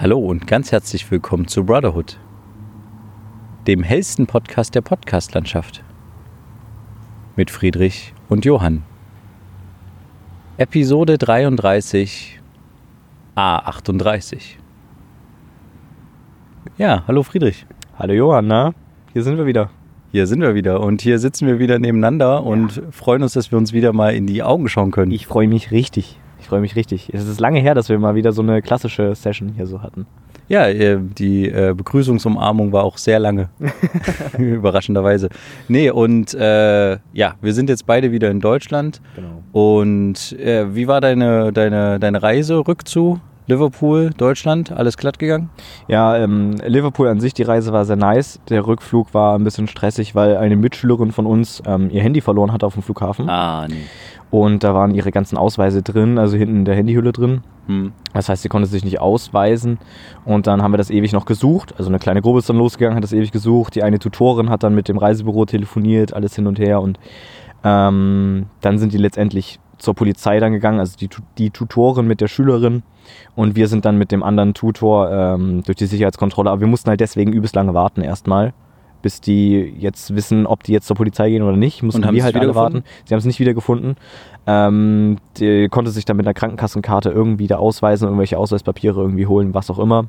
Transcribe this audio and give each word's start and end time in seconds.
Hallo 0.00 0.20
und 0.20 0.46
ganz 0.46 0.70
herzlich 0.70 1.10
willkommen 1.10 1.48
zu 1.48 1.64
Brotherhood, 1.64 2.20
dem 3.66 3.82
hellsten 3.82 4.28
Podcast 4.28 4.76
der 4.76 4.80
Podcastlandschaft. 4.80 5.82
Mit 7.34 7.50
Friedrich 7.50 8.14
und 8.28 8.44
Johann. 8.44 8.84
Episode 10.56 11.18
33 11.18 12.38
A38. 13.34 14.38
Ja, 16.76 17.02
hallo 17.08 17.24
Friedrich. 17.24 17.66
Hallo 17.98 18.14
Johann, 18.14 18.46
na? 18.46 18.74
Hier 19.14 19.24
sind 19.24 19.36
wir 19.36 19.46
wieder. 19.46 19.68
Hier 20.12 20.28
sind 20.28 20.42
wir 20.42 20.54
wieder 20.54 20.80
und 20.80 21.02
hier 21.02 21.18
sitzen 21.18 21.48
wir 21.48 21.58
wieder 21.58 21.80
nebeneinander 21.80 22.44
und 22.44 22.84
freuen 22.92 23.24
uns, 23.24 23.32
dass 23.32 23.50
wir 23.50 23.58
uns 23.58 23.72
wieder 23.72 23.92
mal 23.92 24.14
in 24.14 24.28
die 24.28 24.44
Augen 24.44 24.68
schauen 24.68 24.92
können. 24.92 25.10
Ich 25.10 25.26
freue 25.26 25.48
mich 25.48 25.72
richtig. 25.72 26.20
Ich 26.40 26.46
freue 26.46 26.60
mich 26.60 26.76
richtig. 26.76 27.10
Es 27.12 27.26
ist 27.26 27.40
lange 27.40 27.60
her, 27.60 27.74
dass 27.74 27.88
wir 27.88 27.98
mal 27.98 28.14
wieder 28.14 28.32
so 28.32 28.42
eine 28.42 28.62
klassische 28.62 29.14
Session 29.14 29.52
hier 29.54 29.66
so 29.66 29.82
hatten. 29.82 30.06
Ja, 30.48 30.66
äh, 30.66 30.98
die 31.00 31.48
äh, 31.48 31.74
Begrüßungsumarmung 31.76 32.72
war 32.72 32.84
auch 32.84 32.96
sehr 32.96 33.18
lange. 33.18 33.50
Überraschenderweise. 34.38 35.28
Nee, 35.68 35.90
und 35.90 36.32
äh, 36.34 36.98
ja, 37.12 37.34
wir 37.40 37.52
sind 37.52 37.68
jetzt 37.68 37.86
beide 37.86 38.12
wieder 38.12 38.30
in 38.30 38.40
Deutschland. 38.40 39.00
Genau. 39.14 39.42
Und 39.52 40.32
äh, 40.38 40.74
wie 40.74 40.88
war 40.88 41.00
deine, 41.00 41.52
deine, 41.52 41.98
deine 41.98 42.22
Reise 42.22 42.66
rückzu? 42.66 43.20
Liverpool, 43.48 44.10
Deutschland, 44.14 44.70
alles 44.72 44.98
glatt 44.98 45.18
gegangen? 45.18 45.48
Ja, 45.88 46.16
ähm, 46.18 46.56
Liverpool 46.66 47.08
an 47.08 47.18
sich, 47.18 47.32
die 47.32 47.42
Reise 47.42 47.72
war 47.72 47.86
sehr 47.86 47.96
nice. 47.96 48.40
Der 48.50 48.66
Rückflug 48.66 49.14
war 49.14 49.38
ein 49.38 49.42
bisschen 49.42 49.66
stressig, 49.68 50.14
weil 50.14 50.36
eine 50.36 50.54
Mitschülerin 50.54 51.12
von 51.12 51.24
uns 51.24 51.62
ähm, 51.66 51.88
ihr 51.90 52.02
Handy 52.02 52.20
verloren 52.20 52.52
hat 52.52 52.62
auf 52.62 52.74
dem 52.74 52.82
Flughafen. 52.82 53.26
Ah, 53.30 53.66
nee. 53.66 53.76
Und 54.30 54.64
da 54.64 54.74
waren 54.74 54.94
ihre 54.94 55.10
ganzen 55.10 55.38
Ausweise 55.38 55.82
drin, 55.82 56.18
also 56.18 56.36
hinten 56.36 56.56
in 56.56 56.64
der 56.66 56.74
Handyhülle 56.74 57.12
drin. 57.12 57.40
Hm. 57.66 57.92
Das 58.12 58.28
heißt, 58.28 58.42
sie 58.42 58.50
konnte 58.50 58.68
sich 58.68 58.84
nicht 58.84 59.00
ausweisen. 59.00 59.78
Und 60.26 60.46
dann 60.46 60.62
haben 60.62 60.72
wir 60.74 60.78
das 60.78 60.90
ewig 60.90 61.14
noch 61.14 61.24
gesucht. 61.24 61.74
Also 61.78 61.88
eine 61.88 61.98
kleine 61.98 62.20
Gruppe 62.20 62.40
ist 62.40 62.50
dann 62.50 62.58
losgegangen, 62.58 62.96
hat 62.96 63.04
das 63.04 63.14
ewig 63.14 63.32
gesucht. 63.32 63.74
Die 63.74 63.82
eine 63.82 63.98
Tutorin 63.98 64.50
hat 64.50 64.62
dann 64.62 64.74
mit 64.74 64.88
dem 64.88 64.98
Reisebüro 64.98 65.46
telefoniert, 65.46 66.12
alles 66.12 66.36
hin 66.36 66.46
und 66.46 66.58
her. 66.58 66.82
Und 66.82 66.98
ähm, 67.64 68.46
dann 68.60 68.78
sind 68.78 68.92
die 68.92 68.98
letztendlich 68.98 69.58
zur 69.78 69.94
Polizei 69.94 70.40
dann 70.40 70.52
gegangen, 70.52 70.80
also 70.80 70.96
die, 70.96 71.08
die 71.38 71.50
Tutorin 71.50 72.06
mit 72.06 72.20
der 72.20 72.28
Schülerin. 72.28 72.82
Und 73.34 73.56
wir 73.56 73.68
sind 73.68 73.84
dann 73.84 73.96
mit 73.96 74.12
dem 74.12 74.22
anderen 74.22 74.54
Tutor 74.54 75.10
ähm, 75.10 75.62
durch 75.64 75.76
die 75.76 75.86
Sicherheitskontrolle. 75.86 76.50
Aber 76.50 76.60
wir 76.60 76.68
mussten 76.68 76.90
halt 76.90 77.00
deswegen 77.00 77.32
übelst 77.32 77.54
lange 77.54 77.74
warten 77.74 78.02
erstmal. 78.02 78.52
Bis 79.00 79.20
die 79.20 79.74
jetzt 79.78 80.16
wissen, 80.16 80.44
ob 80.44 80.64
die 80.64 80.72
jetzt 80.72 80.88
zur 80.88 80.96
Polizei 80.96 81.30
gehen 81.30 81.44
oder 81.44 81.56
nicht, 81.56 81.84
mussten 81.84 82.02
wir 82.12 82.24
halt 82.24 82.36
alle 82.36 82.56
warten. 82.56 82.82
Sie 83.04 83.14
haben 83.14 83.20
es 83.20 83.24
nicht 83.24 83.38
wiedergefunden. 83.38 83.94
Ähm, 84.46 85.18
die 85.36 85.68
konnte 85.68 85.92
sich 85.92 86.04
dann 86.04 86.16
mit 86.16 86.26
einer 86.26 86.34
Krankenkassenkarte 86.34 87.10
irgendwie 87.10 87.46
da 87.46 87.58
ausweisen, 87.58 88.06
irgendwelche 88.06 88.36
Ausweispapiere 88.36 89.00
irgendwie 89.00 89.26
holen, 89.26 89.54
was 89.54 89.70
auch 89.70 89.78
immer. 89.78 90.06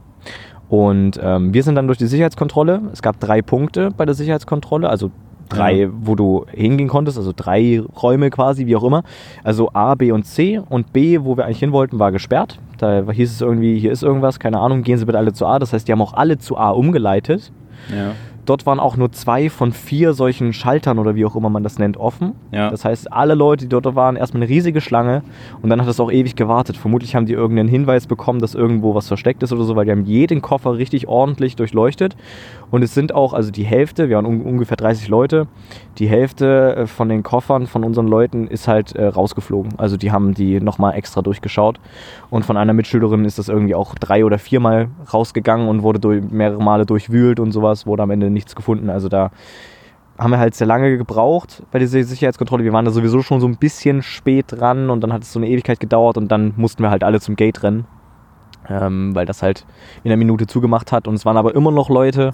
Und 0.69 1.19
ähm, 1.21 1.53
wir 1.53 1.61
sind 1.61 1.75
dann 1.75 1.85
durch 1.85 1.99
die 1.99 2.07
Sicherheitskontrolle. 2.07 2.81
Es 2.91 3.03
gab 3.03 3.19
drei 3.19 3.43
Punkte 3.43 3.91
bei 3.95 4.05
der 4.05 4.15
Sicherheitskontrolle, 4.15 4.89
also 4.89 5.11
drei, 5.49 5.73
Ja. 5.81 5.89
wo 5.91 6.15
du 6.15 6.45
hingehen 6.51 6.87
konntest, 6.87 7.17
also 7.17 7.33
drei 7.35 7.81
Räume 8.01 8.29
quasi, 8.29 8.65
wie 8.67 8.75
auch 8.75 8.83
immer. 8.83 9.03
Also 9.43 9.69
A, 9.73 9.95
B 9.95 10.11
und 10.11 10.23
C. 10.23 10.59
Und 10.69 10.93
B, 10.93 11.19
wo 11.23 11.35
wir 11.37 11.45
eigentlich 11.45 11.59
hin 11.59 11.71
wollten, 11.71 11.99
war 11.99 12.11
gesperrt. 12.11 12.59
Da 12.77 13.11
hieß 13.11 13.31
es 13.31 13.41
irgendwie, 13.41 13.77
hier 13.79 13.91
ist 13.91 14.03
irgendwas, 14.03 14.39
keine 14.39 14.59
Ahnung, 14.59 14.83
gehen 14.83 14.97
Sie 14.97 15.05
bitte 15.05 15.17
alle 15.17 15.33
zu 15.33 15.45
A. 15.45 15.59
Das 15.59 15.73
heißt, 15.73 15.87
die 15.87 15.91
haben 15.91 16.01
auch 16.01 16.13
alle 16.13 16.37
zu 16.37 16.57
A 16.57 16.69
umgeleitet. 16.69 17.51
Ja. 17.93 18.11
Dort 18.49 18.65
waren 18.65 18.79
auch 18.79 18.97
nur 18.97 19.11
zwei 19.11 19.47
von 19.47 19.71
vier 19.71 20.13
solchen 20.13 20.53
Schaltern 20.53 20.97
oder 20.97 21.13
wie 21.13 21.23
auch 21.23 21.35
immer 21.35 21.51
man 21.51 21.61
das 21.61 21.77
nennt, 21.77 21.97
offen. 21.97 22.33
Ja. 22.51 22.71
Das 22.71 22.83
heißt, 22.83 23.13
alle 23.13 23.35
Leute, 23.35 23.65
die 23.65 23.69
dort 23.69 23.93
waren, 23.93 24.15
erstmal 24.15 24.41
eine 24.41 24.49
riesige 24.49 24.81
Schlange 24.81 25.21
und 25.61 25.69
dann 25.69 25.79
hat 25.79 25.87
es 25.87 25.99
auch 25.99 26.11
ewig 26.11 26.35
gewartet. 26.35 26.75
Vermutlich 26.75 27.15
haben 27.15 27.27
die 27.27 27.33
irgendeinen 27.33 27.69
Hinweis 27.69 28.07
bekommen, 28.07 28.39
dass 28.39 28.55
irgendwo 28.55 28.95
was 28.95 29.07
versteckt 29.07 29.43
ist 29.43 29.53
oder 29.53 29.65
so, 29.65 29.75
weil 29.75 29.85
die 29.85 29.91
haben 29.91 30.05
jeden 30.05 30.41
Koffer 30.41 30.77
richtig 30.79 31.07
ordentlich 31.07 31.57
durchleuchtet. 31.57 32.17
Und 32.71 32.83
es 32.83 32.95
sind 32.95 33.13
auch, 33.13 33.33
also 33.33 33.51
die 33.51 33.65
Hälfte, 33.65 34.09
wir 34.09 34.15
waren 34.15 34.25
un 34.25 34.41
ungefähr 34.41 34.77
30 34.77 35.09
Leute, 35.09 35.47
die 35.99 36.07
Hälfte 36.07 36.75
äh, 36.75 36.87
von 36.87 37.09
den 37.09 37.23
Koffern 37.23 37.67
von 37.67 37.83
unseren 37.83 38.07
Leuten 38.07 38.47
ist 38.47 38.67
halt 38.67 38.95
äh, 38.95 39.05
rausgeflogen. 39.05 39.73
Also 39.77 39.97
die 39.97 40.11
haben 40.11 40.33
die 40.33 40.59
nochmal 40.59 40.95
extra 40.95 41.21
durchgeschaut. 41.21 41.79
Und 42.29 42.45
von 42.45 42.57
einer 42.57 42.73
Mitschülerin 42.73 43.25
ist 43.25 43.37
das 43.37 43.49
irgendwie 43.49 43.75
auch 43.75 43.95
drei 43.95 44.23
oder 44.23 44.39
viermal 44.39 44.87
rausgegangen 45.13 45.67
und 45.67 45.83
wurde 45.83 45.99
durch, 45.99 46.23
mehrere 46.29 46.63
Male 46.63 46.85
durchwühlt 46.85 47.39
und 47.39 47.51
sowas, 47.51 47.85
wurde 47.85 48.03
am 48.03 48.11
Ende 48.11 48.29
nichts 48.39 48.55
gefunden. 48.55 48.89
Also 48.89 49.09
da 49.09 49.31
haben 50.17 50.31
wir 50.31 50.39
halt 50.39 50.55
sehr 50.55 50.67
lange 50.67 50.97
gebraucht 50.97 51.63
bei 51.71 51.79
dieser 51.79 52.03
Sicherheitskontrolle. 52.03 52.63
Wir 52.63 52.73
waren 52.73 52.85
da 52.85 52.91
sowieso 52.91 53.21
schon 53.21 53.39
so 53.39 53.47
ein 53.47 53.57
bisschen 53.57 54.01
spät 54.01 54.47
dran 54.49 54.89
und 54.89 55.01
dann 55.01 55.13
hat 55.13 55.23
es 55.23 55.31
so 55.31 55.39
eine 55.39 55.47
Ewigkeit 55.47 55.79
gedauert 55.79 56.17
und 56.17 56.29
dann 56.29 56.53
mussten 56.57 56.83
wir 56.83 56.89
halt 56.89 57.03
alle 57.05 57.21
zum 57.21 57.35
Gate 57.37 57.63
rennen, 57.63 57.85
ähm, 58.67 59.15
weil 59.15 59.25
das 59.25 59.41
halt 59.41 59.65
in 60.03 60.11
einer 60.11 60.17
Minute 60.17 60.45
zugemacht 60.47 60.91
hat. 60.91 61.07
Und 61.07 61.15
es 61.15 61.25
waren 61.25 61.37
aber 61.37 61.55
immer 61.55 61.71
noch 61.71 61.89
Leute 61.89 62.31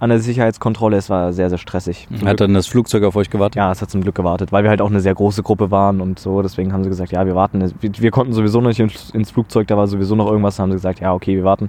an 0.00 0.08
der 0.10 0.20
Sicherheitskontrolle. 0.20 0.96
Es 0.96 1.10
war 1.10 1.32
sehr, 1.34 1.50
sehr 1.50 1.58
stressig. 1.58 2.06
Zum 2.08 2.16
Hat 2.20 2.22
Glück- 2.22 2.36
dann 2.38 2.54
das 2.54 2.66
Flugzeug 2.66 3.02
auf 3.04 3.14
euch 3.16 3.28
gewartet? 3.30 3.56
ja, 3.56 3.70
es 3.72 3.82
hat 3.82 3.90
zum 3.90 4.00
Glück 4.00 4.14
gewartet, 4.14 4.50
weil 4.52 4.62
wir 4.62 4.70
halt 4.70 4.80
auch 4.80 4.88
eine 4.90 5.00
sehr 5.00 5.14
große 5.14 5.42
Gruppe 5.42 5.70
waren 5.70 6.00
und 6.00 6.18
so. 6.18 6.40
Deswegen 6.40 6.72
haben 6.72 6.82
sie 6.84 6.88
gesagt, 6.88 7.12
ja, 7.12 7.26
wir 7.26 7.34
warten. 7.34 7.60
Wir, 7.80 7.90
wir 7.98 8.10
konnten 8.10 8.32
sowieso 8.32 8.60
noch 8.60 8.68
nicht 8.68 8.80
ins, 8.80 9.10
ins 9.10 9.30
Flugzeug, 9.32 9.66
da 9.66 9.76
war 9.76 9.86
sowieso 9.86 10.14
noch 10.14 10.28
irgendwas. 10.28 10.56
Dann 10.56 10.64
haben 10.64 10.70
sie 10.70 10.76
gesagt, 10.76 11.00
ja, 11.00 11.12
okay, 11.12 11.36
wir 11.36 11.44
warten. 11.44 11.68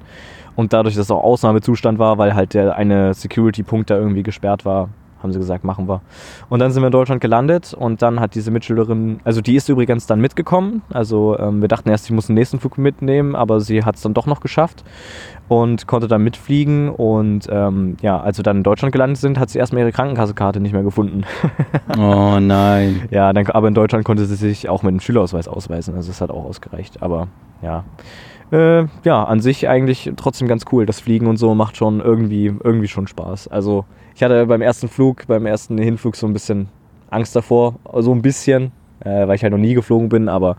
Und 0.59 0.73
dadurch, 0.73 0.95
dass 0.95 1.05
es 1.05 1.11
auch 1.11 1.23
Ausnahmezustand 1.23 1.99
war, 1.99 2.17
weil 2.17 2.35
halt 2.35 2.53
der 2.53 2.75
eine 2.75 3.13
Security-Punkt 3.13 3.89
da 3.89 3.95
irgendwie 3.95 4.23
gesperrt 4.23 4.65
war, 4.65 4.89
haben 5.23 5.31
sie 5.31 5.39
gesagt, 5.39 5.63
machen 5.63 5.87
wir. 5.87 6.01
Und 6.49 6.59
dann 6.59 6.73
sind 6.73 6.83
wir 6.83 6.87
in 6.87 6.91
Deutschland 6.91 7.21
gelandet 7.21 7.73
und 7.73 8.01
dann 8.01 8.19
hat 8.19 8.35
diese 8.35 8.51
Mitschülerin, 8.51 9.21
also 9.23 9.39
die 9.39 9.55
ist 9.55 9.69
übrigens 9.69 10.05
dann 10.05 10.19
mitgekommen. 10.19 10.81
Also 10.89 11.39
ähm, 11.39 11.61
wir 11.61 11.69
dachten 11.69 11.87
erst, 11.87 12.05
sie 12.05 12.13
muss 12.13 12.27
den 12.27 12.35
nächsten 12.35 12.59
Flug 12.59 12.77
mitnehmen, 12.77 13.37
aber 13.37 13.61
sie 13.61 13.85
hat 13.85 13.95
es 13.95 14.01
dann 14.01 14.13
doch 14.13 14.25
noch 14.25 14.41
geschafft 14.41 14.83
und 15.49 15.87
konnte 15.87 16.07
dann 16.07 16.23
mitfliegen. 16.23 16.89
Und 16.89 17.47
ähm, 17.51 17.97
ja, 18.01 18.21
als 18.21 18.37
wir 18.37 18.43
dann 18.43 18.57
in 18.57 18.63
Deutschland 18.63 18.93
gelandet 18.93 19.17
sind, 19.17 19.39
hat 19.39 19.49
sie 19.49 19.59
erstmal 19.59 19.81
ihre 19.81 19.91
Krankenkassekarte 19.91 20.61
nicht 20.61 20.71
mehr 20.71 20.83
gefunden. 20.83 21.25
Oh 21.97 22.39
nein. 22.39 23.01
Ja, 23.11 23.33
dann, 23.33 23.47
aber 23.47 23.67
in 23.67 23.73
Deutschland 23.73 24.05
konnte 24.05 24.25
sie 24.25 24.35
sich 24.35 24.69
auch 24.69 24.83
mit 24.83 24.91
dem 24.91 24.99
Schülerausweis 24.99 25.47
ausweisen. 25.47 25.95
Also 25.95 26.09
das 26.09 26.21
hat 26.21 26.29
auch 26.29 26.45
ausgereicht. 26.45 27.01
Aber 27.01 27.27
ja. 27.63 27.83
Äh, 28.51 28.85
ja, 29.03 29.23
an 29.23 29.41
sich 29.41 29.67
eigentlich 29.67 30.11
trotzdem 30.15 30.47
ganz 30.47 30.65
cool. 30.71 30.85
Das 30.85 30.99
Fliegen 30.99 31.25
und 31.25 31.37
so 31.37 31.55
macht 31.55 31.77
schon 31.77 31.99
irgendwie, 31.99 32.45
irgendwie 32.45 32.87
schon 32.87 33.07
Spaß. 33.07 33.47
Also 33.47 33.85
ich 34.15 34.21
hatte 34.21 34.45
beim 34.45 34.61
ersten 34.61 34.87
Flug, 34.87 35.25
beim 35.27 35.47
ersten 35.47 35.79
Hinflug 35.79 36.15
so 36.15 36.27
ein 36.27 36.33
bisschen 36.33 36.69
Angst 37.09 37.35
davor. 37.35 37.75
So 37.97 38.13
ein 38.13 38.21
bisschen, 38.21 38.71
äh, 38.99 39.27
weil 39.27 39.35
ich 39.35 39.43
halt 39.43 39.51
noch 39.51 39.59
nie 39.59 39.73
geflogen 39.73 40.09
bin. 40.09 40.29
Aber 40.29 40.57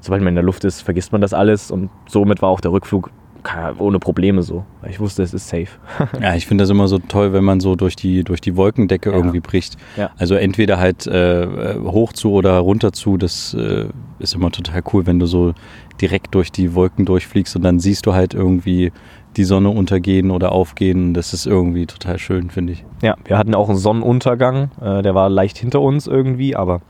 sobald 0.00 0.22
man 0.22 0.30
in 0.30 0.36
der 0.36 0.44
Luft 0.44 0.64
ist, 0.64 0.80
vergisst 0.80 1.12
man 1.12 1.20
das 1.20 1.32
alles. 1.32 1.70
Und 1.70 1.88
somit 2.08 2.42
war 2.42 2.48
auch 2.48 2.60
der 2.60 2.72
Rückflug 2.72 3.10
ohne 3.78 3.98
Probleme 3.98 4.42
so. 4.42 4.64
Weil 4.80 4.90
ich 4.90 5.00
wusste, 5.00 5.22
es 5.22 5.34
ist 5.34 5.48
safe. 5.48 5.68
Ja, 6.20 6.34
ich 6.34 6.46
finde 6.46 6.62
das 6.62 6.70
immer 6.70 6.88
so 6.88 6.98
toll, 6.98 7.32
wenn 7.32 7.44
man 7.44 7.60
so 7.60 7.76
durch 7.76 7.96
die, 7.96 8.24
durch 8.24 8.40
die 8.40 8.56
Wolkendecke 8.56 9.10
Ja. 9.10 9.16
irgendwie 9.16 9.40
bricht. 9.40 9.76
Ja. 9.96 10.10
Also 10.16 10.34
entweder 10.34 10.78
halt 10.78 11.06
äh, 11.06 11.46
hoch 11.84 12.12
zu 12.12 12.32
oder 12.32 12.58
runter 12.58 12.92
zu, 12.92 13.16
das 13.16 13.54
äh, 13.54 13.86
ist 14.18 14.34
immer 14.34 14.50
total 14.50 14.82
cool, 14.92 15.06
wenn 15.06 15.18
du 15.18 15.26
so 15.26 15.52
direkt 16.00 16.34
durch 16.34 16.50
die 16.50 16.74
Wolken 16.74 17.04
durchfliegst 17.04 17.54
und 17.56 17.62
dann 17.62 17.78
siehst 17.80 18.06
du 18.06 18.14
halt 18.14 18.34
irgendwie 18.34 18.92
die 19.36 19.44
Sonne 19.44 19.68
untergehen 19.70 20.30
oder 20.30 20.52
aufgehen. 20.52 21.12
Das 21.12 21.32
ist 21.34 21.46
irgendwie 21.46 21.86
total 21.86 22.18
schön, 22.18 22.50
finde 22.50 22.72
ich. 22.74 22.84
Ja, 23.02 23.16
wir 23.24 23.36
hatten 23.36 23.54
auch 23.54 23.68
einen 23.68 23.78
Sonnenuntergang, 23.78 24.70
äh, 24.80 25.02
der 25.02 25.14
war 25.14 25.28
leicht 25.28 25.58
hinter 25.58 25.80
uns 25.80 26.06
irgendwie, 26.06 26.54
aber 26.56 26.80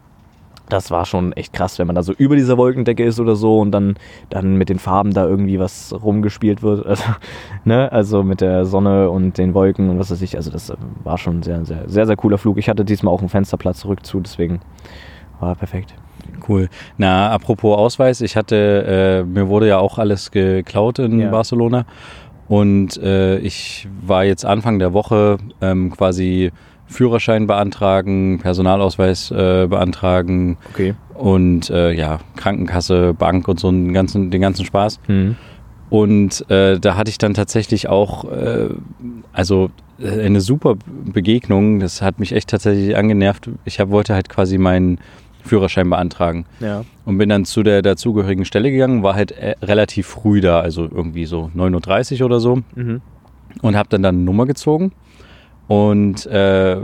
das 0.74 0.90
war 0.90 1.06
schon 1.06 1.32
echt 1.34 1.52
krass, 1.52 1.78
wenn 1.78 1.86
man 1.86 1.94
da 1.94 2.02
so 2.02 2.12
über 2.12 2.34
dieser 2.34 2.58
Wolkendecke 2.58 3.04
ist 3.04 3.20
oder 3.20 3.36
so 3.36 3.60
und 3.60 3.70
dann, 3.70 3.94
dann 4.28 4.56
mit 4.56 4.68
den 4.68 4.80
Farben 4.80 5.12
da 5.12 5.24
irgendwie 5.24 5.60
was 5.60 5.94
rumgespielt 5.94 6.62
wird. 6.62 6.84
Also, 6.94 7.04
ne? 7.64 7.90
also 7.92 8.22
mit 8.22 8.40
der 8.40 8.64
Sonne 8.64 9.10
und 9.10 9.38
den 9.38 9.54
Wolken 9.54 9.88
und 9.90 9.98
was 9.98 10.10
weiß 10.10 10.22
ich. 10.22 10.36
Also 10.36 10.50
das 10.50 10.70
äh, 10.70 10.76
war 11.02 11.18
schon 11.18 11.38
ein 11.38 11.42
sehr, 11.42 11.64
sehr, 11.64 11.88
sehr, 11.88 12.06
sehr 12.06 12.16
cooler 12.16 12.38
Flug. 12.38 12.58
Ich 12.58 12.68
hatte 12.68 12.84
diesmal 12.84 13.12
auch 13.12 13.20
einen 13.20 13.28
Fensterplatz 13.28 13.80
zurück 13.80 14.04
zu, 14.04 14.20
deswegen 14.20 14.60
war 15.40 15.54
perfekt. 15.54 15.94
Cool. 16.48 16.68
Na, 16.96 17.30
apropos 17.30 17.76
Ausweis, 17.76 18.20
ich 18.20 18.36
hatte, 18.36 19.24
äh, 19.24 19.24
mir 19.24 19.48
wurde 19.48 19.68
ja 19.68 19.78
auch 19.78 19.98
alles 19.98 20.30
geklaut 20.30 20.98
in 20.98 21.20
Ja. 21.20 21.30
Barcelona. 21.30 21.86
Und 22.48 22.96
äh, 22.98 23.38
ich 23.38 23.88
war 24.04 24.24
jetzt 24.24 24.44
Anfang 24.44 24.78
der 24.78 24.92
Woche 24.92 25.38
ähm, 25.60 25.90
quasi 25.90 26.52
Führerschein 26.86 27.46
beantragen, 27.46 28.38
Personalausweis 28.40 29.30
äh, 29.30 29.66
beantragen 29.68 30.56
Okay. 30.72 30.94
und 31.14 31.70
äh, 31.70 31.92
ja, 31.92 32.18
Krankenkasse, 32.36 33.14
Bank 33.14 33.48
und 33.48 33.58
so 33.60 33.68
einen 33.68 33.92
ganzen, 33.92 34.30
den 34.30 34.40
ganzen 34.40 34.64
Spaß. 34.64 35.00
Mhm. 35.08 35.36
Und 35.90 36.48
äh, 36.50 36.78
da 36.80 36.96
hatte 36.96 37.10
ich 37.10 37.18
dann 37.18 37.34
tatsächlich 37.34 37.88
auch, 37.88 38.24
äh, 38.30 38.68
also 39.32 39.70
äh, 40.00 40.20
eine 40.24 40.40
super 40.40 40.74
Begegnung. 41.04 41.78
Das 41.80 42.02
hat 42.02 42.18
mich 42.18 42.32
echt 42.32 42.48
tatsächlich 42.50 42.96
angenervt. 42.96 43.48
Ich 43.64 43.78
hab, 43.80 43.90
wollte 43.90 44.14
halt 44.14 44.28
quasi 44.28 44.58
meinen 44.58 44.98
Führerschein 45.44 45.88
beantragen 45.90 46.46
Ja. 46.60 46.84
und 47.04 47.18
bin 47.18 47.28
dann 47.28 47.44
zu 47.44 47.62
der 47.62 47.82
dazugehörigen 47.82 48.44
Stelle 48.46 48.70
gegangen, 48.70 49.02
war 49.02 49.14
halt 49.14 49.32
äh, 49.32 49.54
relativ 49.62 50.06
früh 50.06 50.40
da, 50.40 50.60
also 50.60 50.82
irgendwie 50.84 51.26
so 51.26 51.50
9.30 51.54 52.20
Uhr 52.20 52.26
oder 52.26 52.40
so 52.40 52.60
Mhm. 52.74 53.02
und 53.60 53.76
habe 53.76 53.88
dann 53.90 54.02
dann 54.02 54.14
eine 54.16 54.24
Nummer 54.24 54.46
gezogen 54.46 54.92
und 55.66 56.26
äh, 56.26 56.76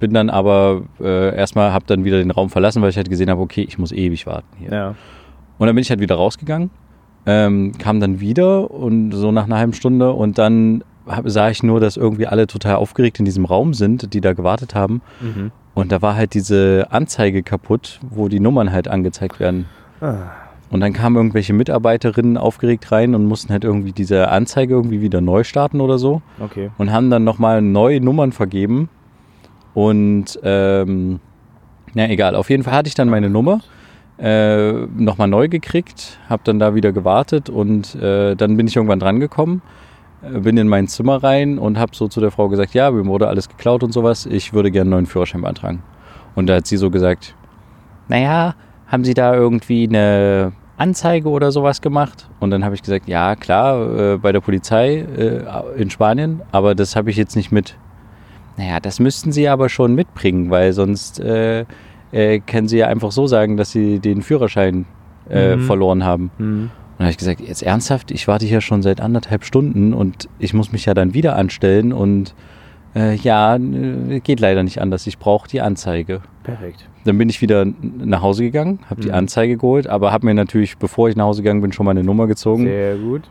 bin 0.00 0.12
dann 0.12 0.30
aber 0.30 0.82
äh, 1.00 1.34
erstmal, 1.36 1.72
habe 1.72 1.84
dann 1.86 2.04
wieder 2.04 2.18
den 2.18 2.30
Raum 2.30 2.50
verlassen, 2.50 2.82
weil 2.82 2.90
ich 2.90 2.96
halt 2.96 3.08
gesehen 3.08 3.30
habe, 3.30 3.40
okay, 3.40 3.64
ich 3.66 3.78
muss 3.78 3.92
ewig 3.92 4.26
warten 4.26 4.56
hier. 4.58 4.72
Ja. 4.72 4.88
Und 5.58 5.66
dann 5.66 5.74
bin 5.74 5.82
ich 5.82 5.90
halt 5.90 6.00
wieder 6.00 6.16
rausgegangen 6.16 6.70
Ähm, 7.26 7.72
kam 7.78 8.00
dann 8.00 8.20
wieder 8.20 8.70
und 8.70 9.12
so 9.12 9.32
nach 9.32 9.44
einer 9.44 9.58
halben 9.58 9.72
Stunde 9.72 10.12
und 10.12 10.38
dann 10.38 10.84
hab, 11.06 11.28
sah 11.28 11.50
ich 11.50 11.62
nur, 11.62 11.80
dass 11.80 11.96
irgendwie 11.96 12.26
alle 12.26 12.46
total 12.46 12.76
aufgeregt 12.76 13.18
in 13.18 13.24
diesem 13.24 13.44
Raum 13.44 13.74
sind, 13.74 14.14
die 14.14 14.20
da 14.20 14.34
gewartet 14.34 14.74
haben. 14.74 15.00
Mhm. 15.20 15.50
Und 15.74 15.92
da 15.92 16.02
war 16.02 16.16
halt 16.16 16.34
diese 16.34 16.88
Anzeige 16.90 17.42
kaputt, 17.42 18.00
wo 18.08 18.28
die 18.28 18.40
Nummern 18.40 18.72
halt 18.72 18.88
angezeigt 18.88 19.40
werden. 19.40 19.66
Ah. 20.00 20.30
Und 20.70 20.80
dann 20.80 20.92
kamen 20.92 21.16
irgendwelche 21.16 21.54
Mitarbeiterinnen 21.54 22.36
aufgeregt 22.36 22.92
rein 22.92 23.14
und 23.14 23.24
mussten 23.24 23.52
halt 23.52 23.64
irgendwie 23.64 23.92
diese 23.92 24.28
Anzeige 24.28 24.74
irgendwie 24.74 25.00
wieder 25.00 25.20
neu 25.20 25.44
starten 25.44 25.80
oder 25.80 25.98
so. 25.98 26.20
Okay. 26.40 26.70
Und 26.76 26.92
haben 26.92 27.08
dann 27.10 27.24
nochmal 27.24 27.62
neue 27.62 28.00
Nummern 28.00 28.32
vergeben. 28.32 28.90
Und 29.72 30.38
ähm, 30.42 31.20
na 31.94 32.10
egal, 32.10 32.34
auf 32.34 32.50
jeden 32.50 32.64
Fall 32.64 32.74
hatte 32.74 32.88
ich 32.88 32.94
dann 32.94 33.08
meine 33.08 33.30
Nummer 33.30 33.60
äh, 34.18 34.72
nochmal 34.72 35.28
neu 35.28 35.48
gekriegt, 35.48 36.18
habe 36.28 36.42
dann 36.44 36.58
da 36.58 36.74
wieder 36.74 36.92
gewartet 36.92 37.48
und 37.48 37.94
äh, 37.94 38.34
dann 38.34 38.56
bin 38.56 38.66
ich 38.66 38.76
irgendwann 38.76 38.98
dran 38.98 39.20
gekommen, 39.20 39.62
äh, 40.22 40.40
bin 40.40 40.56
in 40.56 40.68
mein 40.68 40.88
Zimmer 40.88 41.22
rein 41.22 41.58
und 41.58 41.78
habe 41.78 41.94
so 41.94 42.08
zu 42.08 42.20
der 42.20 42.32
Frau 42.32 42.48
gesagt, 42.48 42.74
ja, 42.74 42.90
mir 42.90 43.06
wurde 43.06 43.28
alles 43.28 43.48
geklaut 43.48 43.84
und 43.84 43.92
sowas, 43.92 44.26
ich 44.26 44.52
würde 44.52 44.70
gerne 44.70 44.88
einen 44.88 44.90
neuen 44.90 45.06
Führerschein 45.06 45.42
beantragen. 45.42 45.82
Und 46.34 46.48
da 46.48 46.56
hat 46.56 46.66
sie 46.66 46.76
so 46.76 46.90
gesagt, 46.90 47.36
naja, 48.08 48.54
haben 48.88 49.04
Sie 49.04 49.14
da 49.14 49.34
irgendwie 49.34 49.86
eine 49.86 50.52
Anzeige 50.78 51.28
oder 51.28 51.52
sowas 51.52 51.80
gemacht? 51.80 52.28
Und 52.40 52.50
dann 52.50 52.64
habe 52.64 52.74
ich 52.74 52.82
gesagt, 52.82 53.08
ja, 53.08 53.36
klar, 53.36 54.14
äh, 54.14 54.16
bei 54.18 54.32
der 54.32 54.40
Polizei 54.40 54.98
äh, 54.98 55.42
in 55.76 55.90
Spanien, 55.90 56.40
aber 56.52 56.74
das 56.74 56.96
habe 56.96 57.10
ich 57.10 57.16
jetzt 57.16 57.36
nicht 57.36 57.52
mit. 57.52 57.76
Naja, 58.56 58.80
das 58.80 58.98
müssten 59.00 59.30
Sie 59.32 59.48
aber 59.48 59.68
schon 59.68 59.94
mitbringen, 59.94 60.50
weil 60.50 60.72
sonst 60.72 61.20
äh, 61.20 61.64
äh, 62.12 62.40
können 62.40 62.68
Sie 62.68 62.78
ja 62.78 62.86
einfach 62.88 63.12
so 63.12 63.26
sagen, 63.26 63.56
dass 63.56 63.70
Sie 63.72 63.98
den 63.98 64.22
Führerschein 64.22 64.86
äh, 65.28 65.56
Mhm. 65.56 65.62
verloren 65.62 66.04
haben. 66.04 66.30
Mhm. 66.38 66.62
Und 66.62 66.70
dann 66.98 67.04
habe 67.06 67.10
ich 67.10 67.18
gesagt, 67.18 67.40
jetzt 67.40 67.62
ernsthaft, 67.62 68.10
ich 68.10 68.26
warte 68.26 68.46
hier 68.46 68.60
schon 68.60 68.82
seit 68.82 69.00
anderthalb 69.00 69.44
Stunden 69.44 69.92
und 69.92 70.28
ich 70.38 70.54
muss 70.54 70.72
mich 70.72 70.86
ja 70.86 70.94
dann 70.94 71.12
wieder 71.14 71.36
anstellen 71.36 71.92
und 71.92 72.34
äh, 72.94 73.14
ja, 73.16 73.56
äh, 73.56 74.20
geht 74.20 74.40
leider 74.40 74.62
nicht 74.62 74.80
anders. 74.80 75.06
Ich 75.06 75.18
brauche 75.18 75.48
die 75.48 75.60
Anzeige. 75.60 76.20
Perfekt. 76.42 76.88
Dann 77.04 77.18
bin 77.18 77.28
ich 77.28 77.40
wieder 77.40 77.66
nach 77.80 78.22
Hause 78.22 78.42
gegangen, 78.44 78.80
habe 78.90 79.00
die 79.00 79.08
Mhm. 79.08 79.14
Anzeige 79.14 79.56
geholt, 79.56 79.86
aber 79.86 80.12
habe 80.12 80.26
mir 80.26 80.34
natürlich, 80.34 80.78
bevor 80.78 81.08
ich 81.08 81.16
nach 81.16 81.24
Hause 81.26 81.42
gegangen 81.42 81.60
bin, 81.62 81.72
schon 81.72 81.84
mal 81.84 81.92
eine 81.92 82.04
Nummer 82.04 82.26
gezogen. 82.26 82.64
Sehr 82.64 82.96
gut. 82.96 83.22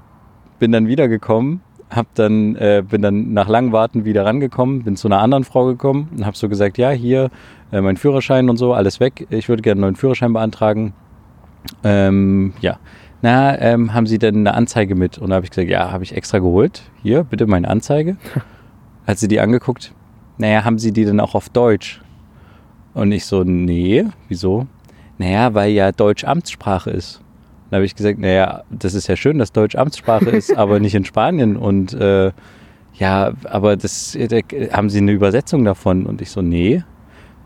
Bin 0.60 0.72
dann 0.72 0.88
wiedergekommen, 0.88 1.62
hab 1.90 2.14
dann, 2.16 2.56
äh, 2.56 2.84
bin 2.88 3.02
dann 3.02 3.34
nach 3.34 3.48
langem 3.48 3.72
Warten 3.72 4.06
wieder 4.06 4.26
rangekommen, 4.26 4.84
bin 4.84 4.96
zu 4.96 5.08
einer 5.08 5.20
anderen 5.20 5.44
Frau 5.44 5.66
gekommen 5.66 6.10
und 6.16 6.26
habe 6.26 6.36
so 6.38 6.50
gesagt, 6.50 6.78
ja, 6.78 6.90
hier 6.92 7.30
äh, 7.72 7.82
mein 7.82 7.98
Führerschein 7.98 8.50
und 8.50 8.58
so, 8.58 8.74
alles 8.74 9.00
weg. 9.00 9.28
Ich 9.30 9.50
würde 9.50 9.62
gerne 9.62 9.80
einen 9.80 9.82
neuen 9.82 9.96
Führerschein 9.96 10.34
beantragen. 10.34 10.94
Ähm, 11.84 12.54
ja. 12.62 12.78
Na, 13.22 13.60
ähm, 13.60 13.94
haben 13.94 14.06
Sie 14.06 14.20
denn 14.20 14.36
eine 14.38 14.54
Anzeige 14.54 14.94
mit? 14.96 15.18
Und 15.18 15.30
da 15.32 15.36
habe 15.38 15.46
ich 15.46 15.50
gesagt, 15.52 15.70
ja, 15.70 15.92
habe 15.92 16.04
ich 16.04 16.16
extra 16.16 16.38
geholt. 16.40 16.84
Hier, 17.02 17.24
bitte 17.24 17.48
meine 17.48 17.68
Anzeige. 17.68 18.18
Hat 19.08 19.18
sie 19.18 19.30
die 19.30 19.40
angeguckt? 19.40 19.94
Naja, 20.38 20.66
haben 20.66 20.78
Sie 20.78 20.92
die 20.92 21.06
denn 21.06 21.20
auch 21.20 21.34
auf 21.34 21.50
Deutsch? 21.50 22.02
Und 22.94 23.12
ich 23.12 23.26
so, 23.26 23.44
nee, 23.44 24.06
wieso? 24.28 24.68
Naja, 25.18 25.54
weil 25.54 25.72
ja 25.72 25.92
Deutsch 25.92 26.26
Amtssprache 26.26 26.92
ist. 26.92 27.22
Dann 27.70 27.78
habe 27.78 27.86
ich 27.86 27.96
gesagt, 27.96 28.20
naja, 28.20 28.64
das 28.70 28.94
ist 28.94 29.08
ja 29.08 29.16
schön, 29.16 29.40
dass 29.40 29.52
Deutsch 29.52 29.76
Amtssprache 29.76 30.30
ist, 30.30 30.56
aber 30.58 30.80
nicht 30.80 30.94
in 30.94 31.06
Spanien. 31.06 31.58
Und 31.58 31.94
äh, 31.94 32.32
ja, 32.96 33.32
aber 33.46 33.78
das 33.78 34.16
äh, 34.16 34.42
haben 34.72 34.90
Sie 34.90 35.00
eine 35.00 35.12
Übersetzung 35.12 35.64
davon? 35.64 36.06
Und 36.06 36.22
ich 36.22 36.30
so, 36.30 36.42
nee. 36.42 36.84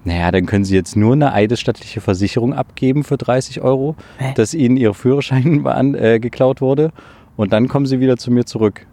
Naja, 0.04 0.32
dann 0.32 0.48
können 0.48 0.66
Sie 0.66 0.76
jetzt 0.76 0.96
nur 0.96 1.14
eine 1.14 1.32
eidesstattliche 1.32 2.02
Versicherung 2.02 2.54
abgeben 2.54 3.04
für 3.04 3.18
30 3.18 3.62
Euro, 3.62 3.96
Hä? 4.18 4.34
dass 4.36 4.56
Ihnen 4.56 4.78
Ihr 4.78 4.94
Führerschein 4.94 5.64
äh, 5.96 6.20
geklaut 6.20 6.60
wurde. 6.60 6.92
Und 7.38 7.54
dann 7.54 7.68
kommen 7.68 7.86
Sie 7.86 8.00
wieder 8.00 8.18
zu 8.18 8.32
mir 8.32 8.46
zurück. 8.46 8.88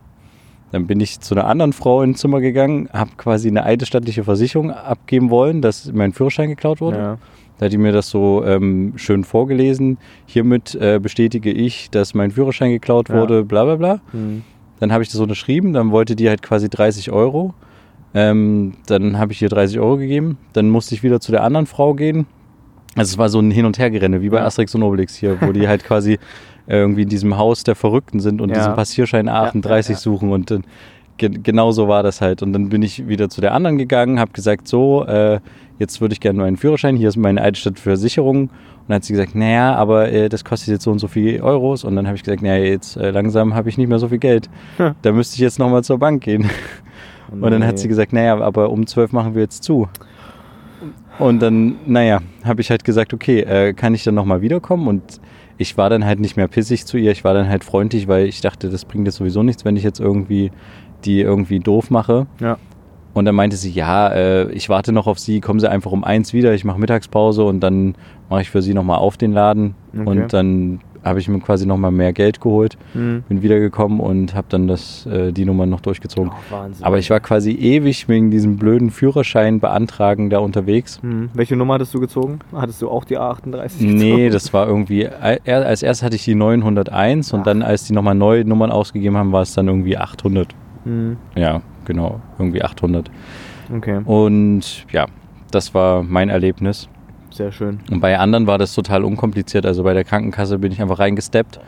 Dann 0.73 0.87
bin 0.87 1.01
ich 1.01 1.21
zu 1.21 1.35
einer 1.35 1.47
anderen 1.47 1.73
Frau 1.73 2.03
ins 2.03 2.21
Zimmer 2.21 2.41
gegangen, 2.41 2.89
habe 2.93 3.11
quasi 3.17 3.49
eine 3.49 3.65
eidesstattliche 3.65 4.25
Versicherung 4.25 4.71
abgeben 4.71 5.31
wollen, 5.31 5.63
dass 5.63 5.91
mein 5.93 6.13
Führerschein 6.13 6.49
geklaut 6.51 6.81
wurde. 6.81 6.99
Ja. 6.99 7.19
Da 7.59 7.65
hat 7.67 7.73
die 7.73 7.79
mir 7.79 7.93
das 7.93 8.09
so 8.11 8.45
ähm, 8.45 8.93
schön 8.97 9.25
vorgelesen. 9.25 9.99
Hiermit 10.27 10.75
äh, 10.77 11.01
bestätige 11.03 11.51
ich, 11.51 11.91
dass 11.91 12.15
mein 12.15 12.31
Führerschein 12.31 12.71
geklaut 12.71 13.09
Ja. 13.09 13.17
wurde, 13.17 13.45
bla 13.45 13.65
bla 13.65 13.77
bla. 13.77 14.01
Mhm. 14.13 14.43
Dann 14.79 14.93
habe 14.93 15.03
ich 15.03 15.09
das 15.11 15.21
unterschrieben, 15.21 15.73
dann 15.73 15.91
wollte 15.91 16.15
die 16.15 16.29
halt 16.29 16.43
quasi 16.43 16.69
30 16.69 17.11
Euro. 17.11 17.55
Ähm, 18.15 18.75
dann 18.87 19.19
habe 19.19 19.33
ich 19.33 19.43
ihr 19.43 19.49
30 19.49 19.81
Euro 19.81 19.97
gegeben. 19.97 20.39
Dann 20.53 20.71
musste 20.71 20.95
ich 20.95 21.03
wieder 21.03 21.21
zu 21.21 21.33
der 21.33 21.43
anderen 21.45 21.67
Frau 21.67 21.95
gehen. 21.95 22.27
Also 22.99 23.13
es 23.13 23.19
war 23.19 23.29
so 23.29 23.41
ein 23.41 23.51
Hin- 23.51 23.65
und 23.67 23.79
Hergerenne, 23.79 24.21
wie 24.23 24.29
bei. 24.29 24.43
Asterix 24.43 24.75
und 24.75 24.83
Obelix 24.83 25.15
hier, 25.15 25.41
wo 25.41 25.53
die 25.53 25.69
halt 25.69 25.85
quasi 25.85 26.15
äh, 26.67 26.77
irgendwie 26.79 27.03
in 27.03 27.09
diesem 27.09 27.37
Haus 27.39 27.65
der 27.65 27.75
Verrückten 27.75 28.21
sind 28.21 28.41
und 28.41 28.51
Ja. 28.51 28.57
diesen 28.57 28.75
Passierschein 28.75 29.29
A38 29.29 29.69
Ja, 29.69 29.77
ja, 29.77 29.97
suchen. 29.97 30.31
Und 30.33 30.51
dann, 30.51 30.65
ge 31.17 31.31
genau 31.43 31.73
so 31.73 31.89
war 31.89 32.03
das 32.03 32.21
halt. 32.21 32.43
Und 32.43 32.53
dann 32.53 32.69
bin 32.69 32.83
ich 32.83 33.09
wieder 33.09 33.29
zu 33.29 33.41
der 33.41 33.55
anderen 33.55 33.79
gegangen, 33.79 34.21
habe 34.21 34.33
gesagt, 34.33 34.69
so, 34.69 35.05
äh, 35.07 35.41
jetzt 35.79 36.01
würde 36.01 36.13
ich 36.13 36.21
gerne 36.21 36.41
meinen 36.41 36.57
Führerschein, 36.57 36.97
hier 36.97 37.09
ist 37.09 37.17
meine 37.17 37.41
Eidstadt 37.43 37.79
für 37.79 37.91
Versicherung. 37.91 38.43
Und 38.43 38.51
dann 38.89 38.97
hat 38.97 39.05
sie 39.05 39.13
gesagt, 39.13 39.35
naja, 39.35 39.75
aber 39.75 40.11
äh, 40.11 40.29
das 40.29 40.45
kostet 40.45 40.69
jetzt 40.69 40.85
so 40.85 40.91
und 40.91 40.99
so 40.99 41.09
viel 41.09 41.41
Euros. 41.41 41.85
Und 41.85 41.95
dann 41.97 42.07
habe 42.07 42.17
ich 42.17 42.23
gesagt, 42.23 42.43
naja, 42.43 42.65
jetzt 42.65 42.97
äh, 42.97 43.11
langsam 43.11 43.55
habe 43.55 43.69
ich 43.69 43.79
nicht 43.79 43.89
mehr 43.89 43.99
so 43.99 44.09
viel 44.09 44.19
Geld. 44.19 44.49
Hm. 44.79 44.93
Da 45.03 45.13
müsste 45.13 45.35
ich 45.37 45.41
jetzt 45.41 45.59
nochmal 45.59 45.85
zur 45.85 45.99
Bank 45.99 46.23
gehen. 46.23 46.49
Und 47.31 47.51
dann 47.51 47.65
hat 47.67 47.79
sie 47.79 47.89
gesagt, 47.89 48.13
naja, 48.15 48.39
aber 48.41 48.71
um 48.71 48.87
12 48.87 49.13
machen 49.13 49.35
wir 49.35 49.43
jetzt 49.43 49.63
zu. 49.63 49.87
Und 51.19 51.41
dann, 51.43 51.77
naja, 51.87 52.21
habe 52.45 52.61
ich 52.61 52.71
halt 52.71 52.85
gesagt, 52.85 53.13
okay, 53.13 53.41
äh, 53.41 53.73
kann 53.73 53.95
ich 53.95 54.05
dann 54.05 54.15
nochmal 54.15 54.41
wiederkommen? 54.41 54.87
Und 54.87 55.21
ich 55.57 55.77
war 55.77 55.91
dann 55.91 56.05
halt 56.05 56.21
nicht 56.21 56.37
mehr 56.37 56.49
pissig 56.49 56.87
zu 56.87 56.97
ihr, 56.97 57.11
ich 57.11 57.25
war 57.25 57.35
dann 57.35 57.49
halt 57.49 57.65
freundlich, 57.65 58.07
weil 58.07 58.27
ich 58.27 58.41
dachte, 58.41 58.71
das 58.71 58.85
bringt 58.85 59.07
jetzt 59.07 59.17
sowieso 59.17 59.43
nichts, 59.43 59.65
wenn 59.65 59.77
ich 59.77 59.83
jetzt 59.83 60.01
irgendwie 60.01 60.53
die 61.05 61.21
irgendwie 61.21 61.59
doof 61.61 61.91
mache. 61.91 62.27
Ja. 62.41 62.59
Und 63.15 63.25
dann 63.25 63.35
meinte 63.35 63.57
sie, 63.57 63.71
ja, 63.71 64.09
äh, 64.09 64.53
ich 64.53 64.69
warte 64.69 64.93
noch 64.93 65.09
auf 65.09 65.19
sie, 65.19 65.41
kommen 65.41 65.59
sie 65.59 65.69
einfach 65.69 65.91
um 65.91 66.05
eins 66.05 66.33
wieder, 66.33 66.55
ich 66.55 66.65
mache 66.65 66.79
Mittagspause 66.79 67.43
und 67.45 67.61
dann 67.61 67.97
mache 68.31 68.43
ich 68.43 68.51
für 68.51 68.63
sie 68.63 68.75
nochmal 68.75 68.99
auf 68.99 69.17
den 69.17 69.33
Laden. 69.33 69.75
Okay. 69.93 70.09
Und 70.09 70.33
dann 70.33 70.81
habe 71.09 71.19
ich 71.19 71.29
mir 71.29 71.41
quasi 71.41 71.67
nochmal 71.67 71.91
mehr 71.91 72.13
Geld 72.13 72.41
geholt, 72.41 72.77
Mhm. 72.95 73.25
bin 73.29 73.43
wiedergekommen 73.43 74.01
und 74.01 74.35
habe 74.35 74.47
dann 74.51 74.69
das, 74.69 75.07
äh, 75.07 75.33
die 75.33 75.45
Nummer 75.45 75.67
noch 75.67 75.81
durchgezogen. 75.81 76.31
Oh, 76.33 76.53
Wahnsinn. 76.55 76.85
Aber 76.85 76.99
ich 76.99 77.11
war 77.11 77.21
quasi 77.21 77.53
ewig 77.53 78.09
wegen 78.09 78.31
diesem 78.31 78.57
blöden 78.57 78.91
Führerschein 78.91 79.61
beantragen 79.61 80.31
da 80.31 80.39
unterwegs. 80.39 81.01
Mhm. 81.03 81.31
Welche 81.35 81.57
Nummer 81.57 81.75
hattest 81.75 81.93
du 81.95 82.01
gezogen? 82.01 82.39
Hattest 82.55 82.81
du 82.83 82.89
auch 82.91 83.05
die 83.05 83.19
A38 83.19 83.73
Nee, 83.81 84.11
gezogen? 84.11 84.31
das 84.33 84.53
war 84.53 84.67
irgendwie, 84.69 85.03
äh, 85.05 85.39
als 85.47 85.83
erst 85.83 86.03
hatte 86.03 86.17
ich 86.17 86.25
die 86.25 86.35
901 86.35 87.33
und 87.33 87.41
Ach. 87.41 87.45
dann, 87.45 87.63
als 87.63 87.85
die 87.85 87.93
nochmal 87.93 88.15
neue 88.15 88.45
Nummern 88.45 88.71
ausgegeben 88.71 89.17
haben, 89.17 89.33
war 89.33 89.43
es 89.43 89.55
dann 89.55 89.67
irgendwie 89.69 89.97
800. 89.97 90.55
Mhm. 90.85 91.17
Ja, 91.37 91.63
genau, 91.85 92.21
irgendwie 92.39 92.63
800. 92.63 93.11
Okay, 93.75 94.01
Und 94.05 94.87
ja, 94.93 95.07
das 95.51 95.75
war 95.75 96.03
mein 96.03 96.29
Erlebnis. 96.29 96.89
Sehr 97.39 97.53
schön. 97.53 97.81
Und 97.91 98.01
bei 98.01 98.19
anderen 98.19 98.47
war 98.47 98.59
das 98.59 98.75
total 98.75 99.05
unkompliziert. 99.05 99.65
Also 99.65 99.83
bei 99.83 99.95
der 99.95 100.05
Krankenkasse 100.05 100.59
bin 100.59 100.71
ich 100.71 100.83
einfach 100.83 100.99
reingesteppt. 100.99 101.59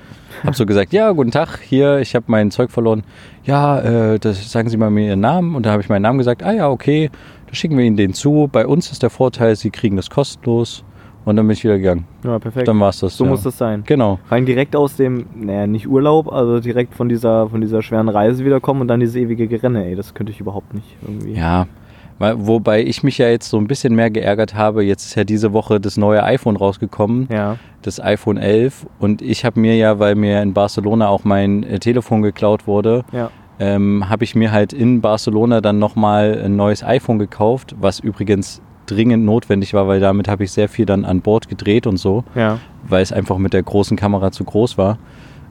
Hab 0.44 0.54
so 0.54 0.66
gesagt, 0.66 0.92
ja, 0.92 1.10
guten 1.12 1.30
Tag, 1.30 1.60
hier, 1.60 1.98
ich 2.00 2.14
habe 2.14 2.26
mein 2.28 2.50
Zeug 2.50 2.70
verloren. 2.70 3.02
Ja, 3.44 3.80
äh, 3.80 4.18
das, 4.18 4.50
sagen 4.50 4.68
Sie 4.68 4.76
mal 4.76 4.90
mir 4.90 5.08
Ihren 5.08 5.20
Namen. 5.20 5.54
Und 5.54 5.64
da 5.64 5.72
habe 5.72 5.82
ich 5.82 5.88
meinen 5.88 6.02
Namen 6.02 6.18
gesagt. 6.18 6.42
Ah 6.42 6.52
ja, 6.52 6.68
okay, 6.68 7.10
da 7.46 7.54
schicken 7.54 7.78
wir 7.78 7.84
Ihnen 7.84 7.96
den 7.96 8.12
zu. 8.12 8.48
Bei 8.52 8.66
uns 8.66 8.92
ist 8.92 9.02
der 9.02 9.10
Vorteil, 9.10 9.56
Sie 9.56 9.70
kriegen 9.70 9.96
das 9.96 10.10
kostenlos. 10.10 10.84
Und 11.24 11.36
dann 11.36 11.46
bin 11.46 11.52
ich 11.52 11.62
wieder 11.62 11.78
gegangen. 11.78 12.06
Ja, 12.24 12.38
perfekt. 12.38 12.66
Dann 12.66 12.80
war 12.80 12.88
es 12.88 13.00
das. 13.00 13.16
so 13.16 13.24
ja. 13.24 13.30
muss 13.30 13.42
das 13.42 13.58
sein. 13.58 13.82
Genau. 13.86 14.18
Rein 14.30 14.46
direkt 14.46 14.74
aus 14.74 14.96
dem, 14.96 15.26
naja, 15.36 15.66
nicht 15.66 15.86
Urlaub, 15.86 16.32
also 16.32 16.60
direkt 16.60 16.94
von 16.94 17.08
dieser, 17.08 17.48
von 17.48 17.60
dieser 17.60 17.82
schweren 17.82 18.08
Reise 18.08 18.44
wiederkommen 18.44 18.80
und 18.80 18.88
dann 18.88 19.00
dieses 19.00 19.16
ewige 19.16 19.46
Gerenne, 19.46 19.84
ey, 19.84 19.94
das 19.94 20.14
könnte 20.14 20.32
ich 20.32 20.40
überhaupt 20.40 20.72
nicht 20.74 20.96
irgendwie. 21.02 21.34
Ja, 21.34 21.66
wobei 22.20 22.82
ich 22.84 23.02
mich 23.02 23.18
ja 23.18 23.28
jetzt 23.28 23.48
so 23.48 23.56
ein 23.58 23.66
bisschen 23.66 23.94
mehr 23.94 24.10
geärgert 24.10 24.54
habe. 24.54 24.84
Jetzt 24.84 25.06
ist 25.06 25.14
ja 25.14 25.24
diese 25.24 25.52
Woche 25.52 25.80
das 25.80 25.96
neue 25.96 26.22
iPhone 26.22 26.56
rausgekommen. 26.56 27.28
Ja. 27.32 27.56
das 27.82 27.98
iPhone 27.98 28.36
11 28.36 28.86
und 28.98 29.22
ich 29.22 29.44
habe 29.46 29.58
mir 29.58 29.74
ja, 29.74 29.98
weil 29.98 30.14
mir 30.14 30.42
in 30.42 30.52
Barcelona 30.52 31.08
auch 31.08 31.24
mein 31.24 31.62
äh, 31.62 31.78
Telefon 31.78 32.20
geklaut 32.20 32.66
wurde, 32.66 33.04
Ja. 33.10 33.30
ähm, 33.58 34.08
habe 34.10 34.22
ich 34.24 34.34
mir 34.34 34.52
halt 34.52 34.74
in 34.74 35.00
Barcelona 35.00 35.62
dann 35.62 35.78
nochmal 35.78 36.42
ein 36.44 36.56
neues 36.56 36.84
iPhone 36.84 37.18
gekauft, 37.18 37.74
was 37.80 37.98
übrigens 38.00 38.60
dringend 38.84 39.24
notwendig 39.24 39.72
war, 39.72 39.88
weil 39.88 39.98
damit 40.00 40.28
habe 40.28 40.44
ich 40.44 40.52
sehr 40.52 40.68
viel 40.68 40.84
dann 40.84 41.06
an 41.06 41.22
Bord 41.22 41.48
gedreht 41.48 41.86
und 41.86 41.96
so, 41.96 42.24
Ja. 42.34 42.58
weil 42.86 43.02
es 43.02 43.12
einfach 43.14 43.38
mit 43.38 43.54
der 43.54 43.62
großen 43.62 43.96
Kamera 43.96 44.30
zu 44.30 44.44
groß 44.44 44.76
war. 44.76 44.98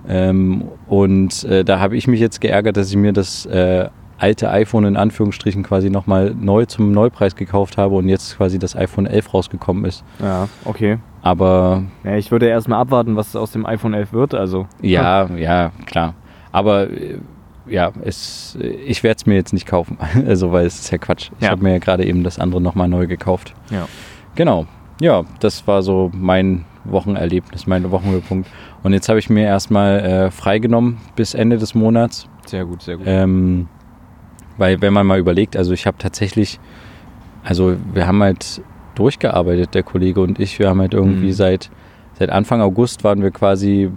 Ähm, 0.08 0.66
und 0.88 1.44
äh, 1.46 1.64
da 1.64 1.80
habe 1.80 1.98
ich 1.98 2.08
mich 2.08 2.20
jetzt 2.20 2.42
geärgert, 2.42 2.78
dass 2.78 2.90
ich 2.90 2.96
mir 2.96 3.14
das 3.14 3.46
äh, 3.48 3.90
alte 4.20 4.50
iPhone 4.52 4.86
in 4.86 4.98
Anführungsstrichen 4.98 5.64
quasi 5.64 5.90
nochmal 5.90 6.36
neu 6.40 6.66
zum 6.66 6.92
Neupreis 6.92 7.36
gekauft 7.36 7.78
habe 7.78 7.96
und 7.96 8.08
jetzt 8.10 8.38
quasi 8.38 8.60
das 8.60 8.76
iPhone 8.76 9.06
11 9.08 9.34
rausgekommen 9.34 9.86
ist. 9.86 10.04
Ja, 10.22 10.48
okay. 10.66 10.98
Aber 11.22 11.84
Ja, 12.04 12.16
ich 12.16 12.32
würde 12.32 12.48
erstmal 12.48 12.80
abwarten, 12.80 13.16
was 13.16 13.36
aus 13.36 13.52
dem 13.52 13.66
iPhone 13.66 13.94
11 13.94 14.14
wird, 14.14 14.34
also. 14.34 14.68
Ja, 14.82 15.26
ja, 15.36 15.72
klar. 15.86 16.14
Aber 16.52 16.90
äh, 16.90 17.18
ja, 17.68 17.92
es, 18.04 18.58
äh, 18.62 18.68
ich 18.68 19.04
werde 19.04 19.18
es 19.18 19.26
mir 19.26 19.36
jetzt 19.36 19.54
nicht 19.54 19.66
kaufen. 19.66 19.98
Also, 20.28 20.52
weil 20.52 20.66
es 20.66 20.80
ist 20.80 20.92
ja 20.92 20.98
Quatsch. 20.98 21.32
Ich 21.40 21.46
Ja. 21.46 21.52
habe 21.52 21.64
mir 21.64 21.72
ja 21.74 21.78
gerade 21.80 22.06
eben 22.06 22.24
das 22.24 22.40
andere 22.40 22.62
nochmal 22.62 22.88
neu 22.88 23.08
gekauft. 23.08 23.54
Ja. 23.70 23.88
Genau. 24.36 24.66
Ja, 25.02 25.24
das 25.40 25.66
war 25.68 25.82
so 25.82 26.12
mein 26.14 26.66
Wochenerlebnis, 26.84 27.68
mein 27.68 27.90
Wochenhöhepunkt. 27.92 28.50
Und 28.84 28.94
jetzt 28.94 29.08
habe 29.10 29.20
ich 29.20 29.30
mir 29.30 29.46
erstmal 29.46 30.00
äh, 30.00 30.32
freigenommen 30.32 30.98
bis 31.16 31.34
Ende 31.34 31.58
des 31.58 31.76
Monats. 31.76 32.28
Sehr 32.46 32.66
gut, 32.66 32.82
sehr 32.82 32.98
gut. 32.98 33.06
Ähm, 33.08 33.68
weil 34.60 34.82
wenn 34.82 34.94
man 34.94 35.08
mal 35.08 35.18
überlegt, 35.20 35.58
also 35.58 35.74
ich 35.74 35.88
habe 35.88 35.98
tatsächlich, 35.98 36.60
also 37.44 37.76
wir 37.94 38.06
haben 38.06 38.22
halt 38.22 38.62
durchgearbeitet, 38.96 39.74
der 39.74 39.84
Kollege 39.84 40.22
und 40.22 40.40
ich. 40.40 40.60
Wir 40.60 40.70
haben 40.70 40.82
halt 40.82 40.94
irgendwie 40.94 41.28
Mhm. 41.28 41.34
seit, 41.34 41.70
seit 42.20 42.30
Anfang 42.30 42.62
August 42.62 43.04
waren 43.04 43.22
wir 43.22 43.32
quasi 43.32 43.90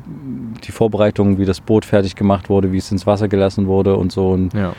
die 0.64 0.72
Vorbereitungen, 0.72 1.38
wie 1.38 1.44
das 1.44 1.60
Boot 1.60 1.84
fertig 1.84 2.14
gemacht 2.14 2.48
wurde, 2.48 2.70
wie 2.72 2.78
es 2.78 2.90
ins 2.92 3.06
Wasser 3.06 3.26
gelassen 3.28 3.66
wurde 3.66 3.96
und 3.96 4.12
so. 4.12 4.30
Und, 4.30 4.54
ja. 4.54 4.72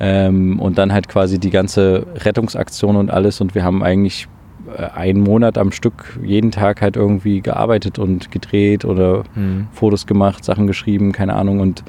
ähm, 0.00 0.58
und 0.60 0.78
dann 0.78 0.92
halt 0.92 1.08
quasi 1.08 1.38
die 1.38 1.50
ganze 1.50 2.06
Rettungsaktion 2.24 2.96
und 2.96 3.10
alles. 3.10 3.40
Und 3.42 3.54
wir 3.54 3.64
haben 3.64 3.82
eigentlich 3.82 4.28
äh, 4.74 4.84
einen 4.98 5.20
Monat 5.20 5.58
am 5.58 5.72
Stück 5.72 6.18
jeden 6.24 6.50
Tag 6.52 6.80
halt 6.80 6.96
irgendwie 6.96 7.42
gearbeitet 7.42 7.98
und 7.98 8.30
gedreht 8.30 8.86
oder 8.86 9.24
Mhm. 9.34 9.66
Fotos 9.72 10.06
gemacht, 10.06 10.42
Sachen 10.42 10.66
geschrieben, 10.66 11.12
keine 11.12 11.34
Ahnung. 11.34 11.60
Und 11.60 11.84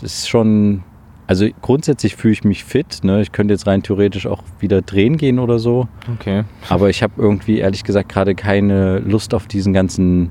das 0.00 0.14
ist 0.14 0.28
schon, 0.28 0.82
also 1.32 1.46
grundsätzlich 1.62 2.14
fühle 2.14 2.32
ich 2.34 2.44
mich 2.44 2.62
fit. 2.62 2.98
Ne? 3.04 3.22
Ich 3.22 3.32
könnte 3.32 3.54
jetzt 3.54 3.66
rein 3.66 3.82
theoretisch 3.82 4.26
auch 4.26 4.42
wieder 4.60 4.82
drehen 4.82 5.16
gehen 5.16 5.38
oder 5.38 5.58
so. 5.58 5.88
Okay. 6.18 6.44
Aber 6.68 6.90
ich 6.90 7.02
habe 7.02 7.14
irgendwie 7.16 7.56
ehrlich 7.58 7.84
gesagt 7.84 8.10
gerade 8.10 8.34
keine 8.34 8.98
Lust 8.98 9.32
auf 9.32 9.46
diesen 9.46 9.72
ganzen 9.72 10.30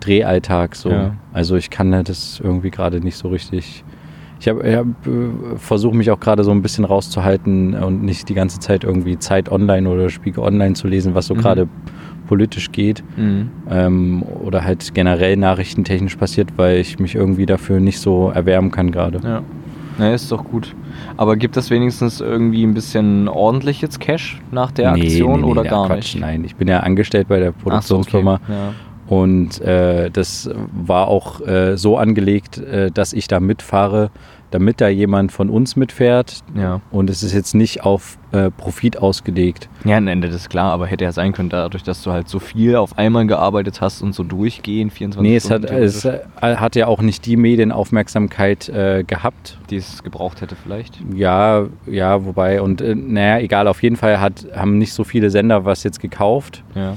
Drehalltag. 0.00 0.76
So. 0.76 0.90
Ja. 0.90 1.14
Also 1.32 1.56
ich 1.56 1.70
kann 1.70 1.92
das 2.04 2.40
irgendwie 2.44 2.70
gerade 2.70 3.00
nicht 3.00 3.16
so 3.16 3.28
richtig. 3.28 3.84
Ich 4.38 4.48
habe 4.48 4.76
hab, 4.76 4.86
äh, 5.06 5.56
versuche 5.56 5.96
mich 5.96 6.10
auch 6.10 6.20
gerade 6.20 6.44
so 6.44 6.50
ein 6.50 6.60
bisschen 6.60 6.84
rauszuhalten 6.84 7.72
und 7.74 8.02
nicht 8.02 8.28
die 8.28 8.34
ganze 8.34 8.58
Zeit 8.60 8.84
irgendwie 8.84 9.18
Zeit 9.18 9.50
online 9.50 9.88
oder 9.88 10.10
Spiegel 10.10 10.40
online 10.44 10.74
zu 10.74 10.88
lesen, 10.88 11.14
was 11.14 11.26
so 11.26 11.34
Mhm. 11.34 11.38
gerade 11.38 11.68
politisch 12.26 12.70
geht 12.70 13.02
Mhm. 13.16 13.48
ähm, 13.70 14.22
oder 14.22 14.62
halt 14.64 14.92
generell 14.92 15.36
nachrichtentechnisch 15.38 16.16
passiert, 16.16 16.48
weil 16.56 16.80
ich 16.80 16.98
mich 16.98 17.14
irgendwie 17.14 17.46
dafür 17.46 17.80
nicht 17.80 17.98
so 18.00 18.28
erwärmen 18.28 18.70
kann 18.70 18.90
gerade. 18.92 19.20
Ja. 19.26 19.42
Na, 19.98 20.12
ist 20.12 20.30
doch 20.32 20.44
gut. 20.44 20.74
Aber 21.16 21.36
gibt 21.36 21.56
es 21.56 21.70
wenigstens 21.70 22.20
irgendwie 22.20 22.64
ein 22.64 22.74
bisschen 22.74 23.28
ordentliches 23.28 23.98
Cash 23.98 24.40
nach 24.50 24.72
der 24.72 24.92
Aktion 24.92 25.44
oder 25.44 25.62
der 25.62 25.70
gar 25.70 25.86
Quatsch, 25.86 26.14
nicht? 26.14 26.20
Nein, 26.20 26.44
ich 26.44 26.56
bin 26.56 26.68
ja 26.68 26.80
angestellt 26.80 27.28
bei 27.28 27.38
der 27.38 27.50
Ach 27.50 27.54
so, 27.54 27.62
Produktionsfirma 27.70 28.34
okay. 28.34 28.52
Ja. 28.52 28.72
und 29.06 29.60
äh, 29.60 30.10
das 30.10 30.50
war 30.72 31.08
auch 31.08 31.40
äh, 31.40 31.76
so 31.76 31.96
angelegt, 31.96 32.58
äh, 32.58 32.90
dass 32.90 33.12
ich 33.12 33.28
da 33.28 33.40
mitfahre, 33.40 34.10
damit 34.54 34.80
da 34.80 34.86
jemand 34.88 35.32
von 35.32 35.50
uns 35.50 35.74
mitfährt 35.74 36.44
Ja. 36.56 36.80
und 36.92 37.10
es 37.10 37.24
ist 37.24 37.32
jetzt 37.32 37.54
nicht 37.56 37.82
auf 37.82 38.18
äh, 38.30 38.52
Profit 38.52 38.96
ausgelegt. 38.98 39.68
Ja, 39.84 39.96
am 39.96 40.06
Ende 40.06 40.28
das 40.28 40.36
ist 40.42 40.48
klar, 40.48 40.72
aber 40.72 40.86
hätte 40.86 41.02
ja 41.02 41.10
sein 41.10 41.32
können, 41.32 41.48
dadurch, 41.48 41.82
dass 41.82 42.02
du 42.04 42.12
halt 42.12 42.28
so 42.28 42.38
viel 42.38 42.76
auf 42.76 42.96
einmal 42.96 43.26
gearbeitet 43.26 43.80
hast 43.80 44.00
und 44.00 44.14
so 44.14 44.22
durchgehend, 44.22 44.92
24 44.92 45.28
Nee, 45.28 45.36
es 45.36 45.50
hat, 45.50 45.64
Stunden 45.64 45.82
es 45.82 46.04
äh, 46.04 46.20
hat 46.40 46.76
ja 46.76 46.86
auch 46.86 47.02
nicht 47.02 47.26
die 47.26 47.36
Medienaufmerksamkeit 47.36 48.68
äh, 48.68 49.02
gehabt. 49.04 49.58
die 49.70 49.76
es 49.76 50.02
gebraucht 50.04 50.40
hätte 50.40 50.54
vielleicht. 50.54 51.00
Ja, 51.14 51.66
ja, 51.86 52.24
wobei, 52.24 52.62
und 52.62 52.80
äh, 52.80 52.94
naja, 52.94 53.40
egal, 53.40 53.66
auf 53.66 53.82
jeden 53.82 53.96
Fall 53.96 54.20
hat, 54.20 54.46
haben 54.54 54.78
nicht 54.78 54.92
so 54.92 55.02
viele 55.02 55.30
Sender 55.30 55.64
was 55.64 55.82
jetzt 55.82 55.98
gekauft. 56.00 56.62
Ja. 56.76 56.96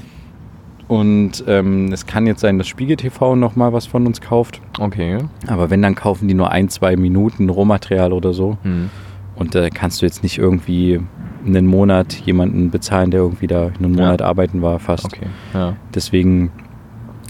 Und 0.88 1.44
ähm, 1.46 1.92
es 1.92 2.06
kann 2.06 2.26
jetzt 2.26 2.40
sein, 2.40 2.56
dass 2.58 2.66
Spiegel 2.66 2.96
TV 2.96 3.36
nochmal 3.36 3.72
was 3.74 3.86
von 3.86 4.06
uns 4.06 4.20
kauft. 4.22 4.60
Okay. 4.80 5.18
Aber 5.46 5.68
wenn, 5.70 5.82
dann 5.82 5.94
kaufen 5.94 6.28
die 6.28 6.34
nur 6.34 6.50
ein, 6.50 6.70
zwei 6.70 6.96
Minuten 6.96 7.50
Rohmaterial 7.50 8.12
oder 8.12 8.32
so. 8.32 8.56
Hm. 8.62 8.88
Und 9.36 9.54
da 9.54 9.68
kannst 9.68 10.00
du 10.00 10.06
jetzt 10.06 10.22
nicht 10.22 10.38
irgendwie 10.38 11.00
einen 11.46 11.66
Monat 11.66 12.14
jemanden 12.14 12.70
bezahlen, 12.70 13.10
der 13.10 13.20
irgendwie 13.20 13.46
da 13.46 13.66
einen 13.66 13.94
Ja. 13.94 14.04
Monat 14.06 14.22
arbeiten 14.22 14.62
war, 14.62 14.78
fast. 14.78 15.04
Okay. 15.04 15.26
Ja. 15.54 15.76
Deswegen, 15.94 16.50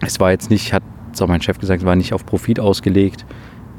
es 0.06 0.18
war 0.20 0.30
jetzt 0.30 0.50
nicht, 0.50 0.72
hat 0.72 0.82
es 1.12 1.20
auch 1.20 1.26
mein 1.28 1.42
Chef 1.42 1.58
gesagt, 1.58 1.80
es 1.80 1.86
war 1.86 1.96
nicht 1.96 2.12
auf 2.14 2.24
Profit 2.24 2.60
ausgelegt. 2.60 3.26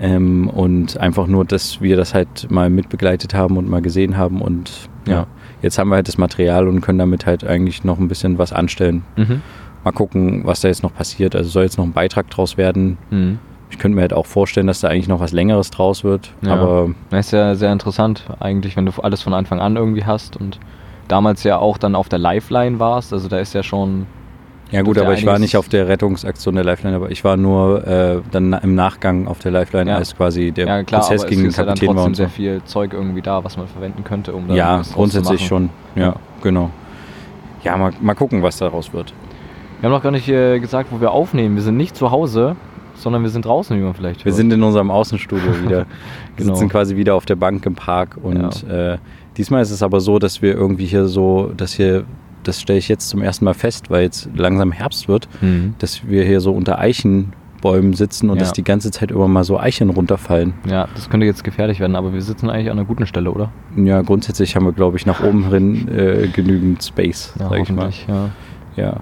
Ähm, 0.02 0.50
und 0.50 0.98
einfach 0.98 1.28
nur, 1.28 1.44
dass 1.46 1.82
wir 1.82 1.96
das 1.98 2.14
halt 2.14 2.52
mal 2.52 2.70
mitbegleitet 2.70 3.34
haben 3.34 3.58
und 3.58 3.70
mal 3.70 3.82
gesehen 3.82 4.18
haben. 4.18 4.42
Und 4.42 4.90
ja, 5.08 5.14
Ja. 5.14 5.28
jetzt 5.62 5.80
haben 5.80 5.90
wir 5.90 5.96
halt 5.96 6.08
das 6.10 6.18
Material 6.18 6.68
und 6.68 6.82
können 6.82 7.00
damit 7.00 7.26
halt 7.26 7.46
eigentlich 7.46 7.84
noch 7.86 7.98
ein 7.98 8.08
bisschen 8.10 8.38
was 8.38 8.52
anstellen. 8.54 9.04
Mhm. 9.18 9.42
Mal 9.90 9.96
gucken, 9.96 10.42
was 10.46 10.62
da 10.62 10.68
jetzt 10.68 10.84
noch 10.84 10.94
passiert. 10.94 11.36
Also 11.36 11.50
soll 11.50 11.64
jetzt 11.64 11.78
noch 11.80 11.86
ein 11.86 11.94
Beitrag 11.94 12.30
draus 12.30 12.58
werden. 12.58 12.98
Mhm. 13.10 13.40
Ich 13.72 13.80
könnte 13.80 13.96
mir 13.96 14.02
halt 14.02 14.14
auch 14.14 14.26
vorstellen, 14.28 14.68
dass 14.68 14.82
da 14.82 14.88
eigentlich 14.88 15.08
noch 15.08 15.20
was 15.20 15.32
Längeres 15.32 15.72
draus 15.72 16.04
wird. 16.04 16.32
Ja. 16.42 16.54
Aber 16.54 16.90
Das 17.10 17.28
ist 17.28 17.32
ja 17.32 17.56
sehr 17.56 17.72
interessant, 17.72 18.26
eigentlich, 18.40 18.76
wenn 18.78 18.86
du 18.86 18.92
alles 19.02 19.22
von 19.24 19.34
Anfang 19.34 19.60
an 19.60 19.76
irgendwie 19.78 20.06
hast 20.06 20.38
und 20.38 20.60
damals 21.08 21.44
ja 21.44 21.58
auch 21.58 21.78
dann 21.80 21.96
auf 21.96 22.08
der 22.10 22.20
Lifeline 22.20 22.80
warst. 22.80 23.14
Also 23.14 23.28
da 23.30 23.40
ist 23.40 23.54
ja 23.54 23.64
schon. 23.64 24.06
ja 24.72 24.84
gut, 24.84 24.98
aber 25.00 25.14
ich 25.16 25.26
war 25.26 25.40
nicht 25.40 25.58
auf 25.58 25.70
der 25.70 25.88
Rettungsaktion 25.88 26.54
der 26.56 26.64
Lifeline, 26.64 26.96
aber 26.96 27.10
ich 27.10 27.24
war 27.24 27.36
nur 27.38 27.88
äh, 27.88 28.22
dann 28.32 28.54
im 28.54 28.76
Nachgang 28.76 29.28
auf 29.28 29.40
der 29.40 29.52
Lifeline, 29.52 29.90
Ja. 29.90 29.98
als 29.98 30.16
quasi 30.16 30.52
der 30.52 30.68
ja, 30.68 30.84
klar, 30.84 31.02
Prozess 31.02 31.26
gegen 31.26 31.42
den 31.42 31.50
ist 31.50 31.58
ja 31.58 31.64
dann 31.66 31.74
Kapitän 31.76 31.96
war 31.96 32.06
trotzdem 32.06 32.08
und 32.10 32.16
so. 32.16 32.24
sehr 32.24 32.30
viel 32.30 32.62
Zeug 32.66 32.94
irgendwie 32.94 33.22
da, 33.24 33.44
was 33.44 33.58
man 33.58 33.68
verwenden 33.68 34.04
könnte, 34.04 34.34
um 34.34 34.48
da 34.48 34.54
Ja, 34.54 34.82
grundsätzlich 34.94 35.46
schon. 35.48 35.70
Ja, 35.96 36.02
Ja. 36.04 36.16
genau. 36.44 36.70
Ja, 37.64 37.76
mal, 37.76 37.92
mal 38.02 38.14
gucken, 38.16 38.42
was 38.44 38.58
daraus 38.58 38.94
wird. 38.94 39.14
Wir 39.82 39.88
haben 39.90 39.94
noch 39.96 40.04
gar 40.04 40.12
nicht 40.12 40.28
äh, 40.28 40.60
gesagt, 40.60 40.90
wo 40.92 41.00
wir 41.00 41.12
aufnehmen. 41.12 41.56
Wir 41.56 41.64
sind 41.64 41.78
nicht 41.78 41.96
zu 41.96 42.12
Hause, 42.12 42.56
sondern 42.96 43.24
wir 43.24 43.30
sind 43.30 43.46
draußen, 43.46 43.78
wie 43.78 43.82
man 43.82 43.94
vielleicht 43.94 44.26
Wir 44.26 44.32
hört. 44.32 44.36
sind 44.36 44.52
in 44.52 44.62
unserem 44.62 44.92
Außenstudio 44.92 45.52
wieder. 45.64 45.80
Wir 45.80 45.86
Genau. 46.46 46.54
sitzen 46.56 46.70
quasi 46.70 46.96
wieder 46.96 47.16
auf 47.16 47.26
der 47.26 47.36
Bank 47.36 47.66
im 47.66 47.76
Park 47.76 48.18
und 48.22 48.64
äh, 48.70 48.98
diesmal 49.38 49.62
ist 49.62 49.72
es 49.72 49.84
aber 49.84 50.00
so, 50.02 50.20
dass 50.20 50.42
wir 50.42 50.54
irgendwie 50.54 50.86
hier 50.86 51.08
so, 51.08 51.52
dass 51.56 51.74
hier, 51.74 52.04
das 52.44 52.62
stelle 52.62 52.80
ich 52.80 52.88
jetzt 52.90 53.10
zum 53.10 53.22
ersten 53.22 53.46
Mal 53.46 53.54
fest, 53.54 53.90
weil 53.90 54.04
jetzt 54.04 54.30
langsam 54.36 54.72
Herbst 54.72 55.08
wird, 55.08 55.28
Mhm. 55.42 55.76
dass 55.80 56.08
wir 56.08 56.24
hier 56.26 56.40
so 56.42 56.52
unter 56.54 56.80
Eichenbäumen 56.80 57.94
sitzen 57.94 58.30
und 58.30 58.38
Ja. 58.38 58.42
dass 58.42 58.54
die 58.54 58.64
ganze 58.64 58.92
Zeit 58.92 59.12
immer 59.12 59.28
mal 59.28 59.44
so 59.44 59.60
Eicheln 59.60 59.90
runterfallen. 59.90 60.54
Ja, 60.70 60.88
das 60.96 61.10
könnte 61.10 61.26
jetzt 61.26 61.44
gefährlich 61.44 61.80
werden, 61.82 61.96
aber 61.98 62.14
wir 62.14 62.22
sitzen 62.22 62.50
eigentlich 62.50 62.70
an 62.70 62.78
einer 62.80 62.88
guten 62.88 63.06
Stelle, 63.06 63.32
oder? 63.32 63.52
Ja, 63.78 64.02
grundsätzlich 64.02 64.56
haben 64.56 64.66
wir, 64.66 64.74
glaube 64.74 64.96
ich, 64.98 65.06
nach 65.06 65.22
oben 65.24 65.50
hin 65.52 65.88
äh, 65.90 66.28
genügend 66.28 66.84
Space, 66.84 67.34
Ja, 67.40 67.50
sag 67.50 67.60
ich 67.62 67.72
mal. 67.72 67.90
ja. 68.08 68.30
Ja. 68.76 68.94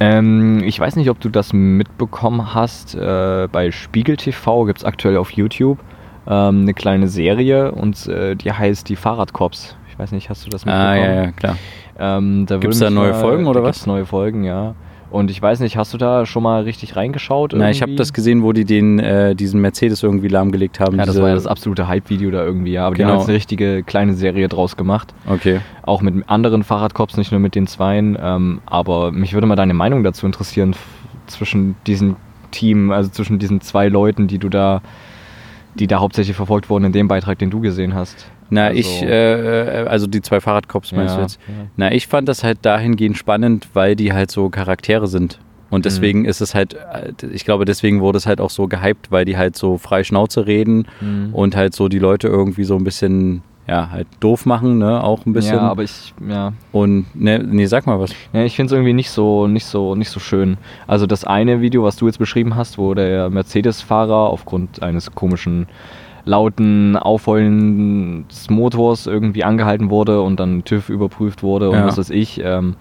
Ähm, 0.00 0.62
ich 0.64 0.78
weiß 0.78 0.96
nicht, 0.96 1.10
ob 1.10 1.20
du 1.20 1.28
das 1.28 1.52
mitbekommen 1.52 2.54
hast. 2.54 2.94
Äh, 2.94 3.48
bei 3.50 3.70
Spiegel 3.70 4.16
TV 4.16 4.64
gibt 4.64 4.80
es 4.80 4.84
aktuell 4.84 5.16
auf 5.16 5.30
YouTube 5.30 5.78
ähm, 6.26 6.62
eine 6.62 6.74
kleine 6.74 7.08
Serie 7.08 7.72
und 7.72 8.06
äh, 8.06 8.34
die 8.34 8.52
heißt 8.52 8.88
Die 8.88 8.96
Fahrradcops. 8.96 9.76
Ich 9.90 9.98
weiß 9.98 10.12
nicht, 10.12 10.28
hast 10.28 10.44
du 10.44 10.50
das 10.50 10.64
mitbekommen? 10.64 10.88
Ah, 10.88 10.96
ja, 10.96 11.14
ja, 11.24 11.32
klar. 11.32 11.56
Ähm, 11.98 12.46
da 12.46 12.56
Gibt's 12.56 12.80
würde 12.80 12.94
da 12.94 13.00
neue 13.00 13.14
Folgen, 13.14 13.46
oder 13.46 13.60
da 13.60 13.66
was? 13.68 13.76
gibt's 13.76 13.86
neue 13.86 14.06
Folgen, 14.06 14.42
ja. 14.42 14.74
Und 15.14 15.30
ich 15.30 15.40
weiß 15.40 15.60
nicht, 15.60 15.76
hast 15.76 15.94
du 15.94 15.96
da 15.96 16.26
schon 16.26 16.42
mal 16.42 16.64
richtig 16.64 16.96
reingeschaut? 16.96 17.52
Na, 17.54 17.70
ich 17.70 17.82
habe 17.82 17.92
irgendwie? 17.92 17.98
das 17.98 18.12
gesehen, 18.12 18.42
wo 18.42 18.52
die 18.52 18.64
den, 18.64 18.98
äh, 18.98 19.36
diesen 19.36 19.60
Mercedes 19.60 20.02
irgendwie 20.02 20.26
lahmgelegt 20.26 20.80
haben. 20.80 20.98
Ja, 20.98 21.06
das 21.06 21.20
war 21.22 21.28
ja 21.28 21.36
das 21.36 21.46
absolute 21.46 21.86
Hype-Video 21.86 22.32
da 22.32 22.44
irgendwie, 22.44 22.72
ja. 22.72 22.84
Aber 22.84 22.96
die 22.96 23.02
Genau. 23.02 23.12
haben 23.12 23.18
jetzt 23.20 23.28
eine 23.28 23.36
richtige 23.36 23.84
kleine 23.84 24.14
Serie 24.14 24.48
draus 24.48 24.76
gemacht. 24.76 25.14
Okay. 25.28 25.60
Auch 25.82 26.02
mit 26.02 26.28
anderen 26.28 26.64
Fahrradcops, 26.64 27.16
nicht 27.16 27.30
nur 27.30 27.38
mit 27.38 27.54
den 27.54 27.68
Zweien. 27.68 28.18
Ähm, 28.20 28.60
aber 28.66 29.12
mich 29.12 29.34
würde 29.34 29.46
mal 29.46 29.54
deine 29.54 29.72
Meinung 29.72 30.02
dazu 30.02 30.26
interessieren, 30.26 30.74
zwischen 31.28 31.76
diesen 31.86 32.16
Team, 32.50 32.90
also 32.90 33.08
zwischen 33.08 33.38
diesen 33.38 33.60
zwei 33.60 33.86
Leuten, 33.86 34.26
die 34.26 34.38
du 34.38 34.48
da, 34.48 34.82
die 35.76 35.86
da 35.86 36.00
hauptsächlich 36.00 36.34
verfolgt 36.36 36.68
wurden 36.70 36.86
in 36.86 36.92
dem 36.92 37.06
Beitrag, 37.06 37.38
den 37.38 37.50
du 37.50 37.60
gesehen 37.60 37.94
hast. 37.94 38.26
Na, 38.50 38.66
Also- 38.66 38.78
ich, 38.78 39.02
äh, 39.02 39.82
äh, 39.84 39.86
also 39.86 40.06
die 40.06 40.20
zwei 40.22 40.40
Fahrradcops 40.40 40.92
meinst 40.92 41.12
Ja, 41.12 41.16
du 41.16 41.22
jetzt? 41.22 41.38
ja. 41.48 41.54
Na, 41.76 41.92
ich 41.92 42.06
fand 42.06 42.28
das 42.28 42.44
halt 42.44 42.58
dahingehend 42.62 43.16
spannend, 43.16 43.68
weil 43.74 43.96
die 43.96 44.12
halt 44.12 44.30
so 44.30 44.48
Charaktere 44.50 45.06
sind. 45.06 45.38
Mhm. 45.38 45.74
Und 45.74 45.84
deswegen 45.86 46.24
ist 46.24 46.40
es 46.40 46.54
halt, 46.54 46.74
äh, 46.74 47.12
ich 47.32 47.44
glaube, 47.44 47.64
deswegen 47.64 48.00
wurde 48.00 48.18
es 48.18 48.26
halt 48.26 48.40
auch 48.40 48.50
so 48.50 48.68
gehypt, 48.68 49.10
weil 49.10 49.24
die 49.24 49.36
halt 49.36 49.56
so 49.56 49.78
frei 49.78 50.04
Schnauze 50.04 50.46
reden 50.46 50.86
Mhm. 51.00 51.30
und 51.34 51.56
halt 51.56 51.74
so 51.74 51.88
die 51.88 51.98
Leute 51.98 52.28
irgendwie 52.28 52.64
so 52.64 52.76
ein 52.76 52.84
bisschen, 52.84 53.42
ja, 53.66 53.88
halt 53.90 54.06
doof 54.20 54.44
machen, 54.46 54.76
ne, 54.78 55.02
auch 55.02 55.24
ein 55.26 55.32
bisschen. 55.32 55.56
Ja, 55.56 55.62
aber 55.62 55.82
ich, 55.82 56.12
ja, 56.28 56.52
und, 56.70 57.06
ne, 57.16 57.38
nee, 57.38 57.64
sag 57.66 57.86
mal 57.86 57.98
was. 57.98 58.10
Ja, 58.34 58.44
ich 58.44 58.54
finde 58.54 58.66
es 58.66 58.72
irgendwie 58.72 58.92
nicht 58.92 59.10
so, 59.10 59.46
nicht, 59.48 59.64
so, 59.64 59.94
nicht 59.96 60.10
so 60.10 60.20
schön. 60.20 60.58
Also 60.86 61.06
das 61.06 61.24
eine 61.24 61.60
Video, 61.62 61.82
was 61.82 61.96
du 61.96 62.06
jetzt 62.06 62.18
beschrieben 62.18 62.54
hast, 62.56 62.76
wo 62.78 62.92
der 62.94 63.30
Mercedes-Fahrer 63.30 64.14
aufgrund 64.30 64.82
eines 64.82 65.12
komischen, 65.14 65.66
lauten 66.24 66.96
Aufheulen 66.96 68.26
des 68.28 68.50
Motors 68.50 69.06
irgendwie 69.06 69.44
angehalten 69.44 69.90
wurde 69.90 70.22
und 70.22 70.40
dann 70.40 70.64
TÜV 70.64 70.88
überprüft 70.88 71.42
wurde 71.42 71.70
und 71.70 71.76
Ja. 71.76 71.86
was 71.86 71.98
weiß 71.98 72.10
ich. 72.10 72.40
Ähm, 72.42 72.76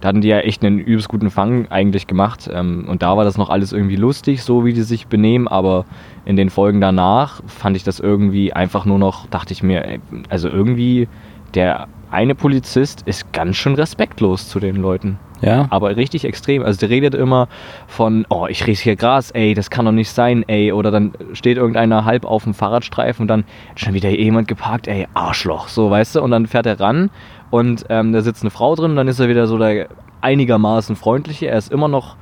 da 0.00 0.08
hatten 0.08 0.20
die 0.20 0.28
ja 0.28 0.38
echt 0.40 0.62
einen 0.64 0.78
übelst 0.78 1.08
guten 1.08 1.30
Fang 1.30 1.68
eigentlich 1.70 2.06
gemacht. 2.06 2.48
Ähm, 2.52 2.84
und 2.88 3.02
da 3.02 3.16
war 3.16 3.24
das 3.24 3.38
noch 3.38 3.48
alles 3.50 3.72
irgendwie 3.72 3.96
lustig, 3.96 4.42
so 4.42 4.64
wie 4.64 4.72
die 4.72 4.82
sich 4.82 5.06
benehmen, 5.06 5.48
aber 5.48 5.84
in 6.24 6.36
den 6.36 6.50
Folgen 6.50 6.80
danach 6.80 7.42
fand 7.46 7.76
ich 7.76 7.84
das 7.84 7.98
irgendwie 8.00 8.52
einfach 8.52 8.84
nur 8.84 8.98
noch, 8.98 9.26
dachte 9.28 9.52
ich 9.52 9.62
mir, 9.62 9.98
also 10.28 10.48
irgendwie 10.48 11.08
der 11.54 11.88
eine 12.10 12.34
Polizist 12.34 13.02
ist 13.06 13.32
ganz 13.32 13.56
schön 13.56 13.74
respektlos 13.74 14.48
zu 14.48 14.60
den 14.60 14.76
Leuten. 14.76 15.18
Ja? 15.40 15.66
Aber 15.70 15.96
richtig 15.96 16.24
extrem. 16.24 16.62
Also 16.62 16.80
der 16.80 16.90
redet 16.90 17.14
immer 17.14 17.48
von, 17.86 18.26
oh, 18.28 18.46
ich 18.48 18.66
riech 18.66 18.80
hier 18.80 18.96
Gras, 18.96 19.30
ey, 19.30 19.54
das 19.54 19.70
kann 19.70 19.84
doch 19.84 19.92
nicht 19.92 20.10
sein, 20.10 20.44
ey. 20.48 20.72
Oder 20.72 20.90
dann 20.90 21.12
steht 21.32 21.56
irgendeiner 21.56 22.04
halb 22.04 22.24
auf 22.24 22.44
dem 22.44 22.54
Fahrradstreifen 22.54 23.24
und 23.24 23.28
dann 23.28 23.44
schon 23.74 23.94
wieder 23.94 24.10
jemand 24.10 24.48
geparkt, 24.48 24.88
ey, 24.88 25.06
Arschloch, 25.14 25.68
so, 25.68 25.90
weißt 25.90 26.16
du? 26.16 26.22
Und 26.22 26.30
dann 26.30 26.46
fährt 26.46 26.66
er 26.66 26.80
ran 26.80 27.10
und 27.50 27.84
ähm, 27.88 28.12
da 28.12 28.22
sitzt 28.22 28.42
eine 28.42 28.50
Frau 28.50 28.74
drin 28.74 28.92
und 28.92 28.96
dann 28.96 29.08
ist 29.08 29.20
er 29.20 29.28
wieder 29.28 29.46
so 29.46 29.58
der 29.58 29.88
einigermaßen 30.20 30.96
freundliche. 30.96 31.46
Er 31.46 31.58
ist 31.58 31.70
immer 31.70 31.88
noch 31.88 32.16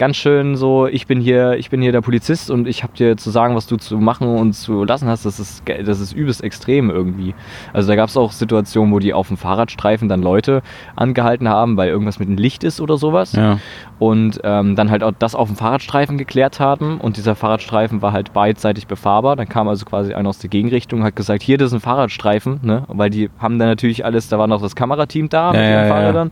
ganz 0.00 0.16
schön 0.16 0.56
so, 0.56 0.86
ich 0.86 1.06
bin 1.06 1.20
hier, 1.20 1.58
ich 1.58 1.68
bin 1.68 1.82
hier 1.82 1.92
der 1.92 2.00
Polizist 2.00 2.50
und 2.50 2.66
ich 2.66 2.82
habe 2.82 2.94
dir 2.96 3.18
zu 3.18 3.28
sagen, 3.28 3.54
was 3.54 3.66
du 3.66 3.76
zu 3.76 3.98
machen 3.98 4.28
und 4.28 4.54
zu 4.54 4.82
lassen 4.84 5.06
hast. 5.08 5.26
Das 5.26 5.38
ist, 5.38 5.62
das 5.66 6.00
ist 6.00 6.14
übelst 6.14 6.42
extrem 6.42 6.88
irgendwie. 6.88 7.34
Also 7.74 7.88
da 7.88 7.96
gab 7.96 8.08
es 8.08 8.16
auch 8.16 8.32
Situationen, 8.32 8.94
wo 8.94 8.98
die 8.98 9.12
auf 9.12 9.28
dem 9.28 9.36
Fahrradstreifen 9.36 10.08
dann 10.08 10.22
Leute 10.22 10.62
angehalten 10.96 11.50
haben, 11.50 11.76
weil 11.76 11.90
irgendwas 11.90 12.18
mit 12.18 12.30
dem 12.30 12.38
Licht 12.38 12.64
ist 12.64 12.80
oder 12.80 12.96
sowas. 12.96 13.32
Ja. 13.32 13.58
Und 13.98 14.40
ähm, 14.42 14.74
dann 14.74 14.90
halt 14.90 15.02
auch 15.02 15.12
das 15.18 15.34
auf 15.34 15.48
dem 15.48 15.56
Fahrradstreifen 15.56 16.16
geklärt 16.16 16.60
haben. 16.60 16.98
Und 16.98 17.18
dieser 17.18 17.34
Fahrradstreifen 17.34 18.00
war 18.00 18.12
halt 18.12 18.32
beidseitig 18.32 18.86
befahrbar. 18.86 19.36
Dann 19.36 19.50
kam 19.50 19.68
also 19.68 19.84
quasi 19.84 20.14
einer 20.14 20.30
aus 20.30 20.38
der 20.38 20.48
Gegenrichtung 20.48 21.00
und 21.00 21.04
hat 21.04 21.14
gesagt, 21.14 21.42
hier, 21.42 21.58
das 21.58 21.66
ist 21.66 21.74
ein 21.74 21.80
Fahrradstreifen. 21.80 22.60
Ne? 22.62 22.84
Weil 22.88 23.10
die 23.10 23.28
haben 23.38 23.58
dann 23.58 23.68
natürlich 23.68 24.02
alles, 24.02 24.30
da 24.30 24.38
war 24.38 24.46
noch 24.46 24.62
das 24.62 24.74
Kamerateam 24.74 25.28
da 25.28 25.52
mit 25.52 25.60
Ja, 25.60 25.66
den 25.66 25.90
ja, 25.90 26.12
ja. 26.12 26.30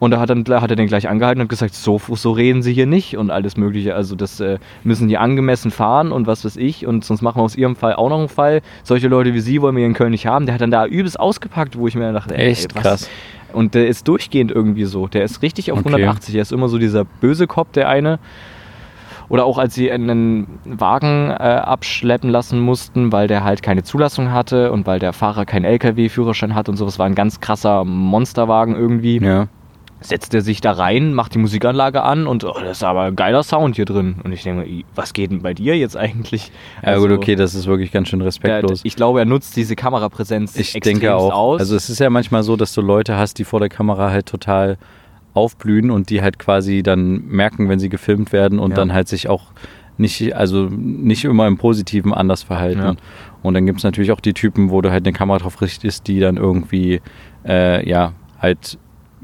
Und 0.00 0.12
da 0.12 0.20
hat, 0.20 0.30
dann, 0.30 0.44
hat 0.48 0.70
er 0.70 0.76
den 0.76 0.86
gleich 0.86 1.08
angehalten 1.08 1.40
und 1.40 1.48
gesagt, 1.48 1.74
so, 1.74 2.00
so 2.14 2.30
reden 2.30 2.62
sie 2.62 2.72
hier 2.72 2.86
nicht 2.86 3.16
und 3.16 3.30
alles 3.32 3.56
mögliche. 3.56 3.96
Also 3.96 4.14
das 4.14 4.38
äh, 4.38 4.58
müssen 4.84 5.08
die 5.08 5.18
angemessen 5.18 5.70
fahren 5.72 6.12
und 6.12 6.26
was 6.28 6.44
weiß 6.44 6.56
ich. 6.56 6.86
Und 6.86 7.04
sonst 7.04 7.20
machen 7.20 7.38
wir 7.38 7.42
aus 7.42 7.56
ihrem 7.56 7.74
Fall 7.74 7.94
auch 7.94 8.08
noch 8.08 8.20
einen 8.20 8.28
Fall. 8.28 8.60
Solche 8.84 9.08
Leute 9.08 9.34
wie 9.34 9.40
sie 9.40 9.60
wollen 9.60 9.74
wir 9.74 9.80
hier 9.80 9.88
in 9.88 9.94
Köln 9.94 10.12
nicht 10.12 10.26
haben. 10.26 10.46
Der 10.46 10.54
hat 10.54 10.60
dann 10.60 10.70
da 10.70 10.86
übelst 10.86 11.18
ausgepackt, 11.18 11.76
wo 11.76 11.88
ich 11.88 11.96
mir 11.96 12.12
dachte, 12.12 12.36
ey, 12.38 12.50
Echt 12.50 12.76
was, 12.76 12.82
krass. 12.82 13.10
und 13.52 13.74
der 13.74 13.88
ist 13.88 14.06
durchgehend 14.06 14.52
irgendwie 14.52 14.84
so. 14.84 15.08
Der 15.08 15.24
ist 15.24 15.42
richtig 15.42 15.72
auf 15.72 15.80
Okay. 15.80 15.88
180. 15.88 16.34
Er 16.36 16.42
ist 16.42 16.52
immer 16.52 16.68
so 16.68 16.78
dieser 16.78 17.04
böse 17.04 17.48
Cop, 17.48 17.72
der 17.72 17.88
eine. 17.88 18.20
Oder 19.28 19.44
auch 19.44 19.58
als 19.58 19.74
sie 19.74 19.90
einen 19.90 20.46
Wagen 20.64 21.30
äh, 21.30 21.34
abschleppen 21.34 22.30
lassen 22.30 22.60
mussten, 22.60 23.12
weil 23.12 23.26
der 23.28 23.44
halt 23.44 23.62
keine 23.62 23.82
Zulassung 23.82 24.32
hatte 24.32 24.72
und 24.72 24.86
weil 24.86 25.00
der 25.00 25.12
Fahrer 25.12 25.44
keinen 25.44 25.64
LKW-Führerschein 25.64 26.54
hat 26.54 26.68
und 26.68 26.76
sowas. 26.76 26.98
War 26.98 27.06
ein 27.06 27.14
ganz 27.14 27.40
krasser 27.40 27.84
Monsterwagen 27.84 28.74
irgendwie. 28.74 29.18
Ja. 29.20 29.48
Setzt 30.00 30.32
er 30.32 30.42
sich 30.42 30.60
da 30.60 30.72
rein, 30.72 31.12
macht 31.12 31.34
die 31.34 31.38
Musikanlage 31.38 32.02
an 32.02 32.26
und 32.28 32.44
oh, 32.44 32.54
das 32.60 32.78
ist 32.78 32.84
aber 32.84 33.02
ein 33.02 33.16
geiler 33.16 33.42
Sound 33.42 33.74
hier 33.76 33.84
drin. 33.84 34.16
Und 34.22 34.30
ich 34.32 34.44
denke, 34.44 34.64
mir, 34.64 34.84
was 34.94 35.12
geht 35.12 35.30
denn 35.32 35.42
bei 35.42 35.54
dir 35.54 35.76
jetzt 35.76 35.96
eigentlich? 35.96 36.52
Ja, 36.82 36.94
gut, 36.94 37.04
Also, 37.04 37.14
okay, 37.16 37.34
das 37.34 37.54
ist 37.56 37.66
wirklich 37.66 37.90
ganz 37.90 38.08
schön 38.08 38.20
der, 38.20 38.28
respektlos. 38.28 38.80
ich 38.84 38.94
glaube, 38.94 39.18
er 39.18 39.24
nutzt 39.24 39.56
diese 39.56 39.74
Kamerapräsenz 39.74 40.56
Ich 40.56 40.72
denke 40.74 41.14
auch. 41.16 41.32
aus. 41.32 41.60
Also 41.60 41.74
es 41.74 41.90
ist 41.90 41.98
ja 41.98 42.10
manchmal 42.10 42.44
so, 42.44 42.54
dass 42.56 42.72
du 42.74 42.80
Leute 42.80 43.16
hast, 43.16 43.38
die 43.38 43.44
vor 43.44 43.58
der 43.58 43.68
Kamera 43.68 44.10
halt 44.10 44.26
total 44.26 44.78
aufblühen 45.34 45.90
und 45.90 46.10
die 46.10 46.22
halt 46.22 46.38
quasi 46.38 46.82
dann 46.82 47.26
merken, 47.26 47.68
wenn 47.68 47.78
sie 47.78 47.88
gefilmt 47.88 48.32
werden 48.32 48.58
und 48.58 48.70
Ja. 48.72 48.76
dann 48.76 48.92
halt 48.92 49.08
sich 49.08 49.28
auch 49.28 49.44
nicht, 49.96 50.34
also 50.36 50.68
nicht 50.70 51.24
immer 51.24 51.48
im 51.48 51.58
Positiven 51.58 52.14
anders 52.14 52.44
verhalten. 52.44 52.80
Ja. 52.80 52.94
Und 53.42 53.54
dann 53.54 53.66
gibt 53.66 53.78
es 53.78 53.84
natürlich 53.84 54.12
auch 54.12 54.20
die 54.20 54.32
Typen, 54.32 54.70
wo 54.70 54.80
du 54.80 54.90
halt 54.92 55.04
eine 55.04 55.12
Kamera 55.12 55.38
drauf 55.38 55.60
richtest, 55.60 56.06
die 56.06 56.20
dann 56.20 56.36
irgendwie, 56.36 57.00
äh, 57.44 57.88
ja, 57.88 58.12
halt 58.40 58.78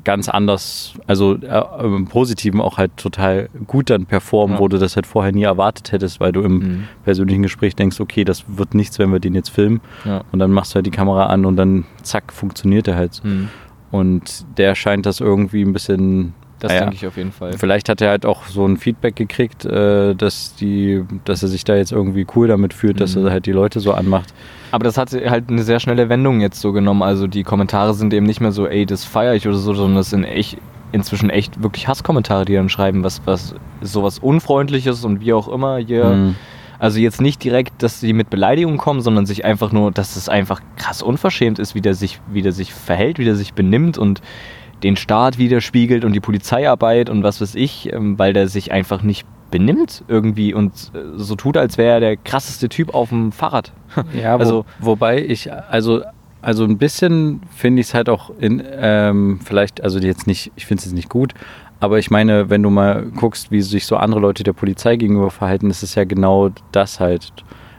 ganz 0.04 0.28
anders, 0.28 0.94
also 1.06 1.34
äh, 1.37 1.84
im 1.84 2.06
Positiven 2.06 2.61
auch 2.61 2.76
halt 2.78 2.96
total 2.96 3.49
gut 3.66 3.88
dann 3.90 4.06
performen, 4.06 4.56
Ja. 4.56 4.61
wo 4.61 4.68
du 4.68 4.78
das 4.78 4.96
halt 4.96 5.06
vorher 5.06 5.32
nie 5.32 5.44
erwartet 5.44 5.92
hättest, 5.92 6.20
weil 6.20 6.32
du 6.32 6.42
im 6.42 6.58
Mhm. 6.58 6.84
persönlichen 7.04 7.42
Gespräch 7.42 7.75
denkst, 7.75 7.99
okay, 8.00 8.25
das 8.25 8.44
wird 8.46 8.75
nichts, 8.75 8.99
wenn 8.99 9.11
wir 9.12 9.20
den 9.20 9.34
jetzt 9.34 9.49
filmen. 9.49 9.80
Ja. 10.04 10.23
Und 10.30 10.38
dann 10.38 10.50
machst 10.52 10.73
du 10.73 10.76
halt 10.76 10.87
die 10.87 10.90
Kamera 10.90 11.26
an 11.26 11.44
und 11.46 11.56
dann 11.56 11.84
zack, 12.02 12.32
funktioniert 12.32 12.87
er 12.88 12.96
halt. 12.96 13.23
Mhm. 13.25 13.49
Und 13.90 14.44
der 14.58 14.75
scheint 14.75 15.06
das 15.06 15.20
irgendwie 15.20 15.62
ein 15.62 15.73
bisschen. 15.73 16.34
Das 16.64 16.73
naja, 16.73 16.85
denke 16.85 16.97
ich 16.97 17.06
auf 17.06 17.16
jeden 17.18 17.30
Fall. 17.33 17.52
Vielleicht 17.59 17.90
hat 17.90 18.00
er 18.00 18.09
halt 18.09 18.25
auch 18.25 18.47
so 18.47 18.66
ein 18.66 18.78
Feedback 18.78 19.16
gekriegt, 19.16 19.66
äh, 19.66 20.14
dass 20.14 20.54
die, 20.54 21.04
dass 21.26 21.42
er 21.42 21.49
sich 21.50 21.64
da 21.64 21.76
jetzt 21.76 21.92
irgendwie 21.92 22.26
cool 22.35 22.49
damit 22.49 22.73
fühlt, 22.73 23.00
dass 23.02 23.14
Mhm. 23.16 23.26
er 23.26 23.33
halt 23.33 23.44
die 23.44 23.52
Leute 23.52 23.80
so 23.80 23.92
anmacht. 23.92 24.33
Aber 24.71 24.85
das 24.85 24.97
hat 24.97 25.12
halt 25.12 25.50
eine 25.50 25.62
sehr 25.62 25.78
schnelle 25.78 26.09
Wendung 26.09 26.40
jetzt 26.40 26.59
so 26.61 26.73
genommen. 26.73 27.02
Also 27.02 27.26
die 27.26 27.42
Kommentare 27.42 27.92
sind 27.92 28.14
eben 28.14 28.25
nicht 28.25 28.40
mehr 28.40 28.50
so, 28.52 28.66
ey, 28.66 28.87
das 28.87 29.04
feiere 29.04 29.35
ich 29.35 29.47
oder 29.47 29.59
so, 29.59 29.75
sondern 29.75 29.97
das 29.97 30.09
sind 30.09 30.25
echt 30.25 30.56
inzwischen 30.92 31.28
echt 31.28 31.62
wirklich 31.62 31.87
Hasskommentare, 31.87 32.47
die 32.47 32.54
dann 32.54 32.68
schreiben, 32.71 33.04
was, 33.04 33.21
was 33.26 33.54
sowas 33.83 34.18
Unfreundliches 34.21 35.04
und 35.04 35.21
wie 35.21 35.33
auch 35.35 35.49
immer 35.49 35.76
hier. 35.76 36.04
Mhm. 36.06 36.37
Also 36.78 36.99
jetzt 36.99 37.21
nicht 37.21 37.42
direkt, 37.44 37.83
dass 37.83 38.00
sie 38.00 38.12
mit 38.12 38.30
Beleidigungen 38.30 38.78
kommen, 38.78 39.00
sondern 39.00 39.26
sich 39.26 39.44
einfach 39.44 39.71
nur, 39.73 39.90
dass 39.92 40.16
es 40.16 40.28
einfach 40.28 40.61
krass 40.76 41.02
unverschämt 41.02 41.59
ist, 41.59 41.75
wie 41.75 41.80
der 41.80 41.94
sich, 41.94 42.21
wie 42.32 42.43
der 42.43 42.52
sich 42.52 42.73
verhält, 42.75 43.19
wie 43.19 43.25
der 43.25 43.36
sich 43.36 43.54
benimmt 43.54 43.97
und 43.99 44.23
den 44.84 44.97
Staat 44.97 45.38
widerspiegelt 45.38 46.04
und 46.04 46.12
die 46.12 46.20
Polizeiarbeit 46.20 47.10
und 47.10 47.23
was 47.25 47.40
weiß 47.40 47.54
ich, 47.56 47.92
ähm, 47.92 48.18
weil 48.18 48.32
der 48.32 48.47
sich 48.49 48.70
einfach 48.70 49.02
nicht 49.02 49.26
benimmt 49.50 50.04
irgendwie 50.08 50.54
und 50.54 50.73
äh, 50.94 50.99
so 51.16 51.34
tut, 51.36 51.56
als 51.56 51.78
wäre 51.78 51.94
er 51.94 52.00
der 52.00 52.16
krasseste 52.16 52.68
Typ 52.68 52.94
auf 52.94 53.08
dem 53.08 53.32
Fahrrad. 53.32 53.73
Ja, 54.20 54.32
Also- 54.36 54.44
also, 54.44 54.66
wo, 54.80 54.86
wobei 54.92 55.25
ich, 55.25 55.52
also, 55.52 56.02
also 56.42 56.64
ein 56.64 56.78
bisschen 56.78 57.40
finde 57.56 57.80
ich 57.80 57.88
es 57.88 57.94
halt 57.94 58.08
auch 58.08 58.30
in, 58.38 58.62
ähm, 58.73 59.40
vielleicht, 59.44 59.82
also 59.82 59.99
jetzt 59.99 60.26
nicht, 60.26 60.52
ich 60.56 60.66
finde 60.66 60.80
es 60.80 60.84
jetzt 60.86 60.94
nicht 60.94 61.08
gut, 61.08 61.32
aber 61.80 61.99
ich 61.99 62.10
meine, 62.10 62.50
wenn 62.50 62.62
du 62.62 62.70
mal 62.70 63.04
guckst, 63.16 63.50
wie 63.50 63.62
sich 63.62 63.86
so 63.86 63.97
andere 63.97 64.20
Leute 64.20 64.42
der 64.42 64.52
Polizei 64.52 64.97
gegenüber 64.97 65.30
verhalten, 65.30 65.70
ist 65.70 65.82
es 65.82 65.94
ja 65.94 66.04
genau 66.04 66.50
das 66.73 66.99
halt. 67.00 67.32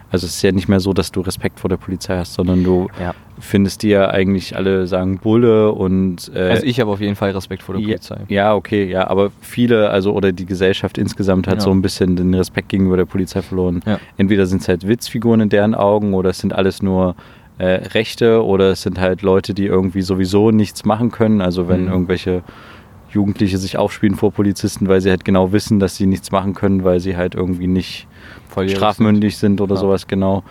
Also 0.08 0.26
es 0.26 0.36
ist 0.36 0.42
ja 0.42 0.52
nicht 0.52 0.68
mehr 0.68 0.80
so, 0.80 0.92
dass 0.92 1.10
du 1.10 1.20
Respekt 1.20 1.58
vor 1.60 1.68
der 1.68 1.78
Polizei 1.78 2.16
hast, 2.16 2.34
sondern 2.34 2.62
du 2.62 2.86
Ja. 2.98 3.12
findest 3.38 3.82
die 3.82 3.88
ja 3.88 4.08
eigentlich 4.08 4.56
alle 4.56 4.86
sagen 4.86 5.18
Bulle 5.18 5.72
und 5.72 6.30
äh, 6.34 6.50
Also 6.50 6.64
ich 6.64 6.78
habe 6.80 6.90
auf 6.90 7.00
jeden 7.00 7.16
Fall 7.16 7.32
Respekt 7.32 7.62
vor 7.62 7.74
der 7.74 7.82
ja, 7.82 7.88
Polizei. 7.88 8.24
ja, 8.28 8.54
okay, 8.54 8.84
ja, 8.88 9.08
aber 9.08 9.32
viele, 9.40 9.90
also 9.90 10.12
oder 10.12 10.32
die 10.32 10.46
Gesellschaft 10.46 10.96
insgesamt 10.96 11.48
hat 11.48 11.56
Ja. 11.56 11.60
so 11.64 11.70
ein 11.72 11.82
bisschen 11.82 12.14
den 12.16 12.32
Respekt 12.34 12.68
gegenüber 12.68 12.96
der 12.96 13.04
Polizei 13.06 13.42
verloren. 13.42 13.82
Entweder 14.16 14.46
sind 14.46 14.62
es 14.62 14.68
halt 14.68 14.86
Witzfiguren 14.86 15.40
in 15.40 15.48
deren 15.48 15.74
Augen 15.74 16.14
oder 16.14 16.30
es 16.30 16.38
sind 16.38 16.52
alles 16.54 16.82
nur 16.82 17.14
äh, 17.58 17.64
Rechte 17.94 18.44
oder 18.44 18.70
es 18.72 18.82
sind 18.82 19.00
halt 19.00 19.22
Leute, 19.22 19.54
die 19.54 19.64
irgendwie 19.66 20.02
sowieso 20.02 20.50
nichts 20.50 20.84
machen 20.84 21.10
können. 21.10 21.40
Also 21.40 21.68
wenn 21.68 21.82
Mhm. 21.82 21.88
irgendwelche 21.88 22.42
Jugendliche 23.10 23.56
sich 23.58 23.78
aufspielen 23.78 24.14
vor 24.16 24.32
Polizisten, 24.32 24.88
weil 24.88 25.00
sie 25.00 25.10
halt 25.10 25.24
genau 25.24 25.52
wissen, 25.52 25.78
dass 25.78 25.96
sie 25.96 26.06
nichts 26.06 26.32
machen 26.32 26.54
können, 26.54 26.84
weil 26.84 27.00
sie 27.00 27.16
halt 27.16 27.34
irgendwie 27.34 27.66
nicht 27.66 28.06
Volljährig 28.56 28.76
strafmündig 28.78 29.36
sind 29.38 29.60
oder 29.60 29.74
Ja. 29.74 29.80
sowas, 29.80 30.06
genau. 30.06 30.42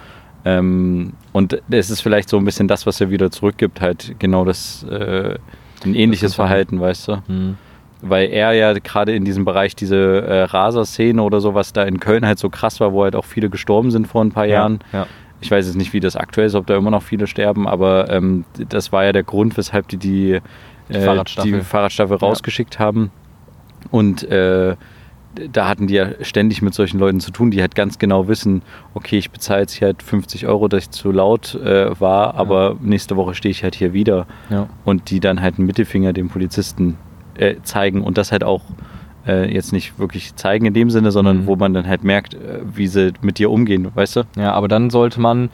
Ähm, 0.45 1.13
und 1.33 1.59
es 1.69 1.89
ist 1.89 2.01
vielleicht 2.01 2.29
so 2.29 2.37
ein 2.37 2.45
bisschen 2.45 2.67
das, 2.67 2.85
was 2.85 3.01
er 3.01 3.09
wieder 3.09 3.31
zurückgibt, 3.31 3.81
halt 3.81 4.15
genau 4.19 4.45
das, 4.45 4.83
äh, 4.89 5.37
ein 5.83 5.95
ähnliches 5.95 6.33
sein. 6.33 6.45
Verhalten, 6.47 6.79
weißt 6.79 7.07
du? 7.07 7.11
sind. 7.13 7.29
Mhm. 7.29 7.57
Weil 8.01 8.29
er 8.29 8.51
ja 8.53 8.73
gerade 8.73 9.15
in 9.15 9.25
diesem 9.25 9.45
Bereich 9.45 9.75
diese 9.75 10.21
äh, 10.21 10.43
Raser-Szene 10.43 11.21
oder 11.23 11.41
sowas 11.41 11.73
da 11.73 11.83
in 11.83 11.99
Köln 11.99 12.25
halt 12.25 12.37
so 12.37 12.49
krass 12.49 12.79
war, 12.79 12.93
wo 12.93 13.03
halt 13.03 13.15
auch 13.15 13.25
viele 13.25 13.49
gestorben 13.49 13.89
sind 13.89 14.07
vor 14.07 14.23
ein 14.23 14.31
paar 14.31 14.45
Jahren. 14.45 14.79
Ja. 14.93 15.07
Ich 15.41 15.49
weiß 15.49 15.65
jetzt 15.65 15.75
nicht, 15.75 15.93
wie 15.93 15.99
das 15.99 16.15
aktuell 16.15 16.47
ist, 16.47 16.55
ob 16.55 16.67
da 16.67 16.75
immer 16.77 16.91
noch 16.91 17.01
viele 17.03 17.25
sterben, 17.27 17.67
aber 17.67 18.09
ähm, 18.11 18.45
das 18.69 18.91
war 18.91 19.03
ja 19.05 19.11
der 19.11 19.23
Grund, 19.23 19.57
weshalb 19.57 19.87
die 19.87 19.97
die, 19.97 20.39
Die 20.89 20.93
äh, 20.93 21.01
Fahrradstaffel. 21.01 21.51
die 21.51 21.61
Fahrradstaffel 21.61 22.17
rausgeschickt 22.17 22.77
haben. 22.79 23.11
Und 23.91 24.23
äh, 24.29 24.75
da 25.51 25.67
hatten 25.67 25.87
die 25.87 25.95
ja 25.95 26.07
ständig 26.21 26.61
mit 26.61 26.73
solchen 26.73 26.99
Leuten 26.99 27.19
zu 27.19 27.31
tun, 27.31 27.51
die 27.51 27.61
halt 27.61 27.75
ganz 27.75 27.99
genau 27.99 28.27
wissen, 28.27 28.61
okay, 28.93 29.17
ich 29.17 29.31
bezahle 29.31 29.61
jetzt 29.61 29.73
hier 29.73 29.87
halt 29.87 30.01
50 30.03 30.47
Euro, 30.47 30.67
dass 30.67 30.83
ich 30.83 30.89
zu 30.91 31.11
laut 31.11 31.55
äh, 31.55 31.99
war, 31.99 32.35
aber 32.35 32.75
nächste 32.81 33.15
Woche 33.15 33.33
stehe 33.35 33.51
ich 33.51 33.63
halt 33.63 33.75
hier 33.75 33.93
wieder. 33.93 34.25
Ja. 34.49 34.67
Und 34.85 35.09
die 35.09 35.19
dann 35.19 35.41
halt 35.41 35.57
einen 35.57 35.67
Mittelfinger 35.67 36.13
dem 36.13 36.29
Polizisten 36.29 36.97
äh, 37.37 37.55
zeigen 37.63 38.01
und 38.01 38.17
das 38.17 38.31
halt 38.31 38.43
auch 38.43 38.61
äh, 39.27 39.51
jetzt 39.53 39.73
nicht 39.73 39.97
wirklich 39.99 40.35
zeigen 40.35 40.65
in 40.67 40.73
dem 40.73 40.89
Sinne, 40.89 41.11
sondern 41.11 41.41
Mhm. 41.41 41.47
wo 41.47 41.55
man 41.55 41.73
dann 41.73 41.87
halt 41.87 42.03
merkt, 42.03 42.33
äh, 42.35 42.59
wie 42.73 42.87
sie 42.87 43.13
mit 43.21 43.39
dir 43.39 43.49
umgehen, 43.51 43.87
weißt 43.93 44.15
du? 44.17 44.23
ja, 44.37 44.53
aber 44.53 44.67
dann 44.67 44.89
sollte 44.89 45.19
man, 45.19 45.49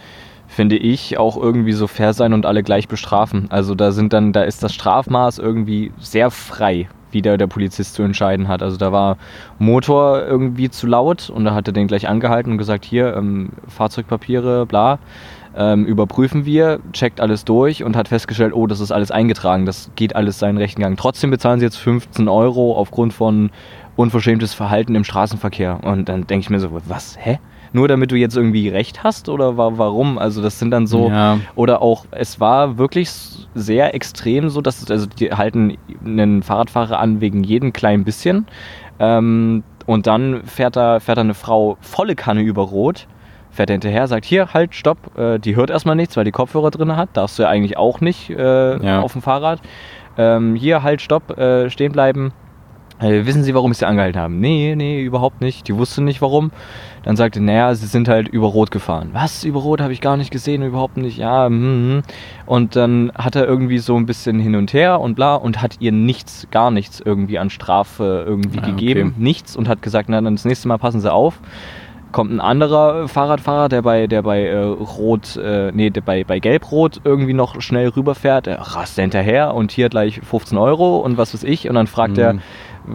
finde 0.47 0.75
ich, 0.77 1.17
auch 1.17 1.37
irgendwie 1.41 1.71
so 1.71 1.87
fair 1.87 2.11
sein 2.13 2.33
und 2.33 2.45
alle 2.45 2.63
gleich 2.63 2.87
bestrafen. 2.89 3.45
Also 3.49 3.73
da 3.73 3.91
sind 3.93 4.11
dann, 4.11 4.33
da 4.33 4.43
ist 4.43 4.61
das 4.63 4.73
Strafmaß 4.73 5.39
irgendwie 5.39 5.91
sehr 5.99 6.29
frei, 6.31 6.89
wie 7.13 7.21
der, 7.21 7.37
der 7.37 7.47
Polizist 7.47 7.95
zu 7.95 8.03
entscheiden 8.03 8.47
hat. 8.47 8.61
Also 8.63 8.77
da 8.77 8.91
war 8.91 9.17
Motor 9.59 10.25
irgendwie 10.25 10.69
zu 10.69 10.87
laut 10.87 11.29
und 11.29 11.45
da 11.45 11.53
hat 11.53 11.67
er 11.67 11.73
den 11.73 11.87
gleich 11.87 12.07
angehalten 12.07 12.51
und 12.51 12.57
gesagt, 12.57 12.85
hier, 12.85 13.15
ähm, 13.15 13.49
Fahrzeugpapiere, 13.67 14.65
bla. 14.65 14.99
Ähm, 15.53 15.85
überprüfen 15.85 16.45
wir, 16.45 16.79
checkt 16.93 17.19
alles 17.19 17.43
durch 17.43 17.83
und 17.83 17.97
hat 17.97 18.07
festgestellt, 18.07 18.53
oh, 18.53 18.67
das 18.67 18.79
ist 18.79 18.91
alles 18.91 19.11
eingetragen, 19.11 19.65
das 19.65 19.91
geht 19.97 20.15
alles 20.15 20.39
seinen 20.39 20.57
rechten 20.57 20.81
Gang. 20.81 20.97
Trotzdem 20.97 21.29
bezahlen 21.29 21.59
sie 21.59 21.65
jetzt 21.65 21.75
15 21.75 22.29
Euro 22.29 22.73
aufgrund 22.77 23.13
von 23.13 23.49
unverschämtes 23.95 24.53
Verhalten 24.53 24.95
im 24.95 25.03
Straßenverkehr. 25.03 25.79
Und 25.83 26.07
dann 26.09 26.27
denke 26.27 26.41
ich 26.43 26.49
mir 26.49 26.59
so, 26.59 26.69
was, 26.87 27.17
hä? 27.19 27.39
Nur 27.73 27.87
damit 27.87 28.11
du 28.11 28.15
jetzt 28.17 28.35
irgendwie 28.35 28.67
recht 28.67 29.01
hast 29.03 29.29
oder 29.29 29.55
wa 29.57 29.71
warum? 29.77 30.17
Also 30.17 30.41
das 30.41 30.59
sind 30.59 30.71
dann 30.71 30.87
so, 30.87 31.09
Ja. 31.09 31.37
oder 31.55 31.81
auch, 31.81 32.05
es 32.11 32.39
war 32.41 32.77
wirklich 32.77 33.09
sehr 33.55 33.95
extrem 33.95 34.49
so, 34.49 34.59
dass, 34.61 34.89
also 34.91 35.05
die 35.05 35.31
halten 35.31 35.77
einen 36.05 36.43
Fahrradfahrer 36.43 36.99
an 36.99 37.21
wegen 37.21 37.43
jedem 37.45 37.71
kleinen 37.71 38.03
bisschen. 38.03 38.45
Ähm, 38.99 39.63
und 39.85 40.05
dann 40.05 40.43
fährt 40.43 40.75
da, 40.75 40.99
fährt 40.99 41.17
da 41.17 41.21
eine 41.21 41.33
Frau 41.33 41.77
volle 41.79 42.15
Kanne 42.15 42.41
über 42.41 42.61
Rot, 42.63 43.07
fährt 43.51 43.69
er 43.69 43.75
hinterher, 43.75 44.07
sagt, 44.07 44.25
hier, 44.25 44.53
halt, 44.53 44.75
stopp, 44.75 45.17
äh, 45.17 45.39
die 45.39 45.55
hört 45.55 45.69
erstmal 45.69 45.95
nichts, 45.95 46.17
weil 46.17 46.25
die 46.25 46.31
Kopfhörer 46.31 46.71
drin 46.71 46.95
hat, 46.97 47.09
darfst 47.13 47.39
du 47.39 47.43
ja 47.43 47.49
eigentlich 47.49 47.77
auch 47.77 48.01
nicht 48.01 48.29
äh, 48.29 48.85
Ja. 48.85 49.01
auf 49.01 49.13
dem 49.13 49.21
Fahrrad. 49.21 49.59
Ähm, 50.17 50.55
hier, 50.55 50.83
halt, 50.83 51.01
stopp, 51.01 51.37
äh, 51.37 51.69
stehen 51.69 51.93
bleiben. 51.93 52.33
Äh, 53.01 53.25
wissen 53.25 53.43
Sie, 53.43 53.53
warum 53.53 53.71
ich 53.71 53.77
Sie 53.77 53.85
angehalten 53.87 54.19
habe? 54.21 54.33
Nee, 54.33 54.75
nee, 54.75 55.01
überhaupt 55.01 55.41
nicht. 55.41 55.67
Die 55.67 55.75
wusste 55.75 56.01
nicht 56.03 56.21
warum. 56.21 56.51
Dann 57.03 57.15
sagte, 57.15 57.41
naja, 57.41 57.73
sie 57.73 57.87
sind 57.87 58.07
halt 58.07 58.27
über 58.27 58.45
Rot 58.47 58.69
gefahren. 58.69 59.09
Was? 59.13 59.43
Über 59.43 59.59
Rot 59.59 59.81
habe 59.81 59.91
ich 59.91 60.01
gar 60.01 60.17
nicht 60.17 60.29
gesehen, 60.29 60.61
überhaupt 60.61 60.97
nicht. 60.97 61.17
Ja, 61.17 61.49
mm, 61.49 62.03
und 62.45 62.75
dann 62.75 63.11
hat 63.15 63.35
er 63.35 63.45
irgendwie 63.47 63.79
so 63.79 63.95
ein 63.95 64.05
bisschen 64.05 64.39
hin 64.39 64.55
und 64.55 64.71
her 64.73 64.99
und 65.01 65.15
bla 65.15 65.33
und 65.35 65.61
hat 65.63 65.77
ihr 65.79 65.91
nichts, 65.91 66.47
gar 66.51 66.69
nichts 66.69 66.99
irgendwie 67.03 67.39
an 67.39 67.49
Strafe 67.49 68.23
irgendwie 68.27 68.59
Ah, 68.59 68.65
gegeben. 68.67 69.13
okay. 69.15 69.23
Nichts 69.23 69.55
und 69.55 69.67
hat 69.67 69.81
gesagt, 69.81 70.09
na 70.09 70.21
dann 70.21 70.35
das 70.35 70.45
nächste 70.45 70.67
Mal 70.67 70.77
passen 70.77 71.01
Sie 71.01 71.11
auf. 71.11 71.39
Kommt 72.11 72.29
ein 72.29 72.41
anderer 72.41 73.07
Fahrradfahrer, 73.07 73.69
der 73.69 73.81
bei, 73.83 74.05
der 74.05 74.21
bei 74.21 74.43
äh, 74.45 74.57
Rot, 74.59 75.37
äh, 75.37 75.71
nee, 75.73 75.89
der 75.91 76.01
bei, 76.01 76.25
bei 76.25 76.39
Gelb-Rot 76.39 76.99
irgendwie 77.05 77.33
noch 77.33 77.61
schnell 77.61 77.87
rüberfährt, 77.87 78.47
er 78.47 78.59
rast 78.59 78.99
hinterher 78.99 79.55
und 79.55 79.71
hier 79.71 79.87
gleich 79.87 80.19
15 80.21 80.57
Euro 80.57 80.97
und 80.97 81.17
was 81.17 81.33
weiß 81.33 81.45
ich. 81.45 81.69
Und 81.69 81.75
dann 81.75 81.87
fragt 81.87 82.17
er, 82.17 82.33
Mhm. 82.33 82.41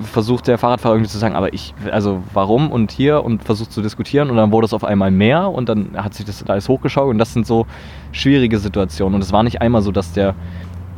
Versucht 0.00 0.46
der 0.48 0.58
Fahrradfahrer 0.58 0.94
irgendwie 0.94 1.10
zu 1.10 1.18
sagen, 1.18 1.34
aber 1.34 1.52
ich, 1.54 1.74
also 1.90 2.22
warum 2.32 2.70
und 2.70 2.90
hier 2.92 3.24
und 3.24 3.42
versucht 3.44 3.72
zu 3.72 3.82
diskutieren 3.82 4.30
und 4.30 4.36
dann 4.36 4.52
wurde 4.52 4.64
es 4.66 4.72
auf 4.74 4.84
einmal 4.84 5.10
mehr 5.10 5.50
und 5.50 5.68
dann 5.68 5.90
hat 5.96 6.14
sich 6.14 6.24
das 6.26 6.42
alles 6.48 6.68
hochgeschaut 6.68 7.08
und 7.08 7.18
das 7.18 7.32
sind 7.32 7.46
so 7.46 7.66
schwierige 8.12 8.58
Situationen 8.58 9.14
und 9.16 9.22
es 9.22 9.32
war 9.32 9.42
nicht 9.42 9.60
einmal 9.62 9.82
so, 9.82 9.92
dass 9.92 10.12
der, 10.12 10.34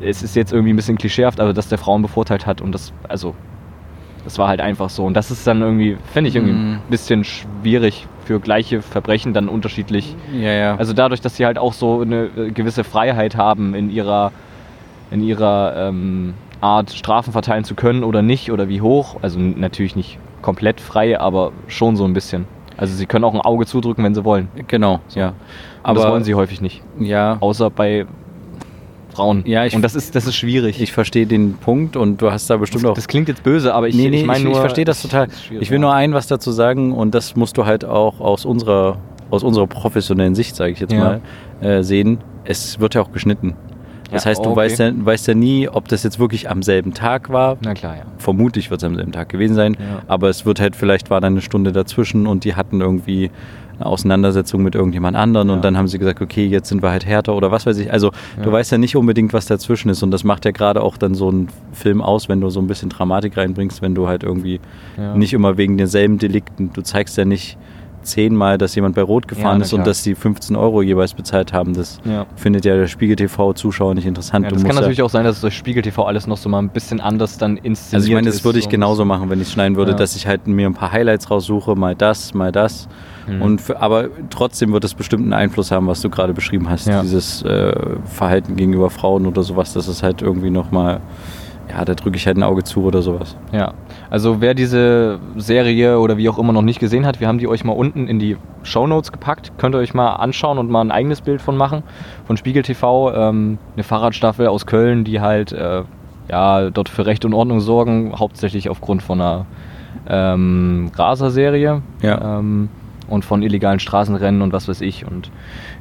es 0.01 0.23
ist 0.23 0.37
jetzt 0.37 0.53
irgendwie 0.53 0.73
ein 0.73 0.77
bisschen 0.77 0.99
klischeehaft, 0.99 1.41
aber 1.41 1.53
dass 1.53 1.69
der 1.69 1.79
Frauen 1.79 2.03
bevorteilt 2.03 2.47
hat 2.47 2.61
und 2.61 2.73
das, 2.73 2.93
also 3.09 3.35
das 4.25 4.37
war 4.39 4.49
halt 4.49 4.61
einfach 4.61 4.91
so 4.91 5.05
und 5.07 5.15
das 5.15 5.31
ist 5.31 5.47
dann 5.47 5.63
irgendwie, 5.63 5.97
finde 6.13 6.29
ich 6.29 6.37
irgendwie 6.37 6.53
Mhm. 6.55 6.73
ein 6.75 6.91
bisschen 6.91 7.25
schwierig 7.25 8.07
für 8.25 8.41
gleiche 8.41 8.83
Verbrechen 8.83 9.33
dann 9.33 9.49
unterschiedlich. 9.49 10.15
Ja, 10.33 10.53
ja. 10.53 10.77
Also 10.77 10.93
dadurch, 10.93 11.21
dass 11.23 11.37
sie 11.37 11.47
halt 11.47 11.57
auch 11.59 11.73
so 11.73 12.03
eine 12.03 12.25
äh, 12.37 12.51
gewisse 12.51 12.85
Freiheit 12.85 13.37
haben 13.37 13.75
in 13.75 13.91
ihrer, 13.91 14.33
in 15.11 15.23
ihrer 15.23 15.73
ähm, 15.89 16.35
Art, 16.61 16.91
Strafen 16.93 17.33
verteilen 17.33 17.65
zu 17.65 17.75
können 17.75 18.03
oder 18.05 18.23
nicht 18.23 18.51
oder 18.51 18.69
wie 18.69 18.81
hoch. 18.81 19.17
Also 19.23 19.39
natürlich 19.39 19.95
nicht 19.97 20.19
komplett 20.43 20.81
frei, 20.81 21.19
aber 21.21 21.53
schon 21.69 21.97
so 21.97 22.05
ein 22.05 22.13
bisschen. 22.15 22.47
Also 22.77 22.95
sie 22.95 23.07
können 23.07 23.25
auch 23.25 23.35
ein 23.35 23.41
Auge 23.41 23.67
zudrücken, 23.67 24.05
wenn 24.05 24.15
sie 24.15 24.25
wollen. 24.25 24.49
genau, 24.69 25.01
ja. 25.15 25.33
Aber 25.83 26.01
das 26.01 26.11
wollen 26.11 26.25
sie 26.25 26.35
häufig 26.35 26.61
nicht. 26.61 26.83
Ja, 27.01 27.37
Außer 27.41 27.71
bei 27.71 28.07
Frauen. 29.13 29.43
Ja, 29.47 29.65
ich- 29.65 29.75
Und 29.75 29.83
das 29.83 29.95
ist, 29.97 30.15
das 30.15 30.27
ist 30.27 30.37
schwierig. 30.37 30.81
ich 30.81 30.93
verstehe 30.93 31.27
den 31.27 31.55
Punkt 31.55 31.97
und 31.97 32.23
du 32.23 32.31
hast 32.31 32.49
da 32.51 32.57
bestimmt 32.57 32.87
auch. 32.87 32.95
das 32.95 33.09
klingt 33.09 33.29
jetzt 33.29 33.43
böse, 33.43 33.75
aber 33.75 33.89
ich, 33.89 33.97
nee, 33.97 34.11
nee, 34.11 34.21
ich 34.21 34.27
meine 34.27 34.39
ich, 34.41 34.45
nur. 34.45 34.53
ich 34.55 34.59
verstehe 34.61 34.85
das 34.85 35.03
total. 35.03 35.27
Ich 35.59 35.71
will 35.71 35.79
nur 35.81 35.93
ein 35.93 36.13
was 36.13 36.29
dazu 36.29 36.53
sagen 36.53 36.93
und 36.93 37.15
das 37.15 37.35
musst 37.35 37.57
du 37.59 37.67
halt 37.67 37.85
auch 37.85 38.21
aus 38.21 38.45
unserer, 38.45 38.99
aus 39.31 39.43
unserer 39.43 39.67
professionellen 39.67 40.35
Sicht, 40.37 40.55
sage 40.55 40.73
ich 40.73 40.79
jetzt 40.81 40.93
Ja. 40.93 41.21
mal, 41.61 41.67
äh, 41.69 41.83
sehen. 41.83 42.19
Es 42.45 42.79
wird 42.79 42.95
ja 42.95 43.03
auch 43.03 43.11
geschnitten. 43.13 43.55
Das 44.11 44.25
Ja, 44.25 44.31
heißt, 44.31 44.45
du 44.45 44.51
okay. 44.51 44.57
weißt, 44.57 44.79
ja, 44.79 44.91
weißt 44.95 45.29
ja 45.29 45.35
nie, 45.35 45.69
ob 45.69 45.89
das 45.89 46.03
jetzt 46.03 46.19
wirklich 46.19 46.49
am 46.51 46.63
selben 46.63 46.95
Tag 46.95 47.31
war. 47.31 47.59
Na 47.61 47.75
klar, 47.75 47.97
ja. 47.97 48.03
Vermutlich 48.19 48.71
wird 48.71 48.81
es 48.83 48.85
am 48.85 48.95
selben 48.95 49.13
Tag 49.13 49.29
gewesen 49.29 49.55
sein. 49.55 49.77
Ja. 49.79 50.03
Aber 50.07 50.29
es 50.29 50.47
wird 50.47 50.61
halt, 50.61 50.77
vielleicht 50.77 51.11
war 51.11 51.21
da 51.21 51.27
eine 51.27 51.41
Stunde 51.43 51.73
dazwischen 51.73 52.27
und 52.27 52.45
die 52.45 52.55
hatten 52.55 52.81
irgendwie 52.81 53.31
eine 53.77 53.87
Auseinandersetzung 53.87 54.63
mit 54.65 54.75
irgendjemand 54.75 55.17
anderen 55.17 55.49
Ja. 55.49 55.55
und 55.55 55.65
dann 55.65 55.77
haben 55.77 55.87
sie 55.87 55.99
gesagt, 55.99 56.21
okay, 56.21 56.47
jetzt 56.47 56.69
sind 56.69 56.83
wir 56.83 56.91
halt 56.91 57.07
härter 57.07 57.35
oder 57.37 57.51
was 57.53 57.65
weiß 57.67 57.79
ich. 57.79 57.93
Also 57.93 58.11
du 58.43 58.49
Ja. 58.49 58.53
weißt 58.53 58.73
ja 58.73 58.79
nicht 58.79 58.97
unbedingt, 58.97 59.33
was 59.33 59.47
dazwischen 59.47 59.89
ist 59.89 60.03
und 60.03 60.11
das 60.11 60.25
macht 60.25 60.45
ja 60.47 60.51
gerade 60.51 60.83
auch 60.83 60.97
dann 60.97 61.15
so 61.15 61.29
einen 61.29 61.49
Film 61.73 62.03
aus, 62.03 62.29
wenn 62.29 62.41
du 62.41 62.51
so 62.51 62.61
ein 62.61 62.67
bisschen 62.67 62.89
Dramatik 62.89 63.37
reinbringst, 63.37 63.81
wenn 63.83 63.95
du 63.95 64.09
halt 64.09 64.25
irgendwie 64.25 64.59
Ja. 64.97 65.15
nicht 65.15 65.33
immer 65.33 65.57
wegen 65.59 65.77
denselben 65.79 66.19
Delikten, 66.19 66.71
du 66.73 66.83
zeigst 66.83 67.17
ja 67.19 67.25
nicht 67.25 67.57
zehnmal, 68.09 68.59
dass 68.59 68.75
jemand 68.75 68.95
bei 68.95 69.03
Rot 69.03 69.29
gefahren 69.29 69.59
Ja, 69.59 69.65
ist 69.65 69.73
und 69.73 69.87
dass 69.87 70.03
die 70.03 70.15
15 70.15 70.57
Euro 70.57 70.83
jeweils 70.83 71.15
bezahlt 71.15 71.53
haben. 71.53 71.75
Das 71.75 72.01
Ja. 72.05 72.27
findet 72.37 72.65
ja 72.65 72.77
der 72.77 72.87
Spiegel-TV-Zuschauer 72.87 73.95
nicht 73.95 74.07
interessant. 74.07 74.45
Ja, 74.45 74.51
das 74.51 74.65
kann 74.65 74.75
natürlich 74.75 75.03
auch 75.03 75.11
sein, 75.11 75.25
dass 75.25 75.37
es 75.37 75.41
durch 75.43 75.57
Spiegel 75.57 75.83
TV 75.83 76.05
alles 76.05 76.27
noch 76.27 76.37
so 76.37 76.49
mal 76.49 76.59
ein 76.59 76.71
bisschen 76.71 77.01
anders 77.01 77.39
dann 77.39 77.57
inszeniert 77.57 77.95
also 77.95 78.09
ich 78.09 78.15
meine, 78.15 78.27
das 78.29 78.45
würde 78.45 78.59
ich 78.59 78.69
genauso 78.69 79.05
machen, 79.05 79.31
wenn 79.31 79.41
ich 79.41 79.49
schneiden 79.51 79.77
würde, 79.77 79.95
dass 79.95 80.17
ich 80.17 80.27
halt 80.27 80.47
mir 80.47 80.67
ein 80.67 80.75
paar 80.75 80.93
Highlights 80.93 81.31
raussuche, 81.31 81.75
mal 81.77 81.95
das, 81.95 82.35
mal 82.35 82.53
das. 82.53 82.89
Mhm. 83.27 83.43
Und 83.43 83.61
für, 83.61 83.81
aber 83.81 84.09
trotzdem 84.31 84.73
wird 84.73 84.85
es 84.85 84.95
bestimmt 84.95 85.23
einen 85.25 85.33
Einfluss 85.33 85.71
haben, 85.71 85.87
was 85.87 86.01
du 86.01 86.11
gerade 86.11 86.33
beschrieben 86.33 86.69
hast, 86.69 86.89
dieses 87.03 87.43
äh, 87.43 87.73
Verhalten 88.05 88.57
gegenüber 88.57 88.91
Frauen 88.91 89.27
oder 89.27 89.43
sowas, 89.43 89.73
das 89.73 89.89
ist 89.89 90.03
halt 90.03 90.23
irgendwie 90.23 90.51
nochmal, 90.51 91.01
ja, 91.71 91.85
da 91.85 91.95
drücke 91.95 92.17
ich 92.17 92.27
halt 92.27 92.37
ein 92.37 92.43
Auge 92.43 92.65
zu 92.65 92.83
oder 92.85 93.03
sowas. 93.03 93.37
Ja, 93.53 93.75
also 94.11 94.41
wer 94.41 94.55
diese 94.55 95.19
Serie 95.37 95.99
oder 95.99 96.17
wie 96.17 96.29
auch 96.29 96.39
immer 96.39 96.53
noch 96.53 96.63
nicht 96.63 96.81
gesehen 96.81 97.07
hat, 97.07 97.21
wir 97.21 97.29
haben 97.29 97.39
die 97.39 97.49
euch 97.49 97.65
mal 97.65 97.73
unten 97.73 98.09
in 98.09 98.19
die 98.19 98.37
Shownotes 98.63 99.13
gepackt. 99.13 99.53
Könnt 99.59 99.75
ihr 99.75 99.79
euch 99.79 99.95
mal 99.95 100.15
anschauen 100.17 100.59
und 100.59 100.71
mal 100.71 100.81
ein 100.81 100.91
eigenes 100.91 101.21
Bild 101.21 101.43
von 101.43 101.57
machen. 101.57 101.83
Von 102.27 102.37
Spiegel 102.37 102.63
TV, 102.63 103.13
ähm, 103.15 103.59
eine 103.75 103.83
Fahrradstaffel 103.83 104.47
aus 104.47 104.67
Köln, 104.67 105.05
die 105.05 105.21
halt 105.21 105.53
äh, 105.53 105.83
ja, 106.31 106.71
dort 106.71 106.89
für 106.89 107.07
Recht 107.07 107.25
und 107.25 107.35
Ordnung 107.35 107.61
sorgen, 107.61 108.15
hauptsächlich 108.19 108.69
aufgrund 108.69 109.03
von 109.03 109.21
einer 109.21 109.47
ähm, 110.09 110.91
Raser-Serie. 110.95 111.83
Ja. 112.03 112.39
Ähm, 112.39 112.69
und 113.09 113.25
von 113.25 113.43
illegalen 113.43 113.81
Straßenrennen 113.81 114.43
und 114.43 114.53
was 114.53 114.69
weiß 114.69 114.83
ich. 114.83 115.07
Und 115.07 115.31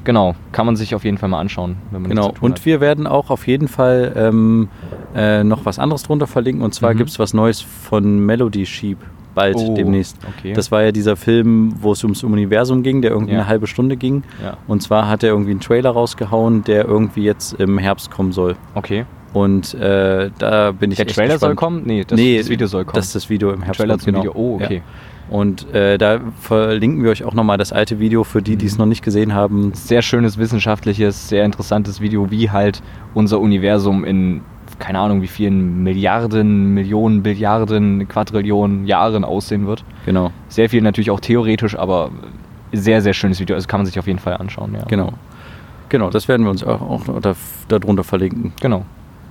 genau, 0.08 0.34
kann 0.52 0.66
man 0.66 0.76
sich 0.76 0.96
auf 0.96 1.04
jeden 1.04 1.20
Fall 1.20 1.30
mal 1.30 1.40
anschauen, 1.40 1.76
wenn 1.92 2.02
man 2.02 2.10
Genau, 2.10 2.34
und 2.42 2.66
wir 2.66 2.82
werden 2.82 3.06
auch 3.06 3.30
auf 3.30 3.46
jeden 3.46 3.68
Fall 3.68 4.14
ähm, 4.16 4.70
äh, 5.16 5.44
noch 5.44 5.66
was 5.66 5.78
anderes 5.78 6.02
drunter 6.02 6.26
verlinken 6.26 6.64
und 6.64 6.74
zwar 6.74 6.94
Mhm. 6.94 6.98
gibt 6.98 7.10
es 7.12 7.20
was 7.20 7.36
Neues 7.36 7.62
von 7.62 8.26
Melody 8.26 8.66
Sheep. 8.66 8.98
Bald 9.36 9.56
Oh, 9.58 9.76
demnächst. 9.76 10.18
okay. 10.40 10.54
Das 10.54 10.72
war 10.72 10.82
ja 10.82 10.92
dieser 10.92 11.16
Film, 11.16 11.76
wo 11.80 11.92
es 11.92 12.04
ums 12.04 12.24
Universum 12.24 12.82
ging, 12.82 13.04
der 13.04 13.12
irgendwie 13.12 13.34
Ja. 13.34 13.42
eine 13.42 13.48
halbe 13.48 13.68
Stunde 13.68 13.96
ging. 13.96 14.24
Ja. 14.44 14.58
Und 14.68 14.82
zwar 14.82 15.08
hat 15.08 15.22
er 15.22 15.30
irgendwie 15.30 15.52
einen 15.52 15.60
Trailer 15.60 15.92
rausgehauen, 15.92 16.64
der 16.64 16.86
irgendwie 16.86 17.24
jetzt 17.24 17.54
im 17.60 17.78
Herbst 17.78 18.10
kommen 18.10 18.32
soll. 18.32 18.56
Okay. 18.74 19.06
Und 19.38 19.74
äh, 19.76 20.30
da 20.40 20.72
bin 20.72 20.92
ich 20.92 20.98
Der 20.98 21.06
echt 21.08 21.16
Trailer 21.16 21.38
soll 21.38 21.50
gespannt. 21.52 21.58
kommen? 21.58 21.82
Nee, 21.86 22.04
das, 22.08 22.18
nee, 22.18 22.38
das 22.38 22.50
Video 22.50 22.68
soll 22.68 22.86
kommen. 22.86 22.96
Das 22.96 23.06
ist 23.08 23.16
das 23.16 23.30
Video 23.30 23.52
im 23.52 23.62
Herbst. 23.62 23.80
Trailer 23.80 23.94
kommt, 23.94 24.04
zum 24.04 24.14
genau. 24.14 24.24
Video. 24.24 24.34
Oh, 24.36 24.56
okay. 24.56 24.76
Ja. 24.78 24.82
Und 25.30 25.74
äh, 25.74 25.98
da 25.98 26.20
verlinken 26.40 27.04
wir 27.04 27.12
euch 27.12 27.24
auch 27.26 27.34
nochmal 27.34 27.58
das 27.58 27.74
alte 27.74 28.00
Video 28.00 28.24
für 28.24 28.42
die, 28.42 28.56
die 28.56 28.66
Mhm. 28.66 28.72
es 28.72 28.78
noch 28.78 28.86
nicht 28.86 29.04
gesehen 29.04 29.34
haben. 29.34 29.74
Sehr 29.74 30.02
schönes, 30.02 30.38
wissenschaftliches, 30.38 31.28
sehr 31.28 31.44
interessantes 31.44 32.00
Video, 32.00 32.32
wie 32.32 32.50
halt 32.50 32.82
unser 33.14 33.40
Universum 33.40 34.06
in 34.06 34.42
keine 34.80 35.00
Ahnung 35.00 35.22
wie 35.24 35.28
vielen 35.28 35.82
Milliarden, 35.84 36.74
Millionen, 36.74 37.24
Billiarden, 37.24 38.08
Quadrillionen 38.08 38.86
Jahren 38.86 39.24
aussehen 39.24 39.66
wird. 39.66 39.84
Genau, 40.06 40.32
Sehr 40.50 40.70
viel 40.70 40.82
natürlich 40.84 41.10
auch 41.10 41.20
theoretisch, 41.20 41.76
aber 41.76 42.12
sehr, 42.74 43.02
sehr 43.02 43.14
schönes 43.14 43.40
Video. 43.40 43.56
Also 43.56 43.68
kann 43.68 43.80
man 43.80 43.86
sich 43.88 43.98
auf 43.98 44.06
jeden 44.08 44.20
Fall 44.20 44.36
anschauen. 44.38 44.74
Ja. 44.76 44.84
genau. 44.88 45.14
Genau, 45.90 46.10
das 46.10 46.28
werden 46.28 46.44
wir 46.46 46.52
uns 46.52 46.64
auch, 46.64 46.82
auch 46.82 47.02
da, 47.22 47.34
darunter 47.70 48.04
verlinken. 48.04 48.52
Genau. 48.62 48.86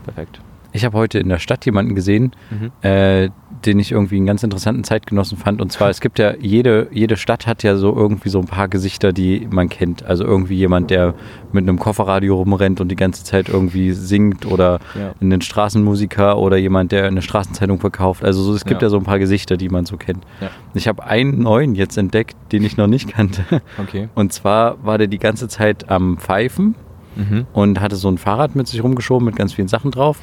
Perfekt. 0.06 0.40
Ich 0.72 0.84
habe 0.84 0.98
heute 0.98 1.18
in 1.18 1.30
der 1.30 1.38
Stadt 1.38 1.64
jemanden 1.64 1.94
gesehen, 1.94 2.32
Mhm. 2.50 2.70
äh, 2.82 3.30
den 3.64 3.78
ich 3.78 3.92
irgendwie 3.92 4.16
einen 4.16 4.26
ganz 4.26 4.42
interessanten 4.42 4.84
Zeitgenossen 4.84 5.38
fand. 5.38 5.62
Und 5.62 5.72
zwar, 5.72 5.88
es 5.88 6.02
gibt 6.02 6.18
ja, 6.18 6.34
jede, 6.38 6.88
jede 6.90 7.16
Stadt 7.16 7.46
hat 7.46 7.62
ja 7.62 7.76
so 7.76 7.96
irgendwie 7.96 8.28
so 8.28 8.40
ein 8.40 8.44
paar 8.44 8.68
Gesichter, 8.68 9.14
die 9.14 9.48
man 9.50 9.70
kennt. 9.70 10.04
Also 10.04 10.24
irgendwie 10.24 10.56
jemand, 10.56 10.90
der 10.90 11.14
mit 11.52 11.62
einem 11.62 11.78
Kofferradio 11.78 12.34
rumrennt 12.36 12.82
und 12.82 12.88
die 12.90 12.96
ganze 12.96 13.24
Zeit 13.24 13.48
irgendwie 13.48 13.92
singt 13.92 14.44
oder 14.44 14.80
Ja. 14.94 15.14
einen 15.18 15.40
Straßenmusiker 15.40 16.36
oder 16.36 16.58
jemand, 16.58 16.92
der 16.92 17.06
eine 17.06 17.22
Straßenzeitung 17.22 17.80
verkauft. 17.80 18.22
Also 18.22 18.42
so, 18.42 18.52
es 18.52 18.66
gibt 18.66 18.82
Ja. 18.82 18.86
ja 18.86 18.90
so 18.90 18.98
ein 18.98 19.04
paar 19.04 19.18
Gesichter, 19.18 19.56
die 19.56 19.70
man 19.70 19.86
so 19.86 19.96
kennt. 19.96 20.24
Ja. 20.42 20.50
Ich 20.74 20.88
habe 20.88 21.04
einen 21.04 21.38
neuen 21.42 21.74
jetzt 21.74 21.96
entdeckt, 21.96 22.36
den 22.52 22.62
ich 22.64 22.76
noch 22.76 22.86
nicht 22.88 23.08
kannte. 23.14 23.44
Okay. 23.78 24.08
Und 24.14 24.34
zwar 24.34 24.84
war 24.84 24.98
der 24.98 25.06
die 25.06 25.18
ganze 25.18 25.48
Zeit 25.48 25.88
am 25.88 26.18
Pfeifen 26.18 26.74
Mhm. 27.16 27.46
und 27.52 27.80
hatte 27.80 27.96
so 27.96 28.08
ein 28.08 28.18
Fahrrad 28.18 28.54
mit 28.56 28.68
sich 28.68 28.82
rumgeschoben 28.82 29.24
mit 29.24 29.36
ganz 29.36 29.52
vielen 29.54 29.68
Sachen 29.68 29.90
drauf. 29.90 30.18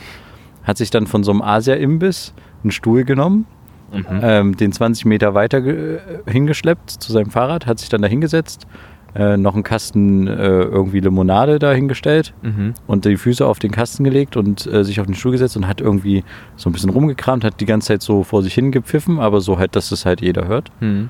Hat 0.64 0.78
sich 0.78 0.90
dann 0.92 1.08
von 1.08 1.24
so 1.24 1.32
einem 1.32 1.42
Asia-Imbiss 1.42 2.34
einen 2.64 2.72
Stuhl 2.72 3.04
genommen, 3.04 3.46
Mhm. 3.92 4.06
ähm, 4.22 4.58
den 4.58 4.72
20 4.72 5.06
Meter 5.06 5.34
weiter 5.36 5.60
äh, 5.60 6.00
hingeschleppt 6.26 6.90
zu 6.90 7.12
seinem 7.12 7.30
Fahrrad, 7.30 7.66
hat 7.68 7.78
sich 7.80 7.90
dann 7.90 8.02
da 8.02 8.08
hingesetzt, 8.08 8.66
äh, 9.16 9.38
noch 9.38 9.54
einen 9.54 9.62
Kasten 9.64 10.26
äh, 10.28 10.34
irgendwie 10.34 11.00
Limonade 11.00 11.60
da 11.60 11.72
hingestellt 11.74 12.34
Mhm. 12.42 12.74
und 12.88 13.06
die 13.06 13.18
Füße 13.18 13.46
auf 13.46 13.60
den 13.60 13.70
Kasten 13.72 14.04
gelegt 14.04 14.36
und 14.36 14.66
äh, 14.66 14.84
sich 14.84 15.00
auf 15.00 15.06
den 15.06 15.14
Stuhl 15.14 15.34
gesetzt 15.34 15.56
und 15.58 15.68
hat 15.68 15.80
irgendwie 15.82 16.24
so 16.56 16.70
ein 16.70 16.74
bisschen 16.74 16.90
rumgekramt, 16.90 17.44
hat 17.44 17.60
die 17.60 17.68
ganze 17.68 17.90
Zeit 17.90 18.02
so 18.02 18.24
vor 18.24 18.42
sich 18.42 18.56
hingepfiffen, 18.56 19.20
aber 19.20 19.42
so 19.42 19.60
halt, 19.60 19.76
dass 19.76 19.92
es 19.92 20.06
halt 20.08 20.22
jeder 20.22 20.48
hört 20.48 20.72
Mhm. 20.80 21.10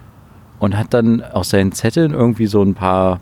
und 0.60 0.78
hat 0.78 0.94
dann 0.94 1.22
aus 1.24 1.52
seinen 1.52 1.72
Zetteln 1.72 2.12
irgendwie 2.14 2.48
so 2.48 2.62
ein 2.62 2.74
paar 2.74 3.22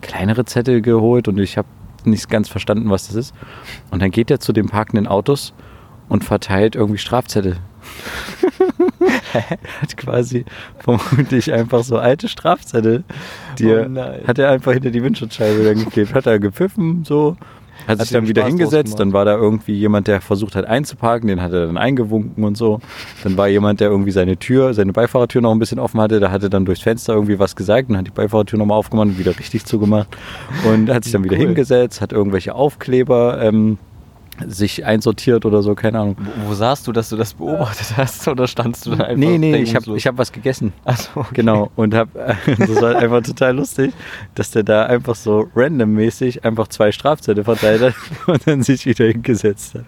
kleinere 0.00 0.44
Zettel 0.44 0.82
geholt 0.82 1.28
und 1.28 1.38
ich 1.38 1.56
habe 1.56 1.68
nicht 2.06 2.28
ganz 2.28 2.48
verstanden, 2.48 2.90
was 2.90 3.08
das 3.08 3.16
ist. 3.16 3.34
Und 3.90 4.02
dann 4.02 4.10
geht 4.10 4.30
er 4.30 4.40
zu 4.40 4.52
den 4.52 4.66
parkenden 4.66 5.06
Autos 5.06 5.52
und 6.08 6.24
verteilt 6.24 6.76
irgendwie 6.76 6.98
Strafzettel. 6.98 7.58
hat 9.80 9.96
quasi 9.96 10.44
vermutlich 10.78 11.52
einfach 11.52 11.84
so 11.84 11.98
alte 11.98 12.28
Strafzettel, 12.28 13.04
die 13.58 13.72
Oh 13.72 14.26
hat 14.26 14.38
er 14.38 14.50
einfach 14.50 14.72
hinter 14.72 14.90
die 14.90 15.02
Windschutzscheibe 15.02 15.64
dann 15.64 15.84
geklebt, 15.84 16.14
hat 16.14 16.26
er 16.26 16.38
gepfiffen 16.38 17.04
so. 17.04 17.36
Hat, 17.86 17.98
Hat 17.98 18.00
sich 18.00 18.10
dann 18.10 18.26
wieder 18.26 18.42
Spaß 18.42 18.48
hingesetzt, 18.48 18.98
dann 18.98 19.12
war 19.12 19.24
da 19.24 19.36
irgendwie 19.36 19.74
jemand, 19.74 20.08
der 20.08 20.20
versucht 20.20 20.56
hat 20.56 20.64
einzuparken, 20.64 21.28
den 21.28 21.40
hat 21.40 21.52
er 21.52 21.66
dann 21.66 21.76
eingewunken 21.76 22.42
und 22.44 22.56
so. 22.56 22.80
Dann 23.22 23.36
war 23.36 23.48
jemand, 23.48 23.80
der 23.80 23.90
irgendwie 23.90 24.10
seine 24.10 24.36
Tür, 24.36 24.74
seine 24.74 24.92
Beifahrertür 24.92 25.40
noch 25.40 25.52
ein 25.52 25.58
bisschen 25.58 25.78
offen 25.78 26.00
hatte, 26.00 26.18
der 26.18 26.30
hatte 26.32 26.50
dann 26.50 26.64
durchs 26.64 26.82
Fenster 26.82 27.14
irgendwie 27.14 27.38
was 27.38 27.54
gesagt 27.54 27.88
und 27.88 27.96
hat 27.96 28.06
die 28.06 28.10
Beifahrertür 28.10 28.58
nochmal 28.58 28.78
aufgemacht 28.78 29.08
und 29.08 29.18
wieder 29.18 29.38
richtig 29.38 29.64
zugemacht. 29.66 30.08
Und 30.68 30.90
hat 30.90 31.04
sich 31.04 31.12
dann 31.12 31.24
wieder 31.24 31.36
Cool. 31.36 31.46
hingesetzt, 31.46 32.00
hat 32.00 32.12
irgendwelche 32.12 32.54
Aufkleber 32.54 33.40
ähm, 33.42 33.78
sich 34.46 34.84
einsortiert 34.84 35.44
oder 35.44 35.62
so, 35.62 35.74
keine 35.74 36.00
Ahnung. 36.00 36.16
Wo, 36.18 36.50
wo 36.50 36.54
saßt 36.54 36.86
du, 36.86 36.92
dass 36.92 37.08
du 37.08 37.16
das 37.16 37.34
beobachtet 37.34 37.96
hast 37.96 38.26
oder 38.28 38.46
standst 38.46 38.86
du 38.86 38.90
da 38.90 39.04
einfach? 39.04 39.16
Nee, 39.16 39.38
nee, 39.38 39.56
ich 39.56 39.74
habe 39.74 39.96
ich 39.96 40.06
hab 40.06 40.18
was 40.18 40.32
gegessen. 40.32 40.72
Ach 40.84 40.98
so, 40.98 41.20
okay. 41.20 41.34
Genau, 41.34 41.70
und 41.76 41.94
hab, 41.94 42.08
das 42.58 42.80
war 42.80 42.96
einfach 42.96 43.22
total 43.22 43.56
lustig, 43.56 43.92
dass 44.34 44.50
der 44.50 44.62
da 44.62 44.86
einfach 44.86 45.14
so 45.14 45.48
randommäßig 45.54 46.44
einfach 46.44 46.68
zwei 46.68 46.92
Strafzettel 46.92 47.44
verteilt 47.44 47.82
hat 47.82 47.94
und 48.26 48.46
dann 48.46 48.62
sich 48.62 48.86
wieder 48.86 49.06
hingesetzt 49.06 49.74
hat. 49.74 49.84